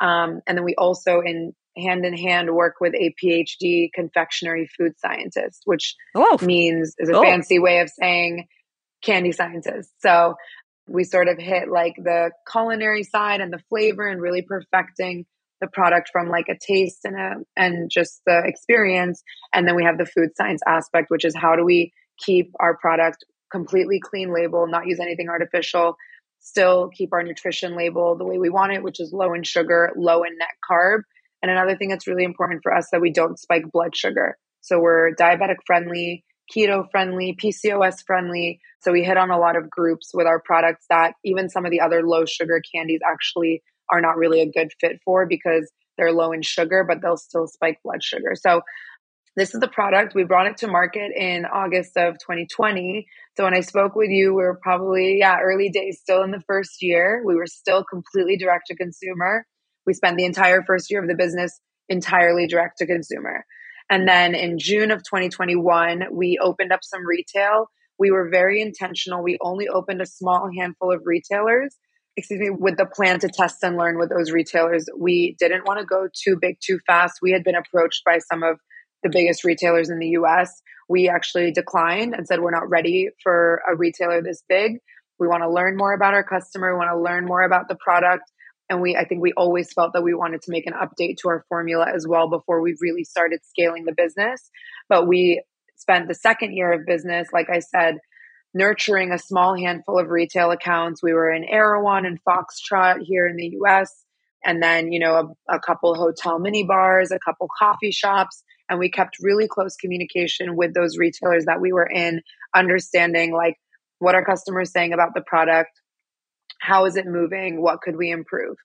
Um, 0.00 0.40
and 0.46 0.58
then 0.58 0.64
we 0.64 0.74
also 0.76 1.20
in 1.20 1.52
hand 1.76 2.04
in 2.04 2.16
hand 2.16 2.52
work 2.52 2.74
with 2.80 2.94
a 2.94 3.14
PhD 3.22 3.88
confectionery 3.94 4.68
food 4.76 4.92
scientist, 4.98 5.62
which 5.66 5.94
Oh, 6.14 6.38
means 6.42 6.94
is 6.98 7.08
a 7.10 7.16
Oh. 7.18 7.22
fancy 7.22 7.58
way 7.58 7.80
of 7.80 7.90
saying 7.90 8.46
candy 9.04 9.30
scientist. 9.32 9.90
So 10.00 10.34
we 10.88 11.04
sort 11.04 11.28
of 11.28 11.38
hit 11.38 11.68
like 11.68 11.94
the 11.96 12.30
culinary 12.50 13.02
side 13.04 13.40
and 13.40 13.52
the 13.52 13.60
flavor 13.68 14.08
and 14.08 14.20
really 14.20 14.42
perfecting 14.42 15.26
the 15.60 15.66
product 15.66 16.10
from 16.12 16.28
like 16.28 16.48
a 16.48 16.58
taste 16.58 17.00
and 17.04 17.16
a 17.16 17.34
and 17.56 17.90
just 17.90 18.20
the 18.26 18.42
experience. 18.44 19.22
And 19.54 19.66
then 19.66 19.76
we 19.76 19.84
have 19.84 19.98
the 19.98 20.06
food 20.06 20.30
science 20.36 20.60
aspect, 20.66 21.10
which 21.10 21.24
is 21.24 21.34
how 21.34 21.56
do 21.56 21.64
we 21.64 21.92
keep 22.18 22.52
our 22.60 22.76
product 22.76 23.24
completely 23.50 24.00
clean 24.00 24.32
label, 24.32 24.66
not 24.66 24.86
use 24.86 25.00
anything 25.00 25.28
artificial, 25.28 25.96
still 26.40 26.88
keep 26.88 27.12
our 27.12 27.22
nutrition 27.22 27.76
label 27.76 28.16
the 28.16 28.24
way 28.24 28.38
we 28.38 28.50
want 28.50 28.72
it, 28.72 28.82
which 28.82 29.00
is 29.00 29.12
low 29.12 29.34
in 29.34 29.42
sugar, 29.42 29.92
low 29.96 30.22
in 30.22 30.36
net 30.38 30.48
carb. 30.68 31.00
And 31.42 31.50
another 31.50 31.76
thing 31.76 31.88
that's 31.88 32.06
really 32.06 32.24
important 32.24 32.60
for 32.62 32.74
us 32.74 32.88
that 32.92 33.00
we 33.00 33.12
don't 33.12 33.38
spike 33.38 33.70
blood 33.72 33.96
sugar. 33.96 34.36
So 34.60 34.80
we're 34.80 35.14
diabetic 35.14 35.56
friendly, 35.66 36.24
keto 36.54 36.90
friendly, 36.90 37.36
PCOS 37.40 38.04
friendly. 38.06 38.60
So 38.80 38.92
we 38.92 39.02
hit 39.02 39.16
on 39.16 39.30
a 39.30 39.38
lot 39.38 39.56
of 39.56 39.70
groups 39.70 40.10
with 40.14 40.26
our 40.26 40.40
products 40.40 40.86
that 40.90 41.14
even 41.24 41.48
some 41.48 41.64
of 41.64 41.70
the 41.70 41.80
other 41.80 42.02
low 42.02 42.24
sugar 42.24 42.60
candies 42.74 43.00
actually 43.08 43.62
are 43.90 44.00
not 44.00 44.16
really 44.16 44.40
a 44.40 44.50
good 44.50 44.72
fit 44.80 45.00
for 45.04 45.26
because 45.26 45.70
they're 45.96 46.12
low 46.12 46.32
in 46.32 46.42
sugar, 46.42 46.84
but 46.86 47.00
they'll 47.02 47.16
still 47.16 47.46
spike 47.46 47.78
blood 47.82 48.02
sugar. 48.02 48.34
So 48.34 48.62
this 49.36 49.54
is 49.54 49.60
the 49.60 49.68
product. 49.68 50.14
We 50.14 50.24
brought 50.24 50.46
it 50.46 50.56
to 50.58 50.66
market 50.66 51.12
in 51.14 51.44
August 51.44 51.96
of 51.96 52.14
2020. 52.14 53.06
So 53.36 53.44
when 53.44 53.54
I 53.54 53.60
spoke 53.60 53.94
with 53.94 54.08
you, 54.08 54.30
we 54.30 54.42
were 54.42 54.58
probably, 54.62 55.18
yeah, 55.18 55.38
early 55.42 55.68
days, 55.68 55.98
still 56.00 56.22
in 56.22 56.30
the 56.30 56.42
first 56.46 56.82
year. 56.82 57.22
We 57.24 57.34
were 57.34 57.46
still 57.46 57.84
completely 57.84 58.38
direct 58.38 58.68
to 58.68 58.76
consumer. 58.76 59.46
We 59.86 59.92
spent 59.92 60.16
the 60.16 60.24
entire 60.24 60.62
first 60.66 60.90
year 60.90 61.02
of 61.02 61.08
the 61.08 61.14
business 61.14 61.60
entirely 61.88 62.46
direct 62.46 62.78
to 62.78 62.86
consumer. 62.86 63.44
And 63.90 64.08
then 64.08 64.34
in 64.34 64.58
June 64.58 64.90
of 64.90 64.98
2021, 65.04 66.04
we 66.12 66.38
opened 66.42 66.72
up 66.72 66.80
some 66.82 67.06
retail. 67.06 67.68
We 67.98 68.10
were 68.10 68.28
very 68.30 68.60
intentional. 68.60 69.22
We 69.22 69.38
only 69.40 69.68
opened 69.68 70.00
a 70.00 70.06
small 70.06 70.48
handful 70.58 70.92
of 70.92 71.02
retailers, 71.04 71.76
excuse 72.16 72.40
me, 72.40 72.50
with 72.50 72.76
the 72.76 72.86
plan 72.86 73.20
to 73.20 73.28
test 73.28 73.62
and 73.62 73.76
learn 73.76 73.98
with 73.98 74.08
those 74.08 74.30
retailers. 74.30 74.86
We 74.98 75.36
didn't 75.38 75.66
want 75.66 75.80
to 75.80 75.86
go 75.86 76.08
too 76.12 76.38
big 76.40 76.56
too 76.60 76.78
fast. 76.86 77.18
We 77.20 77.32
had 77.32 77.44
been 77.44 77.54
approached 77.54 78.02
by 78.04 78.18
some 78.18 78.42
of 78.42 78.58
the 79.02 79.10
biggest 79.10 79.44
retailers 79.44 79.90
in 79.90 79.98
the 79.98 80.08
US. 80.20 80.50
We 80.88 81.08
actually 81.08 81.52
declined 81.52 82.14
and 82.14 82.26
said, 82.26 82.40
we're 82.40 82.50
not 82.50 82.68
ready 82.68 83.10
for 83.22 83.60
a 83.70 83.76
retailer 83.76 84.22
this 84.22 84.42
big. 84.48 84.78
We 85.18 85.28
want 85.28 85.42
to 85.42 85.50
learn 85.50 85.76
more 85.76 85.92
about 85.92 86.14
our 86.14 86.24
customer. 86.24 86.72
We 86.72 86.78
want 86.78 86.90
to 86.90 87.00
learn 87.00 87.26
more 87.26 87.42
about 87.42 87.68
the 87.68 87.76
product. 87.76 88.24
And 88.68 88.80
we, 88.80 88.96
I 88.96 89.04
think 89.04 89.22
we 89.22 89.32
always 89.36 89.72
felt 89.72 89.92
that 89.92 90.02
we 90.02 90.14
wanted 90.14 90.42
to 90.42 90.50
make 90.50 90.66
an 90.66 90.72
update 90.72 91.18
to 91.18 91.28
our 91.28 91.44
formula 91.48 91.86
as 91.94 92.06
well 92.08 92.28
before 92.28 92.60
we 92.60 92.74
really 92.80 93.04
started 93.04 93.40
scaling 93.44 93.84
the 93.84 93.94
business. 93.96 94.50
But 94.88 95.06
we 95.06 95.42
spent 95.76 96.08
the 96.08 96.14
second 96.14 96.54
year 96.54 96.72
of 96.72 96.86
business, 96.86 97.28
like 97.32 97.48
I 97.50 97.60
said, 97.60 97.98
nurturing 98.56 99.12
a 99.12 99.18
small 99.18 99.54
handful 99.54 99.98
of 99.98 100.08
retail 100.08 100.50
accounts. 100.50 101.02
We 101.02 101.12
were 101.12 101.30
in 101.30 101.44
Erewhon 101.44 102.06
and 102.06 102.18
Foxtrot 102.24 103.02
here 103.02 103.26
in 103.26 103.36
the 103.36 103.56
US, 103.62 103.92
and 104.44 104.62
then, 104.62 104.92
you 104.92 104.98
know, 104.98 105.34
a, 105.48 105.56
a 105.56 105.60
couple 105.60 105.94
hotel 105.94 106.38
mini 106.38 106.64
bars, 106.64 107.10
a 107.10 107.18
couple 107.18 107.48
coffee 107.58 107.92
shops. 107.92 108.42
And 108.68 108.78
we 108.78 108.90
kept 108.90 109.18
really 109.20 109.46
close 109.46 109.76
communication 109.76 110.56
with 110.56 110.74
those 110.74 110.98
retailers 110.98 111.44
that 111.44 111.60
we 111.60 111.72
were 111.72 111.86
in, 111.86 112.22
understanding 112.54 113.32
like 113.32 113.56
what 113.98 114.14
are 114.14 114.24
customers 114.24 114.72
saying 114.72 114.92
about 114.92 115.14
the 115.14 115.22
product? 115.26 115.70
How 116.60 116.86
is 116.86 116.96
it 116.96 117.06
moving? 117.06 117.62
What 117.62 117.80
could 117.80 117.96
we 117.96 118.10
improve? 118.10 118.56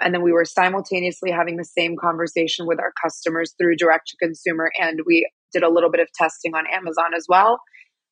And 0.00 0.14
then 0.14 0.22
we 0.22 0.32
were 0.32 0.44
simultaneously 0.44 1.30
having 1.30 1.56
the 1.56 1.64
same 1.64 1.96
conversation 2.00 2.66
with 2.66 2.80
our 2.80 2.92
customers 3.02 3.54
through 3.58 3.76
direct 3.76 4.08
to 4.08 4.16
consumer. 4.16 4.70
And 4.80 5.00
we 5.06 5.30
did 5.52 5.62
a 5.62 5.70
little 5.70 5.90
bit 5.90 6.00
of 6.00 6.08
testing 6.14 6.54
on 6.54 6.64
Amazon 6.72 7.14
as 7.16 7.26
well. 7.28 7.60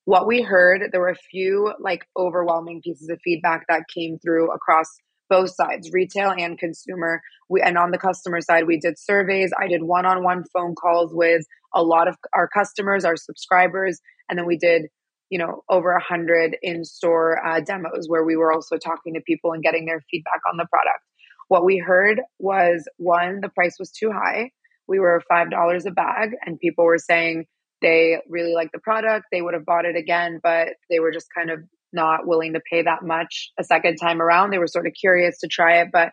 What 0.05 0.27
we 0.27 0.43
heard, 0.43 0.83
there 0.91 1.01
were 1.01 1.09
a 1.09 1.15
few 1.15 1.73
like 1.79 2.05
overwhelming 2.17 2.81
pieces 2.83 3.09
of 3.09 3.21
feedback 3.23 3.65
that 3.69 3.85
came 3.93 4.19
through 4.19 4.53
across 4.53 4.87
both 5.31 5.51
sides, 5.55 5.91
retail 5.93 6.31
and 6.37 6.59
consumer. 6.59 7.23
We 7.49 7.63
and 7.63 7.79
on 7.79 7.91
the 7.91 7.99
customer 7.99 8.41
side, 8.41 8.67
we 8.67 8.79
did 8.79 8.99
surveys. 8.99 9.53
I 9.59 9.69
did 9.69 9.83
one-on-one 9.83 10.45
phone 10.53 10.75
calls 10.75 11.13
with 11.15 11.43
a 11.75 11.83
lot 11.83 12.09
of 12.09 12.17
our 12.35 12.49
customers, 12.49 13.05
our 13.05 13.17
subscribers, 13.17 14.01
and 14.29 14.39
then 14.39 14.47
we 14.47 14.59
did 14.59 14.89
you 15.33 15.39
know, 15.39 15.63
over 15.71 15.93
a 15.93 16.03
hundred 16.03 16.59
in-store 16.61 17.43
uh, 17.43 17.59
demos 17.61 18.05
where 18.07 18.23
we 18.23 18.37
were 18.37 18.53
also 18.53 18.77
talking 18.77 19.15
to 19.15 19.21
people 19.23 19.53
and 19.53 19.63
getting 19.63 19.87
their 19.87 20.03
feedback 20.11 20.41
on 20.51 20.59
the 20.59 20.67
product. 20.71 21.01
What 21.49 21.65
we 21.65 21.79
heard 21.79 22.21
was 22.39 22.87
one, 22.99 23.41
the 23.41 23.49
price 23.49 23.77
was 23.79 23.91
too 23.91 24.13
high. 24.13 24.51
We 24.87 24.99
were 24.99 25.23
$5 25.33 25.87
a 25.87 25.91
bag 25.91 26.33
and 26.45 26.61
people 26.61 26.85
were 26.85 26.99
saying 26.99 27.47
they 27.83 28.19
really 28.29 28.55
liked 28.55 28.73
the 28.73 28.79
product. 28.79 29.27
They 29.31 29.43
would 29.43 29.55
have 29.55 29.67
bought 29.67 29.85
it 29.85 29.97
again, 29.97 30.41
but 30.43 30.69
they 30.89 31.01
were 31.01 31.13
just 31.13 31.27
kind 31.37 31.51
of 31.51 31.61
not 31.93 32.27
willing 32.27 32.55
to 32.55 32.61
pay 32.71 32.83
that 32.83 33.03
much 33.03 33.51
a 33.59 33.65
second 33.65 33.97
time 33.97 34.23
around. 34.23 34.51
They 34.51 34.59
were 34.59 34.67
sort 34.67 34.87
of 34.87 34.95
curious 34.99 35.39
to 35.41 35.49
try 35.49 35.83
it, 35.83 35.89
but 35.93 36.13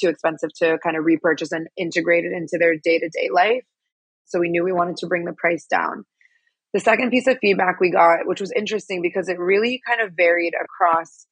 too 0.00 0.08
expensive 0.08 0.50
to 0.62 0.78
kind 0.82 0.96
of 0.96 1.04
repurchase 1.04 1.52
and 1.52 1.68
integrate 1.76 2.24
it 2.24 2.32
into 2.32 2.56
their 2.58 2.74
day 2.76 2.98
to 2.98 3.08
day 3.08 3.28
life. 3.32 3.64
So 4.26 4.38
we 4.38 4.50
knew 4.50 4.64
we 4.64 4.72
wanted 4.72 4.96
to 4.98 5.06
bring 5.06 5.24
the 5.24 5.32
price 5.32 5.66
down. 5.66 6.04
The 6.72 6.80
second 6.80 7.10
piece 7.10 7.26
of 7.26 7.38
feedback 7.40 7.80
we 7.80 7.90
got, 7.90 8.26
which 8.26 8.40
was 8.40 8.52
interesting 8.54 9.00
because 9.02 9.28
it 9.28 9.38
really 9.38 9.80
kind 9.86 10.00
of 10.00 10.14
varied 10.16 10.52
across 10.54 11.26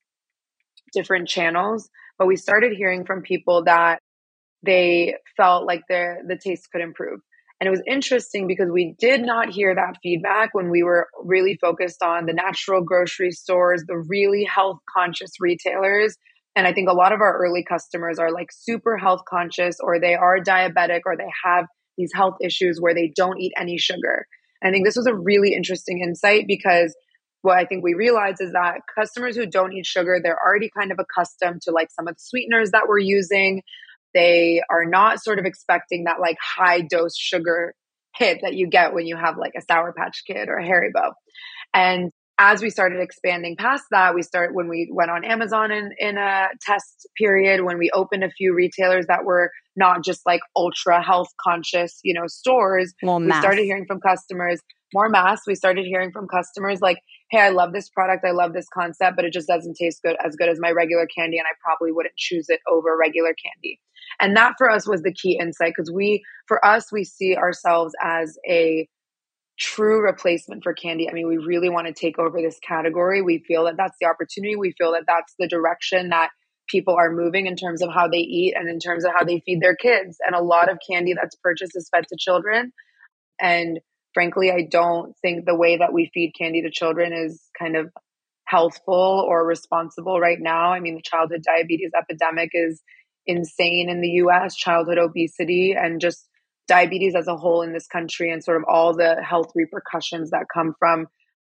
different 0.93 1.29
channels, 1.29 1.89
but 2.19 2.27
we 2.27 2.37
started 2.37 2.73
hearing 2.73 3.05
from 3.05 3.23
people 3.23 3.65
that 3.65 4.01
they 4.63 5.17
felt 5.37 5.67
like 5.67 5.83
their 5.89 6.23
the 6.27 6.39
taste 6.43 6.69
could 6.73 6.81
improve. 6.81 7.21
And 7.61 7.69
it 7.69 7.71
was 7.71 7.83
interesting 7.87 8.47
because 8.47 8.71
we 8.71 8.95
did 8.99 9.23
not 9.23 9.49
hear 9.51 9.75
that 9.75 9.99
feedback 10.03 10.51
when 10.53 10.71
we 10.71 10.83
were 10.83 11.09
really 11.25 11.59
focused 11.61 12.03
on 12.03 12.27
the 12.27 12.35
natural 12.35 12.83
grocery 12.83 13.31
stores, 13.31 13.85
the 13.87 14.05
really 14.09 14.45
health 14.45 14.79
conscious 14.95 15.33
retailers. 15.41 16.17
And 16.55 16.67
I 16.67 16.73
think 16.73 16.89
a 16.89 16.95
lot 16.95 17.13
of 17.13 17.21
our 17.21 17.39
early 17.39 17.65
customers 17.65 18.19
are 18.19 18.31
like 18.31 18.49
super 18.53 18.99
health 18.99 19.23
conscious 19.29 19.77
or 19.81 19.99
they 19.99 20.15
are 20.15 20.39
diabetic 20.39 21.01
or 21.07 21.17
they 21.17 21.31
have 21.45 21.67
these 21.97 22.13
health 22.15 22.37
issues 22.43 22.79
where 22.79 22.95
they 22.95 23.11
don't 23.15 23.41
eat 23.41 23.53
any 23.59 23.79
sugar. 23.79 24.27
And 24.61 24.69
I 24.69 24.73
think 24.73 24.87
this 24.87 24.97
was 24.97 25.07
a 25.07 25.15
really 25.15 25.55
interesting 25.55 26.03
insight 26.03 26.45
because 26.47 26.95
what 27.43 27.59
I 27.59 27.65
think 27.65 27.85
we 27.85 27.95
realized 27.95 28.41
is 28.41 28.53
that 28.53 28.81
customers 28.95 29.37
who 29.37 29.47
don't 29.47 29.73
eat 29.73 29.87
sugar, 29.87 30.19
they're 30.23 30.39
already 30.39 30.71
kind 30.77 30.93
of 30.93 30.99
accustomed 30.99 31.63
to 31.63 31.71
like 31.71 31.91
some 31.91 32.09
of 32.09 32.15
the 32.15 32.21
sweeteners 32.21 32.73
that 32.73 32.87
we're 32.89 32.99
using. 32.99 33.63
They 34.17 34.63
are 34.71 34.87
not 34.87 35.23
sort 35.23 35.39
of 35.39 35.45
expecting 35.45 36.05
that 36.05 36.21
like 36.21 36.39
high 36.41 36.81
dose 36.81 37.15
sugar 37.15 37.75
hit 38.17 38.39
that 38.43 38.55
you 38.55 38.67
get 38.67 38.95
when 38.95 39.07
you 39.07 39.15
have 39.15 39.37
like 39.37 39.53
a 39.55 39.61
Sour 39.61 39.93
Patch 39.93 40.23
Kid 40.27 40.49
or 40.49 40.57
a 40.57 40.65
Haribo. 40.65 41.13
And 41.75 42.11
as 42.39 42.63
we 42.63 42.71
started 42.71 43.01
expanding 43.01 43.57
past 43.59 43.85
that, 43.91 44.15
we 44.15 44.23
started 44.23 44.55
when 44.55 44.69
we 44.69 44.91
went 44.91 45.11
on 45.11 45.23
Amazon 45.23 45.71
in, 45.71 45.91
in 45.99 46.17
a 46.17 46.49
test 46.63 47.07
period, 47.19 47.63
when 47.63 47.77
we 47.77 47.91
opened 47.95 48.25
a 48.25 48.31
few 48.31 48.55
retailers 48.55 49.07
that 49.09 49.25
were 49.25 49.51
not 49.75 50.03
just 50.03 50.21
like 50.25 50.41
ultra 50.57 51.03
health 51.03 51.29
conscious, 51.39 52.01
you 52.03 52.15
know, 52.15 52.27
stores. 52.27 52.95
Well, 53.03 53.21
we 53.21 53.33
started 53.33 53.65
hearing 53.65 53.85
from 53.87 54.01
customers 54.01 54.61
more 54.95 55.09
mass. 55.09 55.41
We 55.47 55.55
started 55.55 55.85
hearing 55.85 56.13
from 56.13 56.27
customers 56.29 56.81
like, 56.81 56.99
Hey, 57.31 57.41
I 57.41 57.49
love 57.51 57.73
this 57.73 57.89
product. 57.91 58.25
I 58.25 58.31
love 58.31 58.53
this 58.53 58.67
concept, 58.73 59.17
but 59.17 59.25
it 59.25 59.33
just 59.33 59.49
doesn't 59.49 59.77
taste 59.77 60.01
good 60.03 60.17
as 60.25 60.37
good 60.37 60.49
as 60.49 60.59
my 60.61 60.71
regular 60.71 61.07
candy. 61.07 61.39
And 61.39 61.47
I 61.47 61.57
probably 61.63 61.93
wouldn't 61.93 62.17
choose 62.17 62.47
it 62.49 62.61
over 62.71 62.97
regular 62.97 63.35
candy. 63.35 63.81
And 64.21 64.37
that 64.37 64.55
for 64.59 64.71
us 64.71 64.89
was 64.89 65.03
the 65.03 65.13
key 65.13 65.39
insight 65.41 65.73
because 65.77 65.91
we, 65.93 66.23
for 66.47 66.65
us, 66.65 66.91
we 66.91 67.05
see 67.05 67.37
ourselves 67.37 67.95
as 68.03 68.39
a 68.49 68.89
true 69.59 70.03
replacement 70.03 70.63
for 70.63 70.75
candy. 70.75 71.09
I 71.09 71.13
mean, 71.13 71.29
we 71.29 71.39
really 71.39 71.71
want 71.71 71.87
to 71.87 71.93
take 71.93 72.19
over 72.19 72.41
this 72.41 72.59
category. 72.67 73.23
We 73.23 73.43
feel 73.47 73.65
that 73.65 73.77
that's 73.77 73.97
the 74.01 74.07
opportunity. 74.07 74.57
We 74.57 74.75
feel 74.77 74.93
that 74.93 75.05
that's 75.07 75.35
the 75.39 75.49
direction 75.49 76.11
that 76.11 76.31
people 76.69 76.97
are 76.99 77.13
moving 77.13 77.47
in 77.47 77.57
terms 77.57 77.83
of 77.83 77.91
how 77.93 78.09
they 78.09 78.19
eat 78.19 78.55
and 78.57 78.69
in 78.69 78.79
terms 78.79 79.05
of 79.05 79.13
how 79.17 79.25
they 79.25 79.41
feed 79.47 79.61
their 79.61 79.77
kids. 79.77 80.19
And 80.27 80.35
a 80.35 80.43
lot 80.43 80.71
of 80.71 80.79
candy 80.89 81.15
that's 81.15 81.37
purchased 81.37 81.73
is 81.75 81.89
fed 81.89 82.05
to 82.09 82.17
children. 82.19 82.73
And 83.41 83.81
frankly, 84.15 84.51
I 84.51 84.67
don't 84.71 85.15
think 85.23 85.45
the 85.45 85.57
way 85.57 85.79
that 85.79 85.93
we 85.93 86.11
feed 86.13 86.33
candy 86.39 86.63
to 86.63 86.71
children 86.71 87.13
is 87.13 87.43
kind 87.59 87.77
of 87.77 87.91
healthful 88.47 89.27
or 89.29 89.47
responsible 89.47 90.21
right 90.21 90.39
now. 90.41 90.73
I 90.73 90.81
mean, 90.81 90.95
the 90.95 91.03
childhood 91.03 91.43
diabetes 91.45 91.91
epidemic 91.97 92.51
is 92.53 92.83
insane 93.27 93.89
in 93.89 94.01
the 94.01 94.09
US, 94.23 94.55
childhood 94.57 94.99
obesity, 94.99 95.73
and 95.73 96.01
just 96.01 96.29
diabetes 96.69 97.15
as 97.15 97.29
a 97.29 97.37
whole 97.37 97.63
in 97.63 97.73
this 97.73 97.87
country 97.87 98.31
and 98.31 98.43
sort 98.43 98.57
of 98.57 98.65
all 98.69 98.95
the 98.95 99.23
health 99.23 99.53
repercussions 99.55 100.31
that 100.31 100.47
come 100.53 100.75
from 100.79 101.07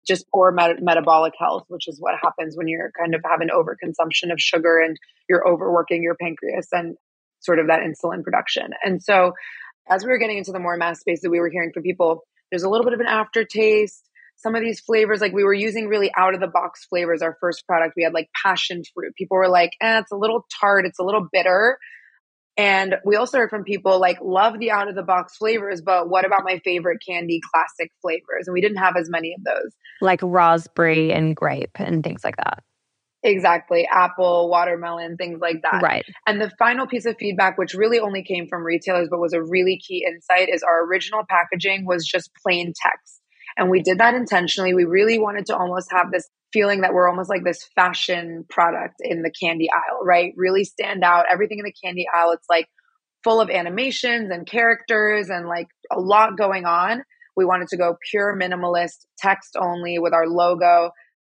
just 0.07 0.29
poor 0.33 0.51
met- 0.51 0.81
metabolic 0.81 1.33
health, 1.37 1.65
which 1.67 1.87
is 1.87 1.99
what 1.99 2.15
happens 2.21 2.55
when 2.55 2.67
you're 2.67 2.91
kind 2.97 3.13
of 3.15 3.21
having 3.29 3.49
overconsumption 3.49 4.31
of 4.31 4.39
sugar 4.39 4.79
and 4.79 4.97
you're 5.27 5.47
overworking 5.47 6.03
your 6.03 6.15
pancreas 6.15 6.67
and 6.71 6.95
sort 7.39 7.59
of 7.59 7.67
that 7.67 7.81
insulin 7.81 8.23
production. 8.23 8.71
And 8.83 9.01
so, 9.01 9.33
as 9.89 10.03
we 10.03 10.09
were 10.09 10.17
getting 10.19 10.37
into 10.37 10.51
the 10.51 10.59
more 10.59 10.77
mass 10.77 10.99
space 10.99 11.21
that 11.21 11.29
we 11.29 11.39
were 11.39 11.49
hearing 11.49 11.71
from 11.73 11.83
people, 11.83 12.23
there's 12.51 12.63
a 12.63 12.69
little 12.69 12.85
bit 12.85 12.93
of 12.93 12.99
an 12.99 13.07
aftertaste. 13.07 14.08
Some 14.39 14.55
of 14.55 14.61
these 14.61 14.79
flavors, 14.79 15.21
like 15.21 15.33
we 15.33 15.43
were 15.43 15.53
using 15.53 15.87
really 15.87 16.11
out 16.17 16.33
of 16.33 16.39
the 16.39 16.47
box 16.47 16.85
flavors. 16.85 17.21
Our 17.21 17.37
first 17.41 17.67
product, 17.67 17.93
we 17.95 18.03
had 18.03 18.13
like 18.13 18.29
passion 18.45 18.83
fruit. 18.93 19.13
People 19.15 19.37
were 19.37 19.49
like, 19.49 19.71
eh, 19.81 19.99
it's 19.99 20.11
a 20.11 20.17
little 20.17 20.45
tart, 20.59 20.85
it's 20.85 20.99
a 20.99 21.03
little 21.03 21.27
bitter. 21.31 21.77
And 22.57 22.95
we 23.05 23.15
also 23.15 23.37
heard 23.37 23.49
from 23.49 23.63
people 23.63 24.01
like, 24.01 24.17
love 24.21 24.59
the 24.59 24.71
out 24.71 24.89
of 24.89 24.95
the 24.95 25.03
box 25.03 25.37
flavors, 25.37 25.81
but 25.81 26.09
what 26.09 26.25
about 26.25 26.41
my 26.43 26.59
favorite 26.63 26.99
candy 27.07 27.39
classic 27.53 27.91
flavors? 28.01 28.47
And 28.47 28.53
we 28.53 28.59
didn't 28.59 28.79
have 28.79 28.95
as 28.99 29.09
many 29.09 29.33
of 29.37 29.43
those. 29.45 29.71
Like 30.01 30.19
raspberry 30.21 31.13
and 31.13 31.35
grape 31.35 31.71
and 31.75 32.03
things 32.03 32.21
like 32.23 32.35
that. 32.35 32.63
Exactly. 33.23 33.87
Apple, 33.91 34.49
watermelon, 34.49 35.17
things 35.17 35.39
like 35.41 35.61
that. 35.63 35.81
Right. 35.81 36.05
And 36.25 36.41
the 36.41 36.51
final 36.57 36.87
piece 36.87 37.05
of 37.05 37.15
feedback, 37.19 37.57
which 37.57 37.73
really 37.73 37.99
only 37.99 38.23
came 38.23 38.47
from 38.47 38.63
retailers, 38.63 39.09
but 39.09 39.19
was 39.19 39.33
a 39.33 39.41
really 39.43 39.79
key 39.85 40.05
insight, 40.07 40.49
is 40.49 40.63
our 40.63 40.85
original 40.85 41.23
packaging 41.29 41.85
was 41.85 42.05
just 42.05 42.29
plain 42.43 42.73
text. 42.81 43.18
And 43.59 43.69
we 43.69 43.83
did 43.83 43.97
that 43.97 44.15
intentionally. 44.15 44.73
We 44.73 44.85
really 44.85 45.19
wanted 45.19 45.47
to 45.47 45.57
almost 45.57 45.91
have 45.91 46.13
this 46.13 46.29
feeling 46.53 46.81
that 46.81 46.93
we're 46.93 47.09
almost 47.09 47.29
like 47.29 47.43
this 47.43 47.67
fashion 47.75 48.45
product 48.49 48.95
in 49.01 49.21
the 49.21 49.31
candy 49.31 49.67
aisle, 49.69 49.99
right? 50.01 50.33
Really 50.37 50.63
stand 50.63 51.03
out. 51.03 51.25
Everything 51.29 51.59
in 51.59 51.65
the 51.65 51.73
candy 51.83 52.05
aisle, 52.11 52.31
it's 52.31 52.47
like 52.49 52.67
full 53.21 53.41
of 53.41 53.49
animations 53.49 54.31
and 54.31 54.47
characters 54.47 55.29
and 55.29 55.45
like 55.49 55.67
a 55.91 55.99
lot 55.99 56.37
going 56.37 56.63
on. 56.63 57.03
We 57.35 57.43
wanted 57.43 57.67
to 57.67 57.77
go 57.77 57.97
pure 58.09 58.33
minimalist, 58.39 59.05
text 59.17 59.57
only 59.59 59.99
with 59.99 60.13
our 60.13 60.25
logo. 60.25 60.91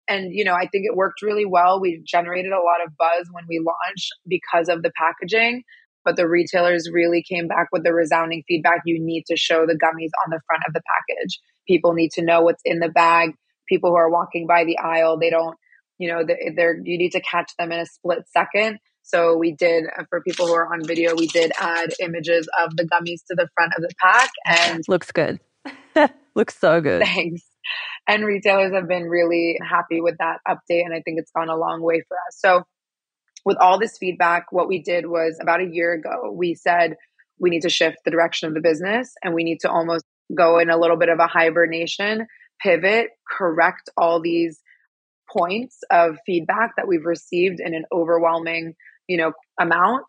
And, 0.08 0.34
you 0.34 0.46
know, 0.46 0.54
I 0.54 0.68
think 0.72 0.86
it 0.86 0.96
worked 0.96 1.22
really 1.22 1.46
well. 1.46 1.82
We 1.82 2.02
generated 2.08 2.54
a 2.54 2.64
lot 2.64 2.86
of 2.86 2.96
buzz 2.98 3.28
when 3.34 3.44
we 3.50 3.60
launched 3.60 4.12
because 4.26 4.70
of 4.70 4.82
the 4.82 4.92
packaging, 4.98 5.64
but 6.06 6.16
the 6.16 6.30
retailers 6.30 6.90
really 6.92 7.22
came 7.30 7.50
back 7.50 7.68
with 7.74 7.84
the 7.84 7.94
resounding 7.94 8.44
feedback. 8.48 8.80
You 8.86 8.98
need 9.02 9.26
to 9.28 9.36
show 9.36 9.66
the 9.66 9.78
gummies 9.78 10.12
on 10.26 10.32
the 10.32 10.40
front 10.48 10.64
of 10.66 10.74
the 10.74 10.82
package. 10.88 11.40
People 11.68 11.94
need 11.94 12.12
to 12.12 12.24
know 12.24 12.42
what's 12.42 12.62
in 12.66 12.80
the 12.80 12.90
bag 12.90 13.32
people 13.68 13.92
who 13.92 13.96
are 13.96 14.10
walking 14.10 14.48
by 14.48 14.64
the 14.66 14.78
aisle, 14.78 15.18
they 15.18 15.30
don't, 15.30 15.58
you 15.98 16.10
know, 16.10 16.24
they're, 16.56 16.78
you 16.84 16.98
need 16.98 17.12
to 17.12 17.22
catch 17.22 17.52
them 17.58 17.72
in 17.72 17.80
a 17.80 17.86
split 17.86 18.24
second. 18.30 18.80
So 19.04 19.36
we 19.38 19.52
did 19.52 19.86
uh, 19.98 20.04
for 20.10 20.22
people 20.22 20.48
who 20.48 20.54
are 20.54 20.72
on 20.74 20.86
video, 20.86 21.14
we 21.16 21.28
did 21.28 21.52
add 21.60 21.94
images 22.00 22.48
of 22.62 22.76
the 22.78 22.84
gummies 22.84 23.22
to 23.30 23.36
the 23.36 23.50
front 23.56 23.74
of 23.76 23.84
the 23.84 23.90
pack 24.02 24.30
and 24.46 24.84
looks 24.88 25.12
good. 25.12 25.40
looks 26.36 26.58
so 26.58 26.82
good. 26.82 27.04
Thanks. 27.04 27.44
And 28.08 28.26
retailers 28.26 28.74
have 28.74 28.88
been 28.88 29.04
really 29.04 29.58
happy 29.68 30.02
with 30.02 30.18
that 30.20 30.40
update 30.48 30.86
and 30.86 30.94
I 30.94 31.02
think 31.02 31.20
it's 31.20 31.32
gone 31.32 31.50
a 31.50 31.56
long 31.56 31.82
way 31.82 32.04
for 32.08 32.18
us. 32.28 32.38
So 32.38 32.64
with 33.46 33.58
all 33.58 33.80
this 33.80 33.98
feedback, 33.98 34.52
what 34.52 34.68
we 34.68 34.82
did 34.82 35.06
was 35.06 35.38
about 35.42 35.62
a 35.62 35.70
year 35.70 35.94
ago, 35.94 36.32
we 36.34 36.56
said 36.56 36.96
we 37.40 37.50
need 37.50 37.62
to 37.62 37.70
shift 37.70 37.98
the 38.06 38.12
direction 38.12 38.48
of 38.48 38.54
the 38.54 38.62
business 38.62 39.14
and 39.22 39.34
we 39.34 39.44
need 39.44 39.60
to 39.62 39.70
almost 39.70 40.06
go 40.36 40.60
in 40.60 40.70
a 40.70 40.78
little 40.78 40.98
bit 40.98 41.10
of 41.10 41.20
a 41.20 41.28
hibernation 41.28 42.28
pivot, 42.62 43.08
correct 43.30 43.90
all 43.98 44.22
these 44.22 44.62
points 45.32 45.80
of 45.92 46.18
feedback 46.26 46.72
that 46.78 46.88
we've 46.88 47.06
received 47.06 47.60
in 47.60 47.74
an 47.74 47.86
overwhelming, 47.92 48.74
you 49.08 49.18
know, 49.18 49.34
amount. 49.60 50.06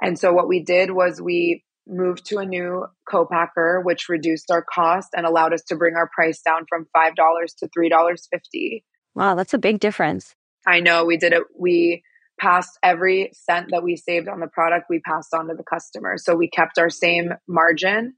And 0.00 0.18
so 0.18 0.32
what 0.32 0.48
we 0.48 0.62
did 0.62 0.90
was 0.90 1.20
we 1.20 1.64
moved 1.86 2.26
to 2.26 2.38
a 2.38 2.46
new 2.46 2.86
co-packer, 3.10 3.80
which 3.84 4.08
reduced 4.08 4.50
our 4.50 4.62
cost 4.62 5.08
and 5.16 5.26
allowed 5.26 5.52
us 5.52 5.62
to 5.62 5.76
bring 5.76 5.94
our 5.96 6.08
price 6.14 6.40
down 6.42 6.64
from 6.68 6.86
$5 6.96 7.14
to 7.58 7.68
$3.50. 7.76 8.82
Wow, 9.14 9.34
that's 9.34 9.54
a 9.54 9.58
big 9.58 9.80
difference. 9.80 10.34
I 10.66 10.80
know 10.80 11.04
we 11.04 11.16
did 11.16 11.32
it. 11.32 11.42
We 11.58 12.02
passed 12.40 12.78
every 12.82 13.30
cent 13.34 13.68
that 13.70 13.82
we 13.82 13.96
saved 13.96 14.28
on 14.28 14.40
the 14.40 14.46
product, 14.48 14.86
we 14.88 15.00
passed 15.00 15.34
on 15.34 15.48
to 15.48 15.54
the 15.54 15.64
customer. 15.64 16.16
So 16.16 16.34
we 16.34 16.48
kept 16.48 16.78
our 16.78 16.90
same 16.90 17.30
margin 17.46 18.14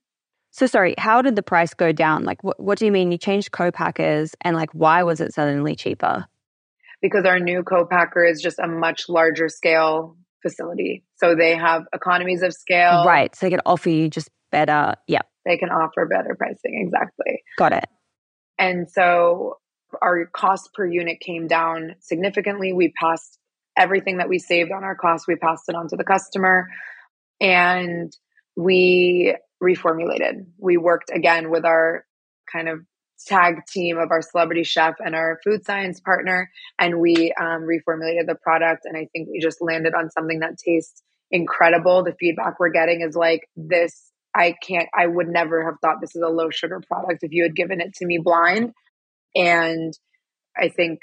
so 0.55 0.67
sorry, 0.67 0.95
how 0.99 1.21
did 1.21 1.35
the 1.35 1.43
price 1.43 1.75
go 1.75 1.91
down? 1.91 2.23
Like, 2.23 2.45
what, 2.45 2.61
what 2.61 2.79
do 2.79 2.87
you 2.87 2.93
mean 2.93 3.11
you 3.11 3.19
changed 3.19 3.51
co-packers 3.51 4.37
and 4.41 4.55
like, 4.55 4.71
why 4.73 5.03
was 5.03 5.21
it 5.21 5.35
suddenly 5.35 5.75
cheaper? 5.75 6.27
Because 7.03 7.25
our 7.25 7.41
new 7.41 7.65
co-packer 7.65 8.25
is 8.25 8.41
just 8.41 8.61
a 8.61 8.69
much 8.69 9.09
larger 9.09 9.49
scale 9.49 10.17
facility. 10.43 11.03
So 11.17 11.35
they 11.35 11.57
have 11.57 11.87
economies 11.93 12.43
of 12.43 12.53
scale. 12.53 13.05
Right. 13.05 13.35
So 13.35 13.47
they 13.47 13.51
can 13.51 13.63
offer 13.67 13.91
you 13.91 14.09
just 14.09 14.31
better. 14.53 14.95
Yep. 15.09 15.27
They 15.45 15.57
can 15.57 15.71
offer 15.71 16.07
better 16.07 16.37
pricing. 16.39 16.81
Exactly. 16.87 17.43
Got 17.59 17.73
it. 17.73 17.87
And 18.57 18.89
so 18.89 19.59
our 20.01 20.27
cost 20.27 20.71
per 20.73 20.87
unit 20.87 21.19
came 21.19 21.49
down 21.49 21.97
significantly. 21.99 22.73
We 22.73 22.93
passed 22.93 23.41
everything 23.77 24.19
that 24.19 24.29
we 24.29 24.39
saved 24.39 24.71
on 24.71 24.85
our 24.85 24.95
cost, 24.95 25.27
we 25.27 25.35
passed 25.35 25.65
it 25.67 25.75
on 25.75 25.89
to 25.89 25.97
the 25.97 26.05
customer. 26.05 26.69
And 27.41 28.17
we 28.55 29.37
reformulated. 29.63 30.47
We 30.59 30.77
worked 30.77 31.11
again 31.13 31.51
with 31.51 31.65
our 31.65 32.05
kind 32.51 32.69
of 32.69 32.81
tag 33.27 33.65
team 33.67 33.99
of 33.99 34.11
our 34.11 34.21
celebrity 34.21 34.65
chef 34.65 34.97
and 35.05 35.15
our 35.15 35.39
food 35.45 35.65
science 35.65 36.01
partner, 36.01 36.51
and 36.79 37.01
we 37.01 37.33
um, 37.41 37.63
reformulated 37.63 38.27
the 38.27 38.37
product. 38.43 38.85
And 38.85 38.97
I 38.97 39.09
think 39.13 39.29
we 39.31 39.41
just 39.41 39.63
landed 39.63 39.95
on 39.95 40.11
something 40.11 40.41
that 40.41 40.59
tastes 40.59 41.03
incredible. 41.31 42.05
The 42.05 42.15
feedback 42.19 42.61
we're 42.61 42.71
getting 42.71 43.01
is 43.01 43.17
like 43.17 43.49
this. 43.57 44.11
I 44.35 44.55
can't. 44.67 44.89
I 44.97 45.07
would 45.07 45.29
never 45.29 45.65
have 45.65 45.75
thought 45.81 46.01
this 46.01 46.17
is 46.17 46.23
a 46.23 46.29
low 46.29 46.51
sugar 46.51 46.81
product 46.87 47.23
if 47.23 47.33
you 47.33 47.45
had 47.45 47.55
given 47.55 47.81
it 47.81 47.95
to 47.95 48.07
me 48.07 48.19
blind. 48.19 48.73
And 49.37 49.93
I 50.57 50.69
think 50.69 51.01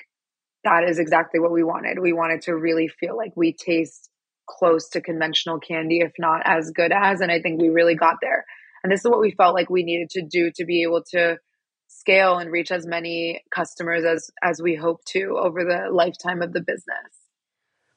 that 0.63 0.83
is 0.87 0.99
exactly 0.99 1.39
what 1.39 1.51
we 1.51 1.63
wanted. 1.63 1.99
We 1.99 2.13
wanted 2.13 2.43
to 2.43 2.55
really 2.55 2.87
feel 2.87 3.17
like 3.17 3.31
we 3.35 3.53
taste 3.53 4.10
close 4.59 4.89
to 4.89 5.01
conventional 5.01 5.59
candy, 5.59 5.99
if 5.99 6.11
not 6.19 6.41
as 6.45 6.71
good 6.71 6.91
as. 6.91 7.21
And 7.21 7.31
I 7.31 7.41
think 7.41 7.61
we 7.61 7.69
really 7.69 7.95
got 7.95 8.17
there. 8.21 8.45
And 8.83 8.91
this 8.91 9.01
is 9.05 9.09
what 9.09 9.19
we 9.19 9.31
felt 9.31 9.55
like 9.55 9.69
we 9.69 9.83
needed 9.83 10.09
to 10.11 10.23
do 10.23 10.51
to 10.55 10.65
be 10.65 10.83
able 10.83 11.03
to 11.11 11.37
scale 11.87 12.37
and 12.37 12.51
reach 12.51 12.71
as 12.71 12.85
many 12.87 13.43
customers 13.53 14.03
as 14.05 14.31
as 14.41 14.61
we 14.61 14.75
hope 14.75 15.03
to 15.05 15.37
over 15.37 15.63
the 15.63 15.93
lifetime 15.93 16.41
of 16.41 16.53
the 16.53 16.61
business. 16.61 17.21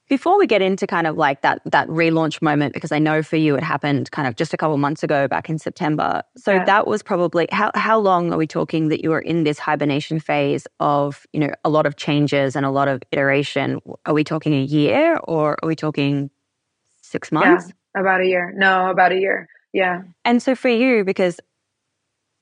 Before 0.07 0.39
we 0.39 0.47
get 0.47 0.61
into 0.61 0.87
kind 0.87 1.07
of 1.07 1.17
like 1.17 1.41
that 1.41 1.63
that 1.65 1.89
relaunch 1.89 2.43
moment, 2.43 2.75
because 2.75 2.93
I 2.93 2.99
know 2.99 3.23
for 3.23 3.37
you 3.37 3.57
it 3.57 3.63
happened 3.63 4.11
kind 4.11 4.29
of 4.29 4.37
just 4.37 4.53
a 4.53 4.59
couple 4.59 4.77
months 4.77 5.03
ago, 5.03 5.27
back 5.29 5.49
in 5.49 5.59
September. 5.59 6.23
So 6.37 6.53
yeah. 6.53 6.65
that 6.65 6.87
was 6.87 7.03
probably 7.03 7.49
how 7.51 7.71
how 7.75 7.99
long 7.99 8.33
are 8.33 8.37
we 8.37 8.47
talking 8.47 8.89
that 8.89 9.03
you 9.03 9.11
were 9.11 9.21
in 9.21 9.45
this 9.45 9.59
hibernation 9.59 10.21
phase 10.21 10.67
of 10.79 11.27
you 11.33 11.41
know 11.41 11.51
a 11.65 11.71
lot 11.71 11.87
of 11.87 11.97
changes 11.97 12.55
and 12.55 12.67
a 12.67 12.71
lot 12.71 12.89
of 12.89 13.03
iteration? 13.13 13.81
Are 14.05 14.13
we 14.13 14.25
talking 14.25 14.53
a 14.53 14.63
year 14.63 15.19
or 15.25 15.57
are 15.63 15.69
we 15.69 15.77
talking 15.77 16.31
six 17.15 17.31
months? 17.31 17.73
Yeah, 17.95 18.01
about 18.01 18.21
a 18.21 18.27
year. 18.27 18.53
No, 18.57 18.91
about 18.91 19.13
a 19.13 19.19
year. 19.19 19.49
Yeah. 19.73 20.03
And 20.25 20.43
so 20.43 20.57
for 20.57 20.69
you, 20.69 21.05
because 21.05 21.39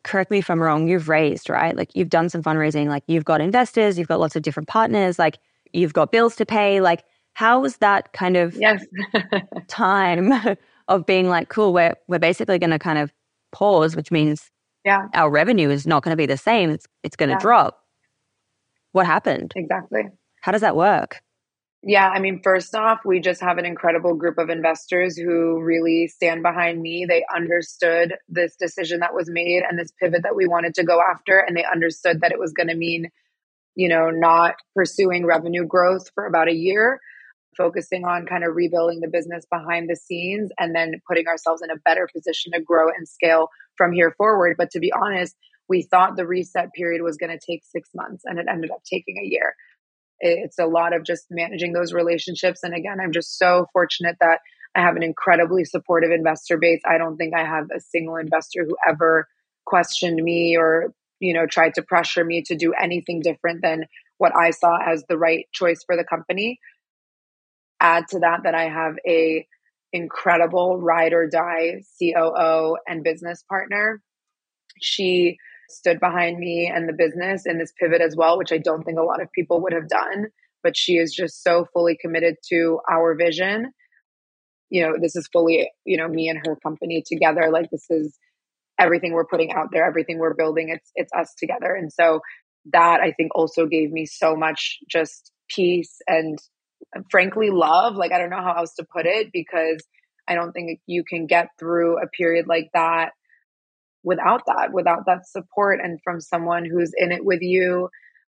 correct 0.04 0.30
me 0.30 0.38
if 0.38 0.48
I'm 0.50 0.60
wrong, 0.60 0.88
you've 0.88 1.08
raised, 1.08 1.50
right? 1.50 1.76
Like 1.76 1.94
you've 1.94 2.08
done 2.08 2.28
some 2.30 2.42
fundraising, 2.42 2.86
like 2.86 3.04
you've 3.06 3.24
got 3.24 3.40
investors, 3.40 3.98
you've 3.98 4.08
got 4.08 4.18
lots 4.18 4.34
of 4.34 4.42
different 4.42 4.68
partners, 4.68 5.18
like 5.18 5.38
you've 5.72 5.92
got 5.92 6.10
bills 6.10 6.36
to 6.36 6.46
pay. 6.46 6.80
Like, 6.80 7.04
how 7.34 7.60
was 7.60 7.76
that 7.78 8.12
kind 8.12 8.36
of 8.36 8.56
yes. 8.56 8.84
time 9.68 10.32
of 10.88 11.06
being 11.06 11.28
like, 11.28 11.48
cool, 11.50 11.72
we're 11.72 11.94
we're 12.08 12.18
basically 12.18 12.58
gonna 12.58 12.78
kind 12.78 12.98
of 12.98 13.12
pause, 13.52 13.94
which 13.94 14.10
means 14.10 14.50
yeah. 14.84 15.08
our 15.14 15.30
revenue 15.30 15.70
is 15.70 15.86
not 15.86 16.02
gonna 16.02 16.16
be 16.16 16.26
the 16.26 16.36
same. 16.36 16.70
It's 16.70 16.86
it's 17.02 17.16
gonna 17.16 17.32
yeah. 17.32 17.38
drop. 17.38 17.78
What 18.92 19.06
happened? 19.06 19.52
Exactly. 19.56 20.02
How 20.40 20.52
does 20.52 20.60
that 20.60 20.76
work? 20.76 21.22
Yeah, 21.84 22.08
I 22.08 22.20
mean, 22.20 22.40
first 22.44 22.76
off, 22.76 23.00
we 23.04 23.18
just 23.18 23.40
have 23.40 23.58
an 23.58 23.66
incredible 23.66 24.14
group 24.14 24.38
of 24.38 24.50
investors 24.50 25.16
who 25.16 25.60
really 25.60 26.06
stand 26.06 26.42
behind 26.42 26.80
me. 26.80 27.06
They 27.08 27.24
understood 27.34 28.14
this 28.28 28.54
decision 28.54 29.00
that 29.00 29.14
was 29.14 29.28
made 29.28 29.62
and 29.68 29.76
this 29.76 29.90
pivot 30.00 30.22
that 30.22 30.36
we 30.36 30.46
wanted 30.46 30.74
to 30.74 30.84
go 30.84 31.00
after. 31.00 31.40
And 31.40 31.56
they 31.56 31.64
understood 31.64 32.20
that 32.20 32.30
it 32.30 32.38
was 32.38 32.52
going 32.52 32.68
to 32.68 32.76
mean, 32.76 33.08
you 33.74 33.88
know, 33.88 34.10
not 34.10 34.54
pursuing 34.76 35.26
revenue 35.26 35.66
growth 35.66 36.08
for 36.14 36.24
about 36.24 36.48
a 36.48 36.54
year, 36.54 37.00
focusing 37.56 38.04
on 38.04 38.26
kind 38.26 38.44
of 38.44 38.54
rebuilding 38.54 39.00
the 39.00 39.08
business 39.08 39.44
behind 39.50 39.90
the 39.90 39.96
scenes 39.96 40.52
and 40.60 40.76
then 40.76 41.00
putting 41.08 41.26
ourselves 41.26 41.62
in 41.62 41.70
a 41.70 41.80
better 41.84 42.08
position 42.14 42.52
to 42.52 42.60
grow 42.60 42.90
and 42.90 43.08
scale 43.08 43.48
from 43.76 43.92
here 43.92 44.14
forward. 44.16 44.54
But 44.56 44.70
to 44.70 44.78
be 44.78 44.92
honest, 44.92 45.36
we 45.68 45.82
thought 45.82 46.16
the 46.16 46.26
reset 46.26 46.72
period 46.74 47.02
was 47.02 47.16
going 47.16 47.36
to 47.36 47.44
take 47.44 47.64
six 47.64 47.88
months 47.92 48.22
and 48.24 48.38
it 48.38 48.46
ended 48.48 48.70
up 48.70 48.82
taking 48.84 49.16
a 49.18 49.26
year 49.26 49.54
it's 50.22 50.58
a 50.58 50.66
lot 50.66 50.94
of 50.94 51.04
just 51.04 51.26
managing 51.30 51.72
those 51.72 51.92
relationships. 51.92 52.62
And 52.62 52.74
again, 52.74 52.98
I'm 53.02 53.12
just 53.12 53.38
so 53.38 53.66
fortunate 53.72 54.16
that 54.20 54.38
I 54.74 54.80
have 54.80 54.96
an 54.96 55.02
incredibly 55.02 55.64
supportive 55.64 56.12
investor 56.12 56.56
base. 56.56 56.80
I 56.86 56.96
don't 56.96 57.16
think 57.16 57.34
I 57.34 57.44
have 57.44 57.66
a 57.74 57.80
single 57.80 58.16
investor 58.16 58.64
who 58.64 58.76
ever 58.88 59.26
questioned 59.66 60.22
me 60.22 60.56
or, 60.56 60.94
you 61.20 61.34
know, 61.34 61.46
tried 61.46 61.74
to 61.74 61.82
pressure 61.82 62.24
me 62.24 62.42
to 62.42 62.56
do 62.56 62.72
anything 62.72 63.20
different 63.20 63.60
than 63.62 63.84
what 64.18 64.34
I 64.34 64.50
saw 64.52 64.78
as 64.78 65.04
the 65.08 65.18
right 65.18 65.46
choice 65.52 65.82
for 65.84 65.96
the 65.96 66.04
company. 66.04 66.58
Add 67.80 68.04
to 68.10 68.20
that 68.20 68.44
that 68.44 68.54
I 68.54 68.68
have 68.68 68.94
a 69.06 69.46
incredible 69.92 70.80
ride 70.80 71.12
or 71.12 71.28
die 71.28 71.82
COO 71.98 72.76
and 72.86 73.04
business 73.04 73.44
partner. 73.48 74.00
She 74.80 75.36
stood 75.70 76.00
behind 76.00 76.38
me 76.38 76.70
and 76.72 76.88
the 76.88 76.92
business 76.92 77.44
in 77.46 77.58
this 77.58 77.72
pivot 77.80 78.00
as 78.00 78.16
well, 78.16 78.38
which 78.38 78.52
I 78.52 78.58
don't 78.58 78.82
think 78.84 78.98
a 78.98 79.04
lot 79.04 79.22
of 79.22 79.32
people 79.32 79.60
would 79.62 79.72
have 79.72 79.88
done. 79.88 80.26
But 80.62 80.76
she 80.76 80.96
is 80.96 81.12
just 81.12 81.42
so 81.42 81.66
fully 81.72 81.96
committed 82.00 82.36
to 82.50 82.78
our 82.90 83.16
vision. 83.16 83.72
You 84.70 84.86
know, 84.86 84.92
this 85.00 85.16
is 85.16 85.28
fully, 85.32 85.70
you 85.84 85.96
know, 85.96 86.08
me 86.08 86.28
and 86.28 86.40
her 86.46 86.56
company 86.56 87.02
together. 87.06 87.50
Like 87.52 87.70
this 87.70 87.86
is 87.90 88.16
everything 88.78 89.12
we're 89.12 89.26
putting 89.26 89.52
out 89.52 89.68
there, 89.72 89.86
everything 89.86 90.18
we're 90.18 90.34
building, 90.34 90.68
it's 90.68 90.90
it's 90.94 91.12
us 91.12 91.34
together. 91.36 91.74
And 91.74 91.92
so 91.92 92.20
that 92.72 93.00
I 93.00 93.12
think 93.12 93.34
also 93.34 93.66
gave 93.66 93.90
me 93.90 94.06
so 94.06 94.36
much 94.36 94.78
just 94.88 95.32
peace 95.48 96.00
and 96.06 96.38
um, 96.96 97.04
frankly 97.10 97.50
love. 97.50 97.96
Like 97.96 98.12
I 98.12 98.18
don't 98.18 98.30
know 98.30 98.42
how 98.42 98.54
else 98.54 98.74
to 98.74 98.86
put 98.94 99.06
it 99.06 99.28
because 99.32 99.84
I 100.28 100.34
don't 100.34 100.52
think 100.52 100.80
you 100.86 101.02
can 101.04 101.26
get 101.26 101.48
through 101.58 101.98
a 101.98 102.06
period 102.06 102.46
like 102.46 102.70
that 102.74 103.12
without 104.02 104.42
that, 104.46 104.72
without 104.72 105.06
that 105.06 105.26
support 105.26 105.80
and 105.82 106.00
from 106.02 106.20
someone 106.20 106.64
who's 106.64 106.92
in 106.96 107.12
it 107.12 107.24
with 107.24 107.40
you. 107.42 107.88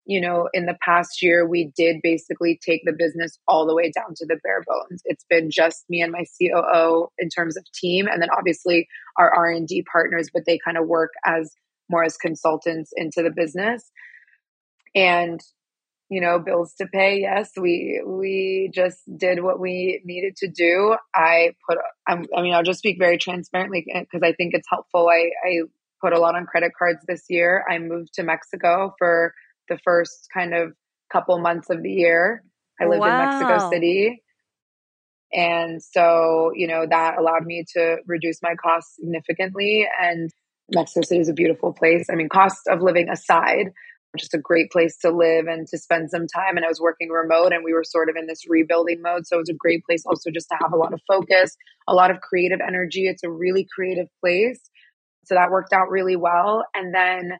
You 0.06 0.20
know, 0.20 0.50
in 0.52 0.66
the 0.66 0.76
past 0.84 1.22
year, 1.22 1.48
we 1.48 1.72
did 1.74 1.96
basically 2.02 2.60
take 2.62 2.82
the 2.84 2.92
business 2.92 3.38
all 3.48 3.66
the 3.66 3.74
way 3.74 3.90
down 3.90 4.14
to 4.16 4.26
the 4.26 4.38
bare 4.44 4.62
bones. 4.66 5.00
It's 5.06 5.24
been 5.30 5.50
just 5.50 5.84
me 5.88 6.02
and 6.02 6.12
my 6.12 6.24
COO 6.38 7.08
in 7.18 7.30
terms 7.30 7.56
of 7.56 7.64
team, 7.72 8.06
and 8.06 8.20
then 8.20 8.28
obviously 8.36 8.86
our 9.18 9.34
R 9.34 9.50
and 9.50 9.66
D 9.66 9.82
partners, 9.90 10.28
but 10.32 10.42
they 10.46 10.58
kind 10.62 10.76
of 10.76 10.86
work 10.86 11.12
as 11.24 11.54
more 11.88 12.04
as 12.04 12.18
consultants 12.18 12.90
into 12.96 13.22
the 13.22 13.30
business. 13.30 13.90
And 14.94 15.40
you 16.10 16.20
know 16.20 16.38
bills 16.38 16.74
to 16.74 16.86
pay. 16.86 17.20
Yes 17.20 17.50
we 17.56 18.02
we 18.06 18.70
just 18.74 19.00
did 19.16 19.42
what 19.42 19.58
we 19.58 20.02
needed 20.04 20.36
to 20.36 20.48
do. 20.48 20.96
I 21.14 21.52
put 21.68 21.78
I'm, 22.06 22.26
i 22.36 22.42
mean 22.42 22.54
i'll 22.54 22.62
just 22.62 22.78
speak 22.78 22.98
very 22.98 23.18
transparently 23.18 23.86
uh, 23.94 24.00
because 24.00 24.22
i 24.22 24.32
think 24.32 24.54
it's 24.54 24.68
helpful. 24.68 25.08
I 25.08 25.30
i 25.46 25.60
put 26.02 26.12
a 26.12 26.20
lot 26.20 26.34
on 26.34 26.46
credit 26.46 26.72
cards 26.78 27.00
this 27.08 27.24
year. 27.28 27.64
I 27.70 27.78
moved 27.78 28.14
to 28.14 28.22
mexico 28.22 28.94
for 28.98 29.32
the 29.68 29.78
first 29.84 30.28
kind 30.32 30.54
of 30.54 30.72
couple 31.12 31.38
months 31.38 31.70
of 31.70 31.82
the 31.82 31.90
year. 31.90 32.42
I 32.80 32.86
lived 32.86 33.00
wow. 33.00 33.06
in 33.06 33.28
mexico 33.28 33.70
city. 33.70 34.22
And 35.32 35.82
so 35.82 36.52
you 36.54 36.68
know 36.68 36.86
that 36.88 37.18
allowed 37.18 37.46
me 37.46 37.64
to 37.76 37.96
reduce 38.06 38.42
my 38.42 38.54
costs 38.54 38.96
significantly. 38.96 39.88
And 40.00 40.30
mexico 40.70 41.06
city 41.06 41.20
is 41.20 41.28
a 41.28 41.34
beautiful 41.34 41.72
place. 41.72 42.06
I 42.10 42.14
mean 42.14 42.28
cost 42.28 42.68
of 42.68 42.82
living 42.82 43.08
aside 43.08 43.72
just 44.16 44.34
a 44.34 44.38
great 44.38 44.70
place 44.70 44.96
to 44.98 45.10
live 45.10 45.46
and 45.46 45.66
to 45.68 45.78
spend 45.78 46.10
some 46.10 46.26
time. 46.26 46.56
And 46.56 46.64
I 46.64 46.68
was 46.68 46.80
working 46.80 47.08
remote 47.08 47.52
and 47.52 47.64
we 47.64 47.72
were 47.72 47.84
sort 47.84 48.08
of 48.08 48.16
in 48.16 48.26
this 48.26 48.48
rebuilding 48.48 49.02
mode. 49.02 49.26
So 49.26 49.36
it 49.36 49.40
was 49.40 49.48
a 49.48 49.54
great 49.54 49.84
place 49.84 50.04
also 50.06 50.30
just 50.30 50.48
to 50.50 50.58
have 50.60 50.72
a 50.72 50.76
lot 50.76 50.92
of 50.92 51.00
focus, 51.06 51.56
a 51.88 51.94
lot 51.94 52.10
of 52.10 52.20
creative 52.20 52.60
energy. 52.66 53.06
It's 53.06 53.24
a 53.24 53.30
really 53.30 53.66
creative 53.74 54.08
place. 54.20 54.60
So 55.24 55.34
that 55.34 55.50
worked 55.50 55.72
out 55.72 55.90
really 55.90 56.16
well. 56.16 56.64
And 56.74 56.94
then 56.94 57.38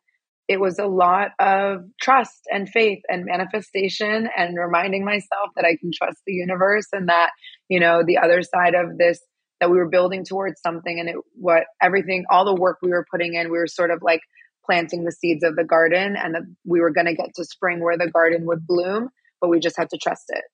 it 0.49 0.61
was 0.61 0.79
a 0.79 0.87
lot 0.87 1.31
of 1.39 1.85
trust 2.01 2.43
and 2.53 2.69
faith 2.69 3.01
and 3.09 3.25
manifestation 3.25 4.29
and 4.37 4.59
reminding 4.59 5.05
myself 5.05 5.51
that 5.57 5.65
I 5.65 5.77
can 5.77 5.91
trust 5.95 6.19
the 6.27 6.35
universe 6.35 6.87
and 6.93 7.09
that, 7.09 7.31
you 7.69 7.81
know, 7.81 8.03
the 8.07 8.19
other 8.19 8.43
side 8.43 8.75
of 8.75 8.99
this 8.99 9.21
that 9.61 9.71
we 9.71 9.79
were 9.79 9.89
building 9.89 10.25
towards 10.25 10.61
something 10.61 11.01
and 11.01 11.09
it 11.09 11.17
what 11.37 11.65
everything 11.81 12.25
all 12.31 12.45
the 12.45 12.55
work 12.55 12.79
we 12.83 12.91
were 12.91 13.07
putting 13.11 13.35
in 13.35 13.51
we 13.51 13.57
were 13.57 13.67
sort 13.67 13.91
of 13.91 14.01
like 14.03 14.21
planting 14.65 15.05
the 15.05 15.13
seeds 15.13 15.45
of 15.45 15.57
the 15.57 15.65
garden 15.65 16.17
and 16.17 16.35
that 16.35 16.43
we 16.65 16.81
were 16.81 16.91
going 16.91 17.07
to 17.07 17.15
get 17.15 17.35
to 17.35 17.45
spring 17.45 17.83
where 17.83 17.99
the 17.99 18.11
garden 18.11 18.47
would 18.47 18.67
bloom, 18.67 19.09
but 19.41 19.49
we 19.49 19.61
just 19.61 19.77
had 19.77 19.91
to 19.91 19.99
trust 19.99 20.25
it. 20.29 20.45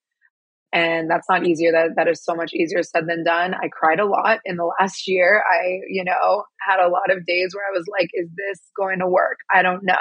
And 0.73 1.11
that's 1.11 1.29
not 1.29 1.47
easier. 1.47 1.73
That 1.73 1.97
that 1.97 2.09
is 2.09 2.25
so 2.25 2.35
much 2.35 2.53
easier 2.53 2.83
said 2.83 3.09
than 3.09 3.25
done. 3.25 3.55
I 3.55 3.69
cried 3.73 3.99
a 3.99 4.07
lot 4.07 4.39
in 4.45 4.57
the 4.57 4.65
last 4.81 5.09
year. 5.09 5.43
I, 5.51 5.81
you 5.89 6.05
know, 6.05 6.45
had 6.61 6.79
a 6.79 6.89
lot 6.89 7.11
of 7.11 7.27
days 7.27 7.55
where 7.55 7.65
I 7.67 7.77
was 7.77 7.87
like, 7.91 8.11
is 8.13 8.29
this 8.37 8.61
going 8.77 9.01
to 9.01 9.09
work? 9.09 9.39
I 9.53 9.63
don't 9.63 9.83
know. 9.83 9.95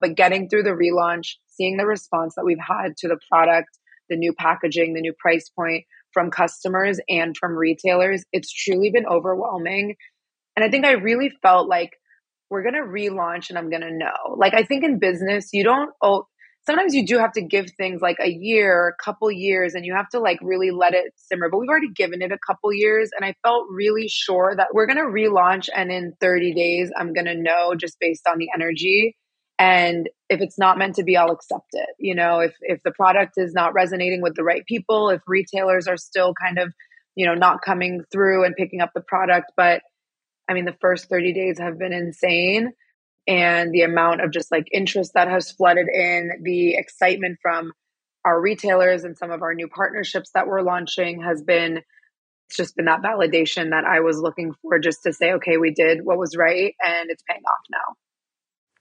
But 0.00 0.16
getting 0.16 0.48
through 0.48 0.62
the 0.62 0.70
relaunch, 0.70 1.34
seeing 1.48 1.76
the 1.76 1.86
response 1.86 2.34
that 2.36 2.44
we've 2.44 2.56
had 2.58 2.96
to 2.98 3.08
the 3.08 3.18
product, 3.30 3.68
the 4.08 4.16
new 4.16 4.32
packaging, 4.32 4.94
the 4.94 5.00
new 5.00 5.12
price 5.18 5.50
point 5.50 5.84
from 6.12 6.30
customers 6.30 6.98
and 7.08 7.36
from 7.36 7.56
retailers, 7.56 8.24
it's 8.32 8.52
truly 8.52 8.90
been 8.90 9.06
overwhelming. 9.06 9.96
And 10.56 10.64
I 10.64 10.70
think 10.70 10.86
I 10.86 10.92
really 10.92 11.30
felt 11.42 11.68
like 11.68 11.90
we're 12.50 12.62
going 12.62 12.74
to 12.74 12.80
relaunch 12.80 13.50
and 13.50 13.58
I'm 13.58 13.70
going 13.70 13.82
to 13.82 13.92
know. 13.92 14.36
Like, 14.36 14.54
I 14.54 14.62
think 14.62 14.84
in 14.84 14.98
business, 14.98 15.50
you 15.52 15.64
don't, 15.64 15.90
oh, 16.02 16.26
sometimes 16.68 16.94
you 16.94 17.06
do 17.06 17.18
have 17.18 17.32
to 17.32 17.40
give 17.40 17.70
things 17.78 18.02
like 18.02 18.18
a 18.20 18.28
year, 18.28 18.88
a 18.88 19.02
couple 19.02 19.30
years, 19.30 19.74
and 19.74 19.86
you 19.86 19.94
have 19.94 20.08
to 20.10 20.20
like 20.20 20.38
really 20.42 20.70
let 20.70 20.92
it 20.92 21.12
simmer. 21.16 21.48
But 21.50 21.58
we've 21.58 21.68
already 21.68 21.92
given 21.94 22.20
it 22.20 22.30
a 22.30 22.38
couple 22.46 22.72
years, 22.74 23.10
and 23.16 23.24
I 23.24 23.34
felt 23.42 23.66
really 23.70 24.06
sure 24.08 24.54
that 24.54 24.68
we're 24.74 24.86
going 24.86 24.98
to 24.98 25.04
relaunch. 25.04 25.68
And 25.74 25.90
in 25.90 26.12
30 26.20 26.52
days, 26.52 26.90
I'm 26.96 27.14
going 27.14 27.26
to 27.26 27.34
know 27.34 27.74
just 27.74 27.96
based 28.00 28.28
on 28.28 28.38
the 28.38 28.48
energy. 28.54 29.16
And 29.58 30.08
if 30.28 30.40
it's 30.40 30.58
not 30.58 30.78
meant 30.78 30.96
to 30.96 31.04
be, 31.04 31.16
I'll 31.16 31.32
accept 31.32 31.70
it. 31.72 31.88
You 31.98 32.14
know, 32.14 32.40
if 32.40 32.54
if 32.60 32.82
the 32.84 32.92
product 32.92 33.32
is 33.38 33.54
not 33.54 33.74
resonating 33.74 34.22
with 34.22 34.34
the 34.36 34.44
right 34.44 34.64
people, 34.66 35.08
if 35.08 35.22
retailers 35.26 35.88
are 35.88 35.96
still 35.96 36.34
kind 36.34 36.58
of, 36.58 36.72
you 37.16 37.26
know, 37.26 37.34
not 37.34 37.62
coming 37.64 38.02
through 38.12 38.44
and 38.44 38.54
picking 38.54 38.82
up 38.82 38.90
the 38.94 39.00
product, 39.00 39.52
but 39.56 39.80
I 40.48 40.54
mean, 40.54 40.64
the 40.64 40.76
first 40.80 41.08
30 41.08 41.32
days 41.32 41.58
have 41.58 41.78
been 41.78 41.92
insane. 41.92 42.72
and 43.26 43.72
the 43.72 43.82
amount 43.82 44.22
of 44.22 44.30
just 44.32 44.50
like 44.50 44.66
interest 44.72 45.12
that 45.14 45.28
has 45.28 45.52
flooded 45.52 45.88
in, 45.88 46.30
the 46.42 46.74
excitement 46.76 47.38
from 47.42 47.72
our 48.24 48.40
retailers 48.40 49.04
and 49.04 49.16
some 49.18 49.30
of 49.30 49.42
our 49.42 49.54
new 49.54 49.68
partnerships 49.68 50.30
that 50.34 50.46
we're 50.46 50.62
launching 50.62 51.22
has 51.22 51.42
been 51.42 51.82
it's 52.48 52.56
just 52.56 52.76
been 52.76 52.86
that 52.86 53.02
validation 53.02 53.70
that 53.70 53.84
I 53.84 54.00
was 54.00 54.18
looking 54.20 54.54
for 54.62 54.78
just 54.78 55.02
to 55.02 55.12
say, 55.12 55.32
okay, 55.34 55.58
we 55.58 55.70
did 55.70 56.04
what 56.04 56.16
was 56.16 56.34
right 56.34 56.74
and 56.82 57.10
it's 57.10 57.22
paying 57.28 57.42
off 57.42 57.64
now. 57.70 57.94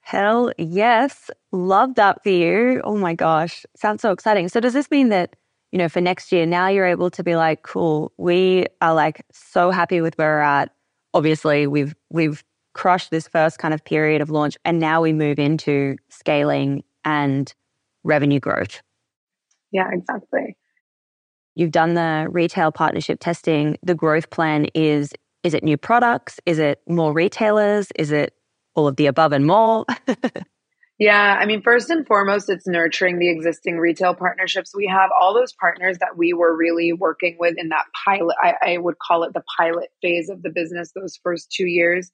Hell 0.02 0.54
yes. 0.58 1.30
Love 1.52 1.96
that 1.96 2.24
for 2.24 2.30
you. 2.30 2.80
Oh 2.86 2.96
my 2.96 3.14
gosh. 3.14 3.66
Sounds 3.76 4.02
so 4.02 4.14
exciting. 4.14 4.48
So, 4.48 4.62
does 4.62 4.72
this 4.72 4.90
mean 4.90 5.10
that, 5.10 5.36
you 5.74 5.78
know, 5.78 5.90
for 5.90 6.00
next 6.00 6.32
year, 6.32 6.46
now 6.46 6.70
you're 6.70 6.86
able 6.86 7.10
to 7.10 7.24
be 7.26 7.36
like, 7.36 7.64
cool, 7.64 8.14
we 8.16 8.68
are 8.80 8.94
like 8.94 9.26
so 9.34 9.70
happy 9.70 10.00
with 10.00 10.18
where 10.18 10.36
we're 10.36 10.40
at. 10.40 10.72
Obviously, 11.18 11.66
we've, 11.66 11.96
we've 12.12 12.44
crushed 12.74 13.10
this 13.10 13.28
first 13.28 13.58
kind 13.58 13.74
of 13.74 13.84
period 13.84 14.22
of 14.22 14.30
launch 14.30 14.56
and 14.64 14.78
now 14.78 15.02
we 15.02 15.12
move 15.12 15.40
into 15.40 15.96
scaling 16.10 16.84
and 17.04 17.56
revenue 18.04 18.40
growth. 18.40 18.84
Yeah, 19.72 19.90
exactly. 19.92 20.56
You've 21.56 21.72
done 21.72 21.96
the 21.96 22.28
retail 22.30 22.72
partnership 22.72 23.20
testing. 23.20 23.78
The 23.82 23.96
growth 23.96 24.30
plan 24.30 24.68
is 24.76 25.12
is 25.42 25.56
it 25.56 25.64
new 25.64 25.76
products? 25.78 26.40
Is 26.46 26.60
it 26.60 26.82
more 26.88 27.14
retailers? 27.14 27.90
Is 27.96 28.12
it 28.12 28.34
all 28.76 28.88
of 28.88 28.98
the 28.98 29.08
above 29.08 29.32
and 29.32 29.48
more? 29.48 29.86
yeah, 31.00 31.38
I 31.40 31.46
mean, 31.46 31.62
first 31.62 31.92
and 31.92 32.08
foremost, 32.08 32.50
it's 32.50 32.66
nurturing 32.66 33.20
the 33.20 33.30
existing 33.30 33.78
retail 33.78 34.16
partnerships 34.16 34.74
we 34.76 34.88
have. 34.88 35.12
All 35.20 35.34
those 35.34 35.54
partners 35.54 36.00
that 36.00 36.18
we 36.18 36.34
were 36.34 36.56
really 36.56 36.92
working 36.92 37.38
with 37.40 37.54
in 37.58 37.70
that 37.70 37.86
pilot, 38.06 38.36
I, 38.42 38.54
I 38.64 38.78
would 38.78 38.96
call 38.98 39.24
it 39.24 39.34
the 39.34 39.44
pilot 39.60 39.90
phase 40.02 40.30
of 40.30 40.42
the 40.42 40.50
business, 40.50 40.92
those 40.96 41.20
first 41.24 41.52
two 41.52 41.68
years. 41.68 42.12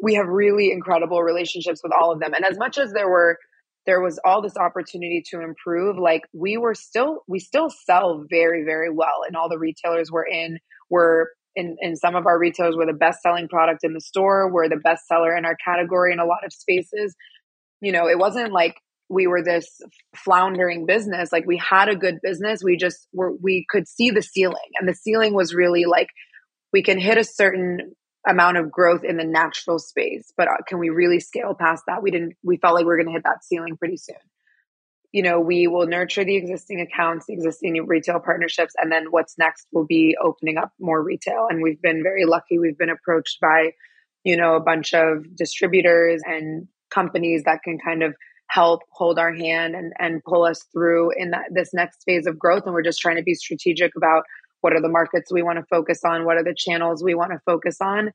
We 0.00 0.14
have 0.14 0.28
really 0.28 0.70
incredible 0.70 1.22
relationships 1.22 1.80
with 1.82 1.92
all 2.00 2.12
of 2.12 2.20
them. 2.20 2.32
And 2.32 2.44
as 2.44 2.56
much 2.58 2.78
as 2.78 2.92
there 2.92 3.08
were 3.08 3.38
there 3.86 4.00
was 4.00 4.20
all 4.24 4.42
this 4.42 4.56
opportunity 4.56 5.22
to 5.30 5.40
improve 5.40 5.96
like 5.98 6.22
we 6.32 6.56
were 6.56 6.74
still 6.74 7.24
we 7.26 7.38
still 7.38 7.70
sell 7.70 8.24
very 8.28 8.62
very 8.62 8.90
well 8.90 9.22
and 9.26 9.34
all 9.34 9.48
the 9.48 9.58
retailers 9.58 10.12
we're 10.12 10.26
in 10.26 10.58
were 10.90 11.30
in, 11.56 11.76
in 11.80 11.96
some 11.96 12.14
of 12.14 12.26
our 12.26 12.38
retailers 12.38 12.76
were 12.76 12.86
the 12.86 12.92
best 12.92 13.22
selling 13.22 13.48
product 13.48 13.82
in 13.82 13.94
the 13.94 14.00
store 14.00 14.52
we're 14.52 14.68
the 14.68 14.76
best 14.76 15.06
seller 15.06 15.34
in 15.34 15.44
our 15.44 15.56
category 15.64 16.12
in 16.12 16.18
a 16.20 16.26
lot 16.26 16.44
of 16.44 16.52
spaces 16.52 17.16
you 17.80 17.92
know 17.92 18.08
it 18.08 18.18
wasn't 18.18 18.52
like 18.52 18.76
we 19.10 19.26
were 19.26 19.42
this 19.42 19.82
floundering 20.14 20.86
business. 20.86 21.32
Like 21.32 21.44
we 21.44 21.58
had 21.58 21.88
a 21.88 21.96
good 21.96 22.20
business. 22.22 22.62
We 22.62 22.76
just 22.76 23.08
were 23.12 23.34
we 23.42 23.66
could 23.68 23.88
see 23.88 24.10
the 24.10 24.22
ceiling 24.22 24.70
and 24.78 24.88
the 24.88 24.94
ceiling 24.94 25.34
was 25.34 25.52
really 25.52 25.84
like 25.84 26.08
we 26.72 26.82
can 26.82 26.98
hit 26.98 27.18
a 27.18 27.24
certain 27.24 27.92
amount 28.26 28.58
of 28.58 28.70
growth 28.70 29.02
in 29.02 29.16
the 29.16 29.24
natural 29.24 29.78
space 29.78 30.30
but 30.36 30.46
uh, 30.46 30.62
can 30.68 30.78
we 30.78 30.90
really 30.90 31.18
scale 31.20 31.54
past 31.58 31.82
that? 31.88 32.02
We 32.02 32.10
didn't 32.10 32.34
we 32.44 32.56
felt 32.56 32.74
like 32.74 32.84
we 32.84 32.86
were 32.86 32.96
going 32.96 33.08
to 33.08 33.12
hit 33.12 33.24
that 33.24 33.44
ceiling 33.44 33.76
pretty 33.76 33.96
soon. 33.96 34.16
You 35.10 35.24
know 35.24 35.40
we 35.40 35.66
will 35.66 35.88
nurture 35.88 36.24
the 36.24 36.36
existing 36.36 36.80
accounts 36.80 37.26
the 37.26 37.32
existing 37.32 37.84
retail 37.88 38.20
partnerships 38.20 38.74
and 38.80 38.92
then 38.92 39.06
what's 39.10 39.36
next 39.38 39.66
will 39.72 39.86
be 39.86 40.16
opening 40.22 40.56
up 40.56 40.70
more 40.78 41.02
retail. 41.02 41.48
And 41.50 41.62
we've 41.62 41.82
been 41.82 42.04
very 42.04 42.26
lucky. 42.26 42.60
We've 42.60 42.78
been 42.78 42.90
approached 42.90 43.40
by 43.40 43.72
you 44.22 44.36
know 44.36 44.54
a 44.54 44.60
bunch 44.60 44.94
of 44.94 45.34
distributors 45.34 46.22
and 46.24 46.68
companies 46.90 47.44
that 47.44 47.62
can 47.62 47.78
kind 47.78 48.02
of 48.02 48.14
help 48.48 48.82
hold 48.90 49.18
our 49.18 49.32
hand 49.32 49.74
and, 49.74 49.92
and 49.98 50.24
pull 50.24 50.44
us 50.44 50.64
through 50.72 51.12
in 51.16 51.30
that 51.30 51.44
this 51.52 51.72
next 51.72 52.02
phase 52.04 52.26
of 52.26 52.38
growth 52.38 52.64
and 52.66 52.74
we're 52.74 52.82
just 52.82 53.00
trying 53.00 53.16
to 53.16 53.22
be 53.22 53.34
strategic 53.34 53.92
about 53.96 54.24
what 54.60 54.72
are 54.72 54.82
the 54.82 54.88
markets 54.88 55.32
we 55.32 55.42
want 55.42 55.58
to 55.58 55.64
focus 55.70 56.00
on? 56.04 56.24
What 56.24 56.36
are 56.36 56.44
the 56.44 56.54
channels 56.56 57.02
we 57.02 57.14
want 57.14 57.32
to 57.32 57.40
focus 57.46 57.78
on? 57.80 58.10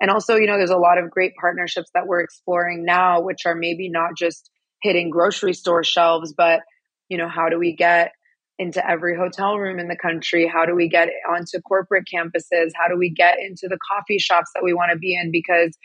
And 0.00 0.10
also, 0.10 0.36
you 0.36 0.46
know, 0.46 0.56
there's 0.56 0.70
a 0.70 0.76
lot 0.76 0.98
of 0.98 1.10
great 1.10 1.34
partnerships 1.40 1.90
that 1.94 2.06
we're 2.06 2.20
exploring 2.20 2.84
now, 2.84 3.20
which 3.20 3.46
are 3.46 3.54
maybe 3.54 3.88
not 3.88 4.16
just 4.16 4.50
hitting 4.82 5.10
grocery 5.10 5.54
store 5.54 5.84
shelves, 5.84 6.34
but, 6.36 6.60
you 7.08 7.18
know, 7.18 7.28
how 7.28 7.48
do 7.48 7.58
we 7.58 7.74
get 7.74 8.12
into 8.58 8.86
every 8.88 9.16
hotel 9.16 9.58
room 9.58 9.78
in 9.78 9.88
the 9.88 9.96
country? 9.96 10.50
How 10.52 10.66
do 10.66 10.74
we 10.74 10.88
get 10.88 11.08
onto 11.28 11.60
corporate 11.60 12.04
campuses? 12.12 12.70
How 12.74 12.88
do 12.88 12.96
we 12.98 13.10
get 13.10 13.38
into 13.40 13.68
the 13.68 13.78
coffee 13.90 14.18
shops 14.18 14.50
that 14.54 14.64
we 14.64 14.74
want 14.74 14.90
to 14.92 14.98
be 14.98 15.14
in? 15.14 15.30
Because 15.30 15.76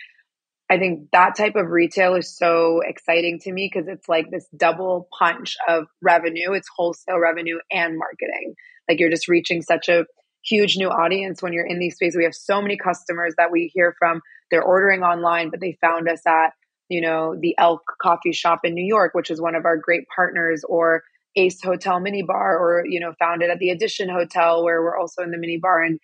I 0.70 0.78
think 0.78 1.12
that 1.14 1.36
type 1.38 1.56
of 1.56 1.70
retail 1.70 2.16
is 2.16 2.36
so 2.36 2.82
exciting 2.86 3.40
to 3.44 3.52
me 3.52 3.70
because 3.72 3.88
it's 3.88 4.10
like 4.10 4.30
this 4.30 4.48
double 4.56 5.08
punch 5.18 5.56
of 5.68 5.86
revenue. 6.02 6.52
It's 6.52 6.68
wholesale 6.76 7.20
revenue 7.20 7.60
and 7.72 7.98
marketing. 7.98 8.56
Like 8.90 9.00
you're 9.00 9.10
just 9.10 9.30
reaching 9.30 9.62
such 9.62 9.88
a 9.88 10.06
huge 10.44 10.78
new 10.78 10.90
audience 10.90 11.42
when 11.42 11.54
you're 11.54 11.66
in 11.66 11.80
these 11.80 11.96
spaces. 11.96 12.18
We 12.18 12.26
have 12.26 12.36
so 12.36 12.62
many 12.62 12.78
customers 12.78 13.34
that 13.38 13.52
we 13.52 13.72
hear 13.74 13.96
from. 13.98 14.22
They're 14.52 14.64
ordering 14.64 15.04
online, 15.04 15.50
but 15.50 15.62
they 15.62 15.78
found 15.80 16.10
us 16.10 16.22
at, 16.28 16.52
you 16.90 17.02
know, 17.02 17.36
the 17.40 17.56
Elk 17.58 17.84
coffee 18.02 18.34
shop 18.34 18.62
in 18.64 18.74
New 18.74 18.86
York, 18.86 19.14
which 19.14 19.32
is 19.32 19.42
one 19.42 19.56
of 19.56 19.66
our 19.66 19.78
great 19.78 20.04
partners, 20.14 20.64
or 20.68 21.04
Ace 21.36 21.62
Hotel 21.62 22.00
Mini 22.00 22.24
Bar, 22.24 22.58
or, 22.58 22.84
you 22.86 23.00
know, 23.00 23.14
found 23.20 23.42
it 23.42 23.50
at 23.50 23.60
the 23.60 23.70
Edition 23.70 24.10
Hotel, 24.10 24.64
where 24.64 24.82
we're 24.82 24.98
also 24.98 25.22
in 25.22 25.32
the 25.32 25.38
mini 25.38 25.60
bar. 25.62 25.84
And 25.84 26.00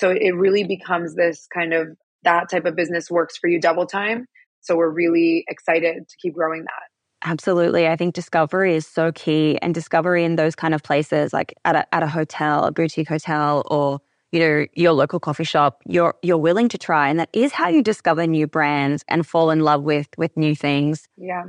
so 0.00 0.10
it 0.10 0.34
really 0.34 0.64
becomes 0.64 1.14
this 1.14 1.46
kind 1.52 1.72
of 1.72 1.96
that 2.28 2.50
type 2.50 2.66
of 2.66 2.76
business 2.76 3.10
works 3.10 3.38
for 3.38 3.48
you 3.48 3.58
double 3.58 3.86
time. 3.86 4.26
So 4.60 4.76
we're 4.76 4.90
really 4.90 5.44
excited 5.48 6.08
to 6.08 6.16
keep 6.20 6.34
growing 6.34 6.62
that. 6.62 7.28
Absolutely. 7.28 7.88
I 7.88 7.96
think 7.96 8.14
discovery 8.14 8.76
is 8.76 8.86
so 8.86 9.10
key 9.12 9.58
and 9.62 9.74
discovery 9.74 10.24
in 10.24 10.36
those 10.36 10.54
kind 10.54 10.74
of 10.74 10.82
places 10.82 11.32
like 11.32 11.54
at 11.64 11.74
a, 11.74 11.94
at 11.94 12.02
a 12.02 12.06
hotel, 12.06 12.64
a 12.64 12.70
boutique 12.70 13.08
hotel 13.08 13.62
or 13.66 14.00
you 14.30 14.40
know 14.40 14.66
your 14.74 14.92
local 14.92 15.18
coffee 15.18 15.42
shop 15.42 15.80
you're 15.86 16.14
you're 16.22 16.36
willing 16.36 16.68
to 16.68 16.76
try 16.76 17.08
and 17.08 17.18
that 17.18 17.30
is 17.32 17.50
how 17.50 17.66
you 17.66 17.82
discover 17.82 18.26
new 18.26 18.46
brands 18.46 19.02
and 19.08 19.26
fall 19.26 19.50
in 19.50 19.60
love 19.60 19.82
with 19.82 20.06
with 20.18 20.36
new 20.36 20.54
things. 20.54 21.08
Yeah. 21.16 21.44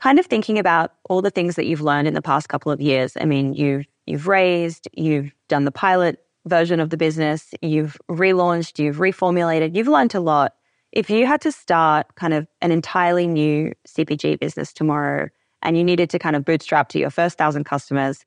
Kind 0.00 0.18
of 0.18 0.24
thinking 0.24 0.58
about 0.58 0.94
all 1.10 1.20
the 1.20 1.30
things 1.30 1.56
that 1.56 1.66
you've 1.66 1.82
learned 1.82 2.08
in 2.08 2.14
the 2.14 2.22
past 2.22 2.48
couple 2.48 2.72
of 2.72 2.80
years. 2.80 3.18
I 3.20 3.26
mean, 3.26 3.52
you've 3.52 3.84
you've 4.06 4.26
raised, 4.26 4.88
you've 4.94 5.32
done 5.48 5.66
the 5.66 5.70
pilot 5.70 6.23
version 6.46 6.80
of 6.80 6.90
the 6.90 6.96
business, 6.96 7.54
you've 7.62 7.96
relaunched, 8.10 8.78
you've 8.78 8.96
reformulated, 8.96 9.74
you've 9.74 9.88
learned 9.88 10.14
a 10.14 10.20
lot 10.20 10.54
if 10.94 11.10
you 11.10 11.26
had 11.26 11.40
to 11.40 11.50
start 11.50 12.14
kind 12.14 12.32
of 12.32 12.46
an 12.62 12.70
entirely 12.70 13.26
new 13.26 13.72
CPG 13.86 14.38
business 14.38 14.72
tomorrow 14.72 15.28
and 15.60 15.76
you 15.76 15.82
needed 15.82 16.08
to 16.10 16.20
kind 16.20 16.36
of 16.36 16.44
bootstrap 16.44 16.88
to 16.90 17.00
your 17.00 17.10
first 17.10 17.36
thousand 17.36 17.64
customers, 17.64 18.24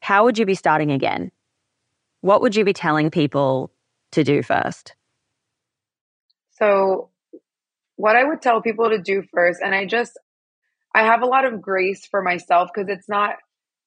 how 0.00 0.22
would 0.24 0.38
you 0.38 0.46
be 0.46 0.54
starting 0.54 0.92
again? 0.92 1.32
What 2.20 2.42
would 2.42 2.54
you 2.54 2.64
be 2.64 2.72
telling 2.72 3.10
people 3.10 3.72
to 4.12 4.22
do 4.22 4.42
first? 4.42 4.94
So, 6.52 7.10
what 7.96 8.14
I 8.14 8.22
would 8.22 8.40
tell 8.40 8.62
people 8.62 8.90
to 8.90 8.98
do 8.98 9.24
first, 9.34 9.60
and 9.62 9.74
I 9.74 9.84
just, 9.84 10.16
I 10.94 11.02
have 11.02 11.22
a 11.22 11.26
lot 11.26 11.44
of 11.44 11.60
grace 11.60 12.06
for 12.06 12.22
myself 12.22 12.70
because 12.72 12.88
it's 12.88 13.08
not, 13.08 13.36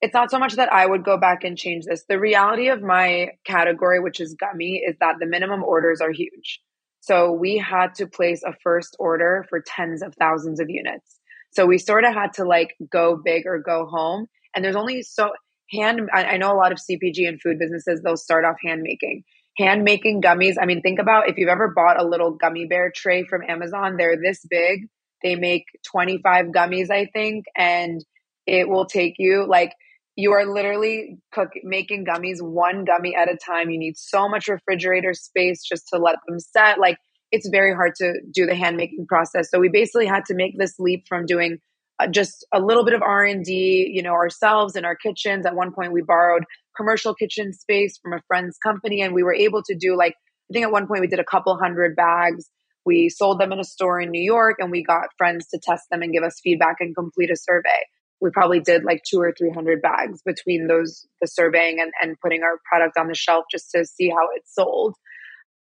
it's 0.02 0.14
not 0.14 0.32
so 0.32 0.39
much 0.39 0.56
that 0.56 0.72
I 0.72 0.86
would 0.86 1.04
go 1.04 1.18
back 1.18 1.43
and 1.43 1.58
change 1.58 1.86
this. 1.86 2.06
The 2.08 2.20
reality 2.20 2.70
of 2.70 2.82
my 2.82 3.30
category, 3.45 4.00
which 4.00 4.20
is 4.20 4.36
gummy, 4.39 4.82
is 4.86 4.95
that 5.00 5.16
the 5.20 5.26
minimum 5.26 5.64
orders 5.64 6.00
are 6.00 6.12
huge. 6.12 6.62
So 7.02 7.32
we 7.32 7.58
had 7.58 7.95
to 7.95 8.08
place 8.08 8.43
a 8.43 8.54
first 8.64 8.95
order 9.00 9.45
for 9.50 9.62
tens 9.62 10.02
of 10.02 10.14
thousands 10.20 10.60
of 10.60 10.70
units. 10.70 11.20
So 11.52 11.66
we 11.66 11.78
sort 11.78 12.06
of 12.06 12.14
had 12.14 12.34
to 12.34 12.45
like 12.45 12.76
go 12.89 13.20
big 13.24 13.45
or 13.45 13.60
go 13.60 13.86
home. 13.86 14.28
And 14.56 14.64
there's 14.64 14.76
only 14.76 15.02
so 15.02 15.32
hand, 15.72 16.10
I, 16.14 16.24
I 16.24 16.38
know 16.38 16.54
a 16.54 16.58
lot 16.58 16.72
of 16.72 16.80
CPG 16.80 17.28
and 17.28 17.41
food 17.41 17.60
businesses, 17.60 18.02
they'll 18.02 18.18
start 18.18 18.45
off 18.45 18.58
hand 18.64 18.82
making. 18.82 19.24
Hand 19.58 19.84
making 19.84 20.22
gummies. 20.22 20.56
I 20.62 20.66
mean, 20.66 20.82
think 20.82 21.00
about 21.00 21.30
if 21.30 21.38
you've 21.38 21.50
ever 21.50 21.74
bought 21.76 22.00
a 22.00 22.08
little 22.08 22.32
gummy 22.32 22.66
bear 22.66 22.91
tray 22.95 23.26
from 23.26 23.41
Amazon, 23.47 23.97
they're 23.97 24.22
this 24.22 24.45
big. 24.50 24.88
They 25.22 25.36
make 25.36 25.66
25 25.91 26.47
gummies, 26.47 26.89
I 26.89 27.08
think, 27.14 27.45
and 27.56 28.04
it 28.45 28.70
will 28.70 28.86
take 28.86 29.16
you 29.18 29.45
like 29.47 29.74
you 30.20 30.34
are 30.34 30.46
literally 30.46 31.18
cook, 31.32 31.50
making 31.64 32.06
gummies 32.06 32.42
one 32.42 32.84
gummy 32.84 33.16
at 33.16 33.30
a 33.30 33.38
time. 33.38 33.70
You 33.70 33.80
need 33.80 33.98
so 33.98 34.28
much 34.28 34.50
refrigerator 34.50 35.14
space 35.14 35.64
just 35.64 35.88
to 35.94 35.98
let 35.98 36.18
them 36.28 36.40
set. 36.40 36.78
Like 36.78 36.98
it's 37.32 37.48
very 37.50 37.74
hard 37.74 37.96
to 37.96 38.14
do 38.34 38.46
the 38.46 38.56
hand 38.56 38.76
making 38.76 39.06
process. 39.08 39.50
So 39.50 39.60
we 39.60 39.70
basically 39.70 40.08
had 40.08 40.26
to 40.26 40.36
make 40.36 40.58
this 40.58 40.76
leap 40.78 41.06
from 41.08 41.26
doing 41.26 41.60
uh, 42.00 42.08
just 42.08 42.46
a 42.54 42.60
little 42.60 42.84
bit 42.84 42.94
of 42.94 43.02
R 43.02 43.24
and 43.26 43.46
D, 43.46 43.90
you 43.94 44.04
know, 44.04 44.12
ourselves 44.12 44.76
in 44.76 44.84
our 44.84 44.96
kitchens. 44.96 45.46
At 45.46 45.56
one 45.56 45.72
point, 45.72 45.94
we 45.94 46.02
borrowed 46.02 46.44
commercial 46.76 47.14
kitchen 47.14 47.54
space 47.54 47.98
from 48.02 48.14
a 48.14 48.22
friend's 48.28 48.58
company, 48.58 49.02
and 49.02 49.14
we 49.14 49.24
were 49.24 49.34
able 49.34 49.64
to 49.64 49.76
do 49.76 49.98
like 49.98 50.16
I 50.50 50.54
think 50.54 50.66
at 50.66 50.72
one 50.72 50.88
point 50.88 51.02
we 51.02 51.08
did 51.08 51.20
a 51.20 51.26
couple 51.26 51.58
hundred 51.58 51.96
bags. 51.96 52.50
We 52.86 53.08
sold 53.10 53.40
them 53.40 53.52
in 53.54 53.60
a 53.60 53.64
store 53.64 54.02
in 54.02 54.10
New 54.12 54.22
York, 54.22 54.58
and 54.60 54.70
we 54.70 54.84
got 54.84 55.08
friends 55.18 55.48
to 55.50 55.60
test 55.62 55.84
them 55.92 56.02
and 56.02 56.12
give 56.12 56.24
us 56.24 56.42
feedback 56.44 56.78
and 56.82 56.96
complete 56.96 57.32
a 57.32 57.38
survey 57.38 57.86
we 58.22 58.30
probably 58.32 58.60
did 58.60 58.84
like 58.84 59.02
two 59.10 59.20
or 59.20 59.34
300 59.38 59.82
bags 59.82 60.22
between 60.24 60.68
those, 60.68 61.08
the 61.22 61.28
surveying 61.28 61.80
and, 61.80 61.92
and 62.02 62.20
putting 62.22 62.44
our 62.44 62.60
product 62.68 62.98
on 62.98 63.08
the 63.08 63.16
shelf 63.16 63.46
just 63.52 63.72
to 63.72 63.86
see 63.86 64.10
how 64.10 64.28
it 64.36 64.44
sold. 64.46 64.96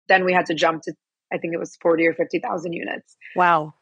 Then 0.08 0.24
we 0.24 0.32
had 0.32 0.46
to 0.46 0.54
jump 0.54 0.82
to, 0.82 0.94
I 1.32 1.38
think 1.38 1.54
it 1.54 1.60
was 1.60 1.76
40 1.80 2.06
or 2.06 2.14
50,000 2.14 2.72
units. 2.72 3.16
Wow. 3.36 3.74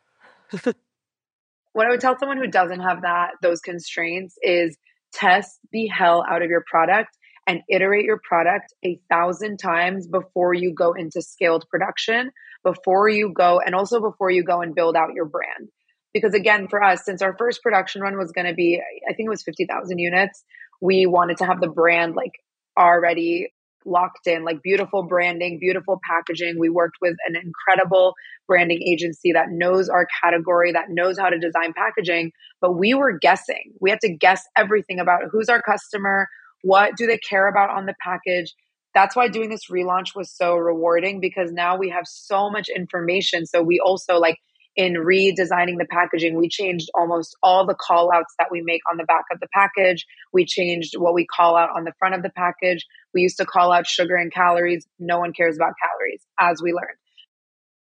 what 0.53 1.87
I 1.87 1.91
would 1.91 2.01
tell 2.01 2.19
someone 2.19 2.39
who 2.39 2.49
doesn't 2.49 2.81
have 2.81 3.03
that, 3.03 3.31
those 3.43 3.61
constraints 3.61 4.37
is 4.43 4.77
test 5.13 5.59
the 5.73 5.87
hell 5.89 6.25
out 6.29 6.43
of 6.43 6.51
your 6.51 6.65
product 6.71 7.17
and 7.47 7.63
iterate 7.69 8.05
your 8.05 8.21
product 8.23 8.75
a 8.85 9.01
thousand 9.11 9.57
times 9.57 10.07
before 10.07 10.55
you 10.55 10.75
go 10.75 10.93
into 10.93 11.23
scaled 11.23 11.65
production 11.71 12.31
before 12.63 13.09
you 13.09 13.33
go 13.33 13.61
and 13.65 13.75
also 13.75 14.01
before 14.01 14.31
you 14.31 14.45
go 14.45 14.61
and 14.61 14.75
build 14.75 14.97
out 14.97 15.15
your 15.15 15.25
brand. 15.25 15.71
Because 16.13 16.35
again, 16.35 16.69
for 16.69 16.83
us, 16.83 17.05
since 17.05 17.23
our 17.23 17.37
first 17.37 17.63
production 17.63 18.03
run 18.03 18.19
was 18.19 18.33
going 18.33 18.47
to 18.47 18.55
be, 18.55 18.81
I 19.09 19.13
think 19.15 19.27
it 19.27 19.31
was 19.31 19.43
50,000 19.43 19.99
units, 19.99 20.45
we 20.81 21.07
wanted 21.07 21.37
to 21.39 21.47
have 21.47 21.61
the 21.61 21.69
brand 21.69 22.15
like 22.15 22.33
already 22.79 23.53
locked 23.87 24.27
in, 24.27 24.45
like 24.45 24.63
beautiful 24.63 25.03
branding, 25.03 25.59
beautiful 25.59 26.01
packaging. 26.09 26.59
We 26.59 26.69
worked 26.69 26.97
with 27.01 27.17
an 27.27 27.37
incredible 27.37 28.15
branding 28.47 28.83
agency 28.83 29.33
that 29.33 29.47
knows 29.51 29.89
our 29.89 30.07
category, 30.23 30.73
that 30.73 30.91
knows 30.91 31.19
how 31.19 31.31
to 31.31 31.39
design 31.39 31.73
packaging. 31.75 32.33
But 32.61 32.73
we 32.73 32.95
were 32.95 33.19
guessing. 33.19 33.73
We 33.81 33.91
had 33.91 34.01
to 34.01 34.15
guess 34.15 34.43
everything 34.57 35.01
about 35.01 35.23
who's 35.31 35.49
our 35.49 35.63
customer, 35.63 36.29
what 36.63 36.97
do 36.97 37.07
they 37.07 37.19
care 37.19 37.49
about 37.49 37.71
on 37.71 37.87
the 37.87 37.95
package. 38.03 38.55
That's 38.93 39.15
why 39.15 39.29
doing 39.29 39.51
this 39.51 39.71
relaunch 39.71 40.17
was 40.17 40.31
so 40.31 40.57
rewarding 40.57 41.21
because 41.21 41.53
now 41.53 41.77
we 41.77 41.91
have 41.91 42.07
so 42.07 42.51
much 42.51 42.69
information. 42.69 43.47
So 43.47 43.63
we 43.63 43.81
also 43.81 44.19
like 44.19 44.39
in 44.77 44.95
redesigning 44.95 45.79
the 45.79 45.87
packaging, 45.91 46.37
we 46.37 46.49
changed 46.49 46.89
almost 46.95 47.37
all 47.43 47.66
the 47.66 47.75
call 47.75 48.12
outs 48.14 48.35
that 48.39 48.49
we 48.51 48.62
make 48.62 48.81
on 48.91 48.97
the 48.97 49.05
back 49.05 49.25
of 49.33 49.41
the 49.41 49.49
package. 49.53 50.07
We 50.33 50.45
changed 50.47 50.95
what 50.97 51.14
we 51.14 51.27
call 51.27 51.57
out 51.57 51.71
on 51.77 51.85
the 51.85 51.93
front 51.99 52.14
of 52.14 52.23
the 52.23 52.31
package. 52.31 52.87
We 53.12 53.23
used 53.23 53.37
to 53.39 53.45
call 53.45 53.73
out 53.73 53.87
sugar 53.87 54.14
and 54.14 54.33
calories. 54.33 54.87
No 54.99 55.18
one 55.18 55.33
cares 55.33 55.57
about 55.57 55.75
calories, 55.83 56.23
as 56.39 56.62
we 56.62 56.73
learned. 56.73 56.97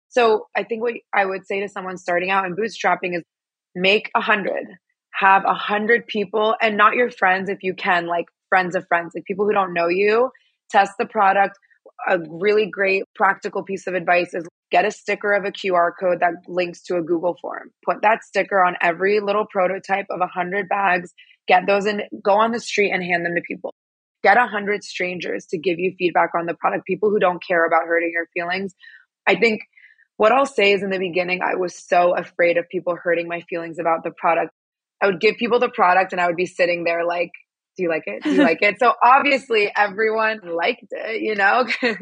So 0.10 0.48
I 0.56 0.64
think 0.64 0.82
what 0.82 0.94
I 1.14 1.26
would 1.26 1.46
say 1.46 1.62
to 1.62 1.70
someone 1.70 1.98
starting 1.98 2.30
out 2.30 2.46
in 2.46 2.56
bootstrapping 2.56 3.18
is 3.18 3.24
make 3.74 4.12
a 4.16 4.22
hundred, 4.22 4.66
have 5.12 5.44
a 5.46 5.54
hundred 5.54 6.08
people 6.08 6.56
and 6.62 6.78
not 6.78 6.96
your 6.96 7.12
friends 7.12 7.50
if 7.50 7.64
you 7.64 7.74
can, 7.74 8.08
like 8.08 8.26
friends 8.50 8.76
of 8.76 8.88
friends, 8.88 9.12
like 9.16 9.26
people 9.26 9.46
who 9.46 9.54
don't 9.54 9.74
know 9.74 9.88
you, 9.88 10.30
test 10.70 10.94
the 10.98 11.06
product. 11.06 11.58
A 12.08 12.20
really 12.30 12.70
great 12.70 13.04
practical 13.16 13.64
piece 13.64 13.88
of 13.88 13.94
advice 13.94 14.34
is 14.34 14.46
get 14.72 14.86
a 14.86 14.92
sticker 14.92 15.34
of 15.34 15.46
a 15.46 15.52
QR 15.52 15.92
code 16.00 16.20
that 16.20 16.34
links 16.48 16.82
to 16.84 16.98
a 16.98 17.02
Google 17.02 17.38
form. 17.42 17.72
Put 17.86 18.02
that 18.02 18.24
sticker 18.24 18.64
on 18.64 18.76
every 18.82 19.20
little 19.20 19.46
prototype 19.46 20.08
of 20.10 20.20
100 20.20 20.68
bags. 20.68 21.14
Get 21.48 21.68
those 21.68 21.86
and 21.86 22.04
go 22.24 22.34
on 22.34 22.52
the 22.52 22.60
street 22.60 22.92
and 22.92 23.04
hand 23.04 23.26
them 23.26 23.36
to 23.36 23.42
people. 23.42 23.74
Get 24.24 24.38
100 24.38 24.84
strangers 24.84 25.46
to 25.52 25.58
give 25.58 25.78
you 25.78 25.94
feedback 25.98 26.32
on 26.38 26.48
the 26.48 26.56
product, 26.56 26.88
people 26.88 27.10
who 27.10 27.20
don't 27.20 27.44
care 27.46 27.66
about 27.66 27.86
hurting 27.86 28.12
your 28.12 28.28
feelings. 28.34 28.74
I 29.28 29.36
think 29.36 29.62
what 30.18 30.32
I'll 30.32 30.46
say 30.46 30.72
is 30.72 30.82
in 30.82 30.90
the 30.90 31.00
beginning, 31.00 31.42
I 31.44 31.56
was 31.56 31.76
so 31.78 32.16
afraid 32.16 32.58
of 32.58 32.68
people 32.70 32.98
hurting 33.02 33.28
my 33.28 33.42
feelings 33.50 33.78
about 33.80 34.04
the 34.04 34.12
product. 34.12 34.52
I 35.02 35.08
would 35.08 35.20
give 35.20 35.36
people 35.38 35.60
the 35.60 35.70
product 35.70 36.12
and 36.12 36.22
I 36.22 36.28
would 36.28 36.38
be 36.38 36.46
sitting 36.46 36.84
there 36.84 37.06
like, 37.06 37.32
do 37.76 37.84
you 37.84 37.90
like 37.90 38.04
it? 38.06 38.24
Do 38.24 38.34
you 38.34 38.44
like 38.44 38.62
it? 38.62 38.80
So 38.80 38.94
obviously 39.04 39.72
everyone 39.76 40.40
liked 40.44 40.88
it, 40.92 41.22
you 41.22 41.36
know? 41.36 41.66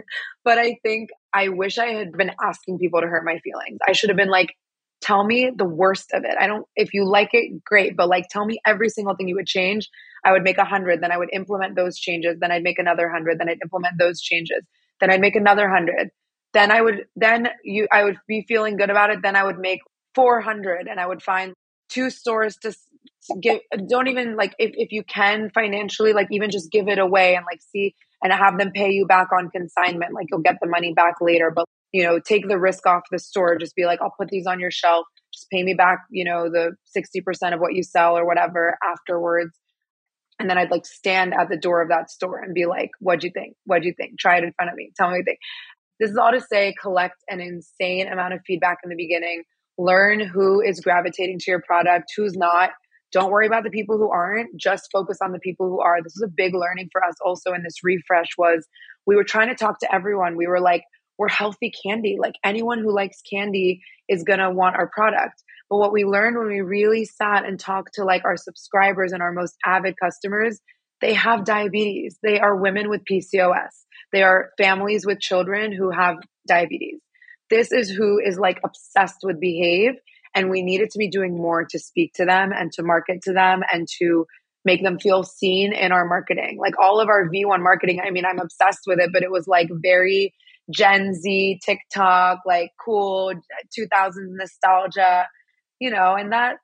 but 0.44 0.58
I 0.58 0.78
think 0.84 1.10
I 1.34 1.50
wish 1.50 1.78
I 1.78 1.94
had 1.94 2.12
been 2.12 2.32
asking 2.42 2.80
people 2.80 3.02
to 3.02 3.08
hurt 3.08 3.26
my 3.26 3.40
feelings. 3.40 3.80
I 3.88 3.94
should 3.94 4.10
have 4.10 4.18
been 4.18 4.30
like, 4.30 4.56
tell 5.02 5.24
me 5.26 5.52
the 5.56 5.66
worst 5.66 6.12
of 6.14 6.24
it. 6.24 6.36
I 6.40 6.48
don't, 6.48 6.66
if 6.76 6.94
you 6.94 7.06
like 7.10 7.30
it, 7.34 7.64
great, 7.64 7.98
but 7.98 8.08
like 8.08 8.26
tell 8.30 8.46
me 8.46 8.60
every 8.66 8.90
single 8.90 9.16
thing 9.16 9.28
you 9.28 9.36
would 9.36 9.48
change. 9.48 9.90
I 10.26 10.32
would 10.32 10.44
make 10.44 10.58
a 10.58 10.66
hundred, 10.66 11.02
then 11.02 11.12
I 11.12 11.18
would 11.18 11.30
implement 11.34 11.76
those 11.76 11.98
changes, 11.98 12.38
then 12.40 12.52
I'd 12.52 12.64
make 12.64 12.80
another 12.80 13.10
hundred, 13.10 13.40
then 13.40 13.50
I'd 13.50 13.60
implement 13.62 13.96
those 14.00 14.22
changes, 14.22 14.64
then 15.02 15.12
I'd 15.12 15.20
make 15.20 15.36
another 15.36 15.70
hundred. 15.70 16.10
Then 16.54 16.72
I 16.72 16.82
would, 16.82 17.06
then 17.16 17.50
you, 17.64 17.88
I 17.92 18.04
would 18.04 18.18
be 18.28 18.46
feeling 18.48 18.78
good 18.78 18.92
about 18.92 19.10
it. 19.10 19.20
Then 19.24 19.36
I 19.36 19.44
would 19.44 19.58
make 19.58 19.80
400 20.16 20.88
and 20.88 21.00
I 21.00 21.06
would 21.08 21.24
find 21.24 21.54
two 21.90 22.10
stores 22.10 22.58
to 22.58 22.74
give 23.42 23.60
don't 23.88 24.08
even 24.08 24.36
like 24.36 24.54
if, 24.60 24.72
if 24.74 24.92
you 24.92 25.04
can 25.04 25.50
financially 25.54 26.14
like 26.14 26.28
even 26.32 26.52
just 26.52 26.72
give 26.72 26.88
it 26.88 27.00
away 27.00 27.36
and 27.36 27.46
like 27.50 27.62
see 27.62 27.96
and 28.22 28.32
have 28.32 28.58
them 28.58 28.72
pay 28.72 28.92
you 28.92 29.06
back 29.06 29.30
on 29.38 29.50
consignment 29.50 30.14
like 30.14 30.28
you'll 30.32 30.42
get 30.42 30.58
the 30.62 30.70
money 30.70 30.94
back 30.94 31.16
later. 31.22 31.52
But 31.54 31.66
you 31.92 32.04
know 32.04 32.20
take 32.20 32.48
the 32.48 32.60
risk 32.60 32.86
off 32.86 33.04
the 33.12 33.20
store. 33.20 33.58
Just 33.58 33.76
be 33.76 33.86
like 33.86 34.02
i'll 34.02 34.14
put 34.18 34.30
these 34.30 34.48
on 34.48 34.60
your 34.60 34.72
shelf. 34.72 35.06
Just 35.34 35.50
pay 35.50 35.64
me 35.64 35.74
back 35.74 36.00
you 36.10 36.26
know 36.26 36.50
the 36.50 36.76
60% 36.96 37.54
of 37.54 37.60
what 37.60 37.74
you 37.74 37.84
sell 37.84 38.18
or 38.18 38.26
whatever 38.26 38.78
afterwards. 38.84 39.58
And 40.40 40.50
then 40.50 40.58
i'd 40.58 40.72
like 40.72 40.86
stand 40.86 41.34
at 41.34 41.50
the 41.50 41.58
door 41.58 41.82
of 41.82 41.90
that 41.90 42.10
store 42.10 42.40
and 42.40 42.54
be 42.54 42.66
like 42.66 42.92
what'd 43.00 43.24
you 43.24 43.32
think? 43.34 43.56
What'd 43.66 43.86
you 43.86 43.94
think? 43.96 44.20
Try 44.20 44.38
it 44.38 44.44
in 44.44 44.54
front 44.54 44.72
of 44.72 44.76
me. 44.76 44.92
Tell 44.98 45.08
me 45.08 45.14
what 45.14 45.18
you 45.20 45.26
think. 45.26 45.40
This 46.00 46.12
is 46.12 46.18
all 46.18 46.32
to 46.32 46.42
say 46.42 46.74
collect 46.82 47.16
an 47.30 47.40
insane 47.40 48.08
amount 48.08 48.34
of 48.34 48.42
feedback 48.46 48.80
in 48.84 48.90
the 48.90 48.96
beginning. 48.96 49.44
Learn 49.78 50.20
who 50.20 50.62
is 50.62 50.80
gravitating 50.80 51.40
to 51.40 51.52
your 51.52 51.62
product 51.62 52.12
who's 52.16 52.36
not 52.36 52.72
don't 53.14 53.32
worry 53.32 53.46
about 53.46 53.64
the 53.64 53.70
people 53.70 53.98
who 53.98 54.10
aren't, 54.10 54.58
just 54.60 54.90
focus 54.92 55.20
on 55.22 55.32
the 55.32 55.40
people 55.40 55.70
who 55.70 55.80
are. 55.80 56.02
This 56.02 56.16
is 56.16 56.24
a 56.24 56.32
big 56.36 56.56
learning 56.56 56.90
for 56.92 57.04
us 57.04 57.14
also 57.24 57.54
in 57.54 57.62
this 57.62 57.84
refresh 57.84 58.30
was 58.38 58.68
we 59.06 59.16
were 59.16 59.24
trying 59.24 59.50
to 59.50 59.56
talk 59.56 59.80
to 59.80 59.94
everyone. 59.94 60.36
We 60.36 60.48
were 60.48 60.60
like, 60.60 60.84
we're 61.20 61.30
healthy 61.30 61.72
candy. 61.86 62.18
Like 62.20 62.34
anyone 62.44 62.80
who 62.80 62.94
likes 62.94 63.22
candy 63.22 63.82
is 64.10 64.24
going 64.24 64.40
to 64.40 64.50
want 64.50 64.76
our 64.76 64.90
product. 64.90 65.44
But 65.70 65.78
what 65.78 65.94
we 65.94 66.06
learned 66.06 66.38
when 66.38 66.48
we 66.48 66.62
really 66.62 67.06
sat 67.06 67.46
and 67.46 67.60
talked 67.60 67.96
to 67.96 68.04
like 68.04 68.26
our 68.26 68.36
subscribers 68.36 69.12
and 69.12 69.22
our 69.22 69.32
most 69.32 69.56
avid 69.64 69.96
customers, 70.02 70.60
they 71.00 71.14
have 71.14 71.46
diabetes. 71.46 72.18
They 72.24 72.40
are 72.40 72.56
women 72.56 72.90
with 72.90 73.02
PCOS. 73.10 73.70
They 74.12 74.24
are 74.24 74.50
families 74.58 75.06
with 75.06 75.20
children 75.20 75.72
who 75.72 75.92
have 75.92 76.16
diabetes. 76.48 77.00
This 77.50 77.72
is 77.72 77.90
who 77.90 78.20
is 78.20 78.40
like 78.40 78.60
obsessed 78.66 79.20
with 79.24 79.40
behave 79.40 79.94
and 80.36 80.50
we 80.50 80.62
needed 80.62 80.90
to 80.92 80.98
be 80.98 81.10
doing 81.10 81.36
more 81.36 81.66
to 81.66 81.80
speak 81.80 82.14
to 82.14 82.26
them 82.26 82.52
and 82.52 82.72
to 82.74 82.84
market 82.84 83.22
to 83.24 83.34
them 83.34 83.62
and 83.72 83.88
to 84.00 84.26
make 84.66 84.84
them 84.84 85.00
feel 85.00 85.24
seen 85.24 85.74
in 85.74 85.92
our 85.92 86.06
marketing. 86.06 86.58
Like 86.60 86.80
all 86.80 87.00
of 87.00 87.10
our 87.10 87.30
V1 87.30 87.62
marketing, 87.62 88.02
I 88.06 88.12
mean, 88.12 88.26
I'm 88.26 88.40
obsessed 88.40 88.82
with 88.88 89.00
it, 89.00 89.12
but 89.14 89.24
it 89.24 89.32
was 89.32 89.48
like 89.48 89.68
very 89.72 90.34
Gen 90.74 91.14
Z, 91.14 91.60
TikTok, 91.64 92.40
like 92.46 92.72
cool 92.84 93.34
2000s 93.78 94.14
nostalgia, 94.16 95.28
you 95.80 95.92
know, 95.92 96.16
and 96.16 96.32
that 96.32 96.56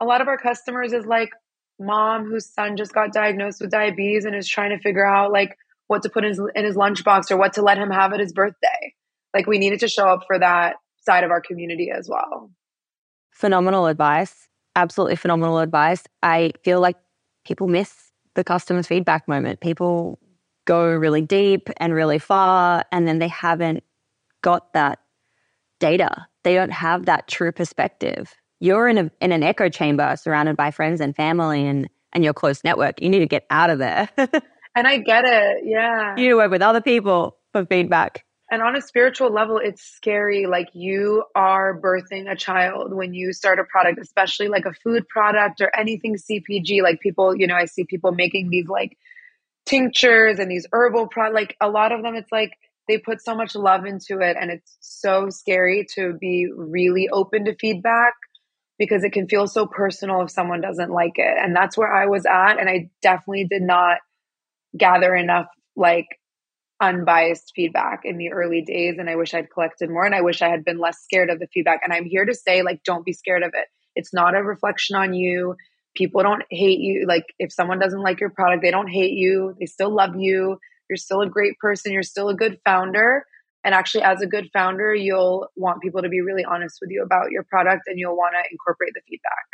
a 0.00 0.04
lot 0.04 0.20
of 0.20 0.28
our 0.28 0.38
customers 0.38 0.92
is 0.92 1.04
like 1.04 1.30
mom 1.78 2.26
whose 2.26 2.52
son 2.52 2.76
just 2.76 2.94
got 2.94 3.12
diagnosed 3.12 3.60
with 3.60 3.70
diabetes 3.70 4.24
and 4.24 4.36
is 4.36 4.48
trying 4.48 4.70
to 4.70 4.82
figure 4.82 5.04
out 5.04 5.32
like 5.32 5.56
what 5.88 6.02
to 6.02 6.08
put 6.08 6.24
in 6.24 6.30
his, 6.30 6.40
in 6.54 6.64
his 6.64 6.76
lunchbox 6.76 7.30
or 7.30 7.36
what 7.36 7.54
to 7.54 7.62
let 7.62 7.78
him 7.78 7.90
have 7.90 8.12
at 8.12 8.20
his 8.20 8.32
birthday. 8.32 8.94
Like 9.34 9.46
we 9.46 9.58
needed 9.58 9.80
to 9.80 9.88
show 9.88 10.06
up 10.06 10.24
for 10.26 10.38
that 10.38 10.76
side 11.04 11.24
of 11.24 11.30
our 11.30 11.40
community 11.40 11.90
as 11.90 12.08
well 12.08 12.50
phenomenal 13.40 13.86
advice. 13.86 14.48
Absolutely 14.76 15.16
phenomenal 15.16 15.58
advice. 15.58 16.04
I 16.22 16.52
feel 16.62 16.80
like 16.80 16.96
people 17.44 17.66
miss 17.66 18.12
the 18.34 18.44
customer's 18.44 18.86
feedback 18.86 19.26
moment. 19.26 19.60
People 19.60 20.18
go 20.66 20.86
really 20.86 21.22
deep 21.22 21.68
and 21.78 21.92
really 21.94 22.18
far, 22.18 22.84
and 22.92 23.08
then 23.08 23.18
they 23.18 23.28
haven't 23.28 23.82
got 24.42 24.72
that 24.74 25.00
data. 25.80 26.26
They 26.44 26.54
don't 26.54 26.72
have 26.72 27.06
that 27.06 27.26
true 27.26 27.50
perspective. 27.50 28.34
You're 28.60 28.88
in 28.88 28.98
a 28.98 29.10
in 29.20 29.32
an 29.32 29.42
echo 29.42 29.68
chamber 29.68 30.14
surrounded 30.16 30.56
by 30.56 30.70
friends 30.70 31.00
and 31.00 31.16
family 31.16 31.66
and 31.66 31.88
and 32.12 32.22
your 32.22 32.34
close 32.34 32.62
network. 32.62 33.00
You 33.00 33.08
need 33.08 33.20
to 33.20 33.26
get 33.26 33.46
out 33.50 33.70
of 33.70 33.78
there. 33.78 34.08
and 34.74 34.86
I 34.86 34.98
get 34.98 35.24
it. 35.24 35.64
Yeah. 35.64 36.10
You 36.16 36.22
need 36.22 36.28
to 36.28 36.36
work 36.36 36.50
with 36.50 36.62
other 36.62 36.80
people 36.80 37.38
for 37.52 37.64
feedback. 37.66 38.24
And 38.50 38.62
on 38.62 38.74
a 38.74 38.80
spiritual 38.80 39.32
level, 39.32 39.60
it's 39.62 39.82
scary. 39.82 40.46
Like 40.46 40.70
you 40.72 41.24
are 41.36 41.80
birthing 41.80 42.30
a 42.30 42.34
child 42.34 42.92
when 42.92 43.14
you 43.14 43.32
start 43.32 43.60
a 43.60 43.64
product, 43.64 44.00
especially 44.00 44.48
like 44.48 44.64
a 44.66 44.72
food 44.72 45.08
product 45.08 45.60
or 45.60 45.70
anything 45.78 46.16
CPG. 46.16 46.82
Like 46.82 47.00
people, 47.00 47.36
you 47.36 47.46
know, 47.46 47.54
I 47.54 47.66
see 47.66 47.84
people 47.84 48.10
making 48.10 48.50
these 48.50 48.66
like 48.66 48.98
tinctures 49.66 50.40
and 50.40 50.50
these 50.50 50.66
herbal 50.72 51.08
products. 51.08 51.34
Like 51.34 51.56
a 51.60 51.68
lot 51.68 51.92
of 51.92 52.02
them, 52.02 52.16
it's 52.16 52.32
like 52.32 52.50
they 52.88 52.98
put 52.98 53.22
so 53.22 53.36
much 53.36 53.54
love 53.54 53.84
into 53.84 54.18
it. 54.18 54.36
And 54.40 54.50
it's 54.50 54.76
so 54.80 55.30
scary 55.30 55.86
to 55.94 56.14
be 56.14 56.48
really 56.52 57.08
open 57.08 57.44
to 57.44 57.54
feedback 57.54 58.14
because 58.80 59.04
it 59.04 59.12
can 59.12 59.28
feel 59.28 59.46
so 59.46 59.66
personal 59.66 60.22
if 60.22 60.30
someone 60.30 60.60
doesn't 60.60 60.90
like 60.90 61.18
it. 61.18 61.36
And 61.38 61.54
that's 61.54 61.76
where 61.78 61.92
I 61.92 62.06
was 62.06 62.26
at. 62.26 62.58
And 62.58 62.68
I 62.68 62.90
definitely 63.00 63.46
did 63.48 63.62
not 63.62 63.98
gather 64.76 65.14
enough 65.14 65.46
like 65.76 66.06
unbiased 66.80 67.52
feedback 67.54 68.00
in 68.04 68.16
the 68.16 68.32
early 68.32 68.62
days 68.62 68.96
and 68.98 69.10
I 69.10 69.16
wish 69.16 69.34
I'd 69.34 69.50
collected 69.50 69.90
more 69.90 70.06
and 70.06 70.14
I 70.14 70.22
wish 70.22 70.40
I 70.40 70.48
had 70.48 70.64
been 70.64 70.78
less 70.78 70.98
scared 71.00 71.28
of 71.28 71.38
the 71.38 71.46
feedback 71.52 71.80
and 71.84 71.92
I'm 71.92 72.06
here 72.06 72.24
to 72.24 72.34
say 72.34 72.62
like 72.62 72.82
don't 72.84 73.04
be 73.04 73.12
scared 73.12 73.42
of 73.42 73.50
it. 73.54 73.66
It's 73.94 74.14
not 74.14 74.34
a 74.34 74.42
reflection 74.42 74.96
on 74.96 75.12
you. 75.12 75.56
People 75.94 76.22
don't 76.22 76.42
hate 76.50 76.80
you. 76.80 77.04
Like 77.06 77.26
if 77.38 77.52
someone 77.52 77.78
doesn't 77.78 78.02
like 78.02 78.20
your 78.20 78.30
product, 78.30 78.62
they 78.62 78.70
don't 78.70 78.88
hate 78.88 79.12
you. 79.12 79.54
They 79.58 79.66
still 79.66 79.94
love 79.94 80.16
you. 80.16 80.58
You're 80.88 80.96
still 80.96 81.20
a 81.20 81.28
great 81.28 81.58
person. 81.58 81.92
You're 81.92 82.02
still 82.02 82.30
a 82.30 82.34
good 82.34 82.58
founder. 82.64 83.26
And 83.62 83.74
actually 83.74 84.04
as 84.04 84.22
a 84.22 84.26
good 84.26 84.48
founder, 84.52 84.94
you'll 84.94 85.48
want 85.56 85.82
people 85.82 86.00
to 86.00 86.08
be 86.08 86.22
really 86.22 86.44
honest 86.44 86.78
with 86.80 86.90
you 86.90 87.02
about 87.02 87.30
your 87.30 87.44
product 87.44 87.82
and 87.88 87.98
you'll 87.98 88.16
want 88.16 88.34
to 88.34 88.50
incorporate 88.50 88.92
the 88.94 89.02
feedback. 89.06 89.46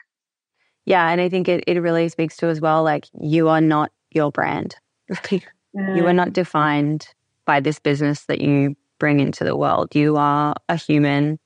Yeah, 0.84 1.08
and 1.08 1.20
I 1.20 1.28
think 1.28 1.48
it, 1.48 1.64
it 1.66 1.80
really 1.80 2.08
speaks 2.08 2.36
to 2.36 2.46
as 2.46 2.60
well 2.60 2.84
like 2.84 3.06
you 3.20 3.48
are 3.48 3.60
not 3.60 3.90
your 4.12 4.30
brand. 4.30 4.76
You 5.76 6.06
are 6.06 6.12
mm. 6.12 6.14
not 6.14 6.32
defined 6.32 7.06
by 7.46 7.60
this 7.60 7.78
business 7.78 8.24
that 8.26 8.40
you 8.40 8.76
bring 8.98 9.20
into 9.20 9.44
the 9.44 9.56
world. 9.56 9.94
You 9.94 10.16
are 10.16 10.54
a 10.68 10.76
human 10.76 11.38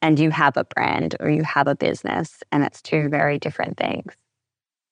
and 0.00 0.18
you 0.18 0.30
have 0.30 0.56
a 0.56 0.64
brand 0.64 1.14
or 1.20 1.30
you 1.30 1.44
have 1.44 1.68
a 1.68 1.76
business, 1.76 2.42
and 2.50 2.64
it's 2.64 2.82
two 2.82 3.08
very 3.08 3.38
different 3.38 3.76
things. 3.76 4.14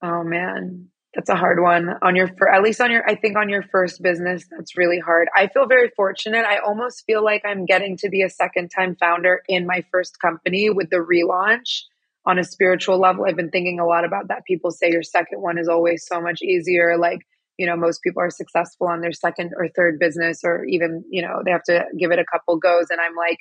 Oh, 0.02 0.22
man. 0.22 0.88
That's 1.14 1.28
a 1.28 1.34
hard 1.34 1.60
one 1.60 1.88
on 2.02 2.14
your 2.14 2.28
for 2.38 2.48
at 2.48 2.62
least 2.62 2.80
on 2.80 2.92
your 2.92 3.02
I 3.08 3.16
think 3.16 3.36
on 3.36 3.48
your 3.48 3.64
first 3.64 4.00
business 4.00 4.46
that's 4.48 4.76
really 4.76 5.00
hard. 5.00 5.26
I 5.36 5.48
feel 5.48 5.66
very 5.66 5.90
fortunate. 5.96 6.46
I 6.46 6.58
almost 6.58 7.04
feel 7.04 7.24
like 7.24 7.42
I'm 7.44 7.66
getting 7.66 7.96
to 7.96 8.08
be 8.08 8.22
a 8.22 8.30
second 8.30 8.68
time 8.68 8.94
founder 8.94 9.42
in 9.48 9.66
my 9.66 9.84
first 9.90 10.20
company 10.20 10.70
with 10.70 10.88
the 10.88 10.98
relaunch 10.98 11.82
on 12.24 12.38
a 12.38 12.44
spiritual 12.44 13.00
level. 13.00 13.24
I've 13.26 13.34
been 13.34 13.50
thinking 13.50 13.80
a 13.80 13.86
lot 13.86 14.04
about 14.04 14.28
that. 14.28 14.44
People 14.44 14.70
say 14.70 14.92
your 14.92 15.02
second 15.02 15.40
one 15.40 15.58
is 15.58 15.68
always 15.68 16.06
so 16.06 16.20
much 16.20 16.42
easier 16.42 16.96
like 16.96 17.26
you 17.60 17.66
know 17.66 17.76
most 17.76 18.02
people 18.02 18.22
are 18.22 18.30
successful 18.30 18.88
on 18.88 19.00
their 19.00 19.12
second 19.12 19.52
or 19.56 19.68
third 19.68 19.98
business 19.98 20.40
or 20.44 20.64
even 20.64 21.04
you 21.10 21.22
know 21.22 21.42
they 21.44 21.50
have 21.50 21.62
to 21.64 21.84
give 21.98 22.10
it 22.10 22.18
a 22.18 22.24
couple 22.30 22.56
goes 22.56 22.86
and 22.90 23.00
I'm 23.00 23.14
like 23.14 23.38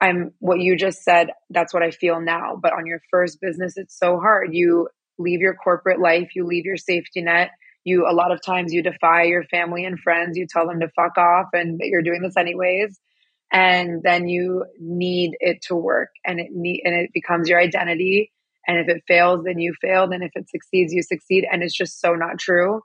I'm 0.00 0.32
what 0.38 0.60
you 0.60 0.76
just 0.76 1.02
said 1.02 1.28
that's 1.50 1.72
what 1.74 1.82
I 1.82 1.90
feel 1.90 2.20
now 2.20 2.58
but 2.60 2.72
on 2.72 2.86
your 2.86 3.00
first 3.10 3.40
business 3.40 3.74
it's 3.76 3.98
so 3.98 4.18
hard 4.18 4.50
you 4.52 4.88
leave 5.18 5.40
your 5.40 5.54
corporate 5.54 6.00
life, 6.00 6.30
you 6.34 6.46
leave 6.46 6.64
your 6.64 6.76
safety 6.76 7.22
net. 7.22 7.50
You, 7.84 8.06
a 8.08 8.14
lot 8.14 8.30
of 8.32 8.40
times, 8.42 8.72
you 8.72 8.82
defy 8.82 9.24
your 9.24 9.44
family 9.44 9.84
and 9.84 9.98
friends. 9.98 10.36
You 10.36 10.46
tell 10.48 10.66
them 10.66 10.80
to 10.80 10.88
fuck 10.94 11.18
off 11.18 11.48
and 11.52 11.80
that 11.80 11.88
you're 11.88 12.02
doing 12.02 12.22
this 12.22 12.36
anyways. 12.36 12.98
And 13.52 14.02
then 14.02 14.28
you 14.28 14.64
need 14.80 15.32
it 15.40 15.62
to 15.68 15.76
work 15.76 16.10
and 16.24 16.40
it 16.40 16.48
need, 16.52 16.82
and 16.84 16.94
it 16.94 17.10
becomes 17.12 17.48
your 17.48 17.60
identity. 17.60 18.32
And 18.66 18.78
if 18.78 18.88
it 18.88 19.02
fails, 19.06 19.44
then 19.44 19.58
you 19.58 19.74
failed. 19.80 20.12
And 20.12 20.22
if 20.22 20.32
it 20.34 20.48
succeeds, 20.48 20.92
you 20.92 21.02
succeed. 21.02 21.46
And 21.50 21.62
it's 21.62 21.76
just 21.76 22.00
so 22.00 22.14
not 22.14 22.38
true. 22.38 22.80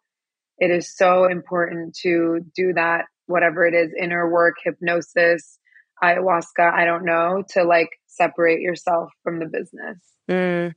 It 0.57 0.71
is 0.71 0.95
so 0.95 1.25
important 1.25 1.95
to 2.01 2.39
do 2.55 2.73
that, 2.73 3.05
whatever 3.27 3.65
it 3.65 3.75
is, 3.75 3.91
inner 4.01 4.29
work, 4.31 4.55
hypnosis, 4.63 5.59
ayahuasca, 6.03 6.73
I 6.73 6.85
don't 6.85 7.05
know, 7.05 7.43
to 7.51 7.63
like 7.63 7.89
separate 8.07 8.61
yourself 8.61 9.09
from 9.23 9.39
the 9.39 9.45
business. 9.45 9.99
Mm. 10.29 10.73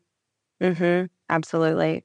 Mm-hmm. 0.63 1.07
Absolutely. 1.29 2.05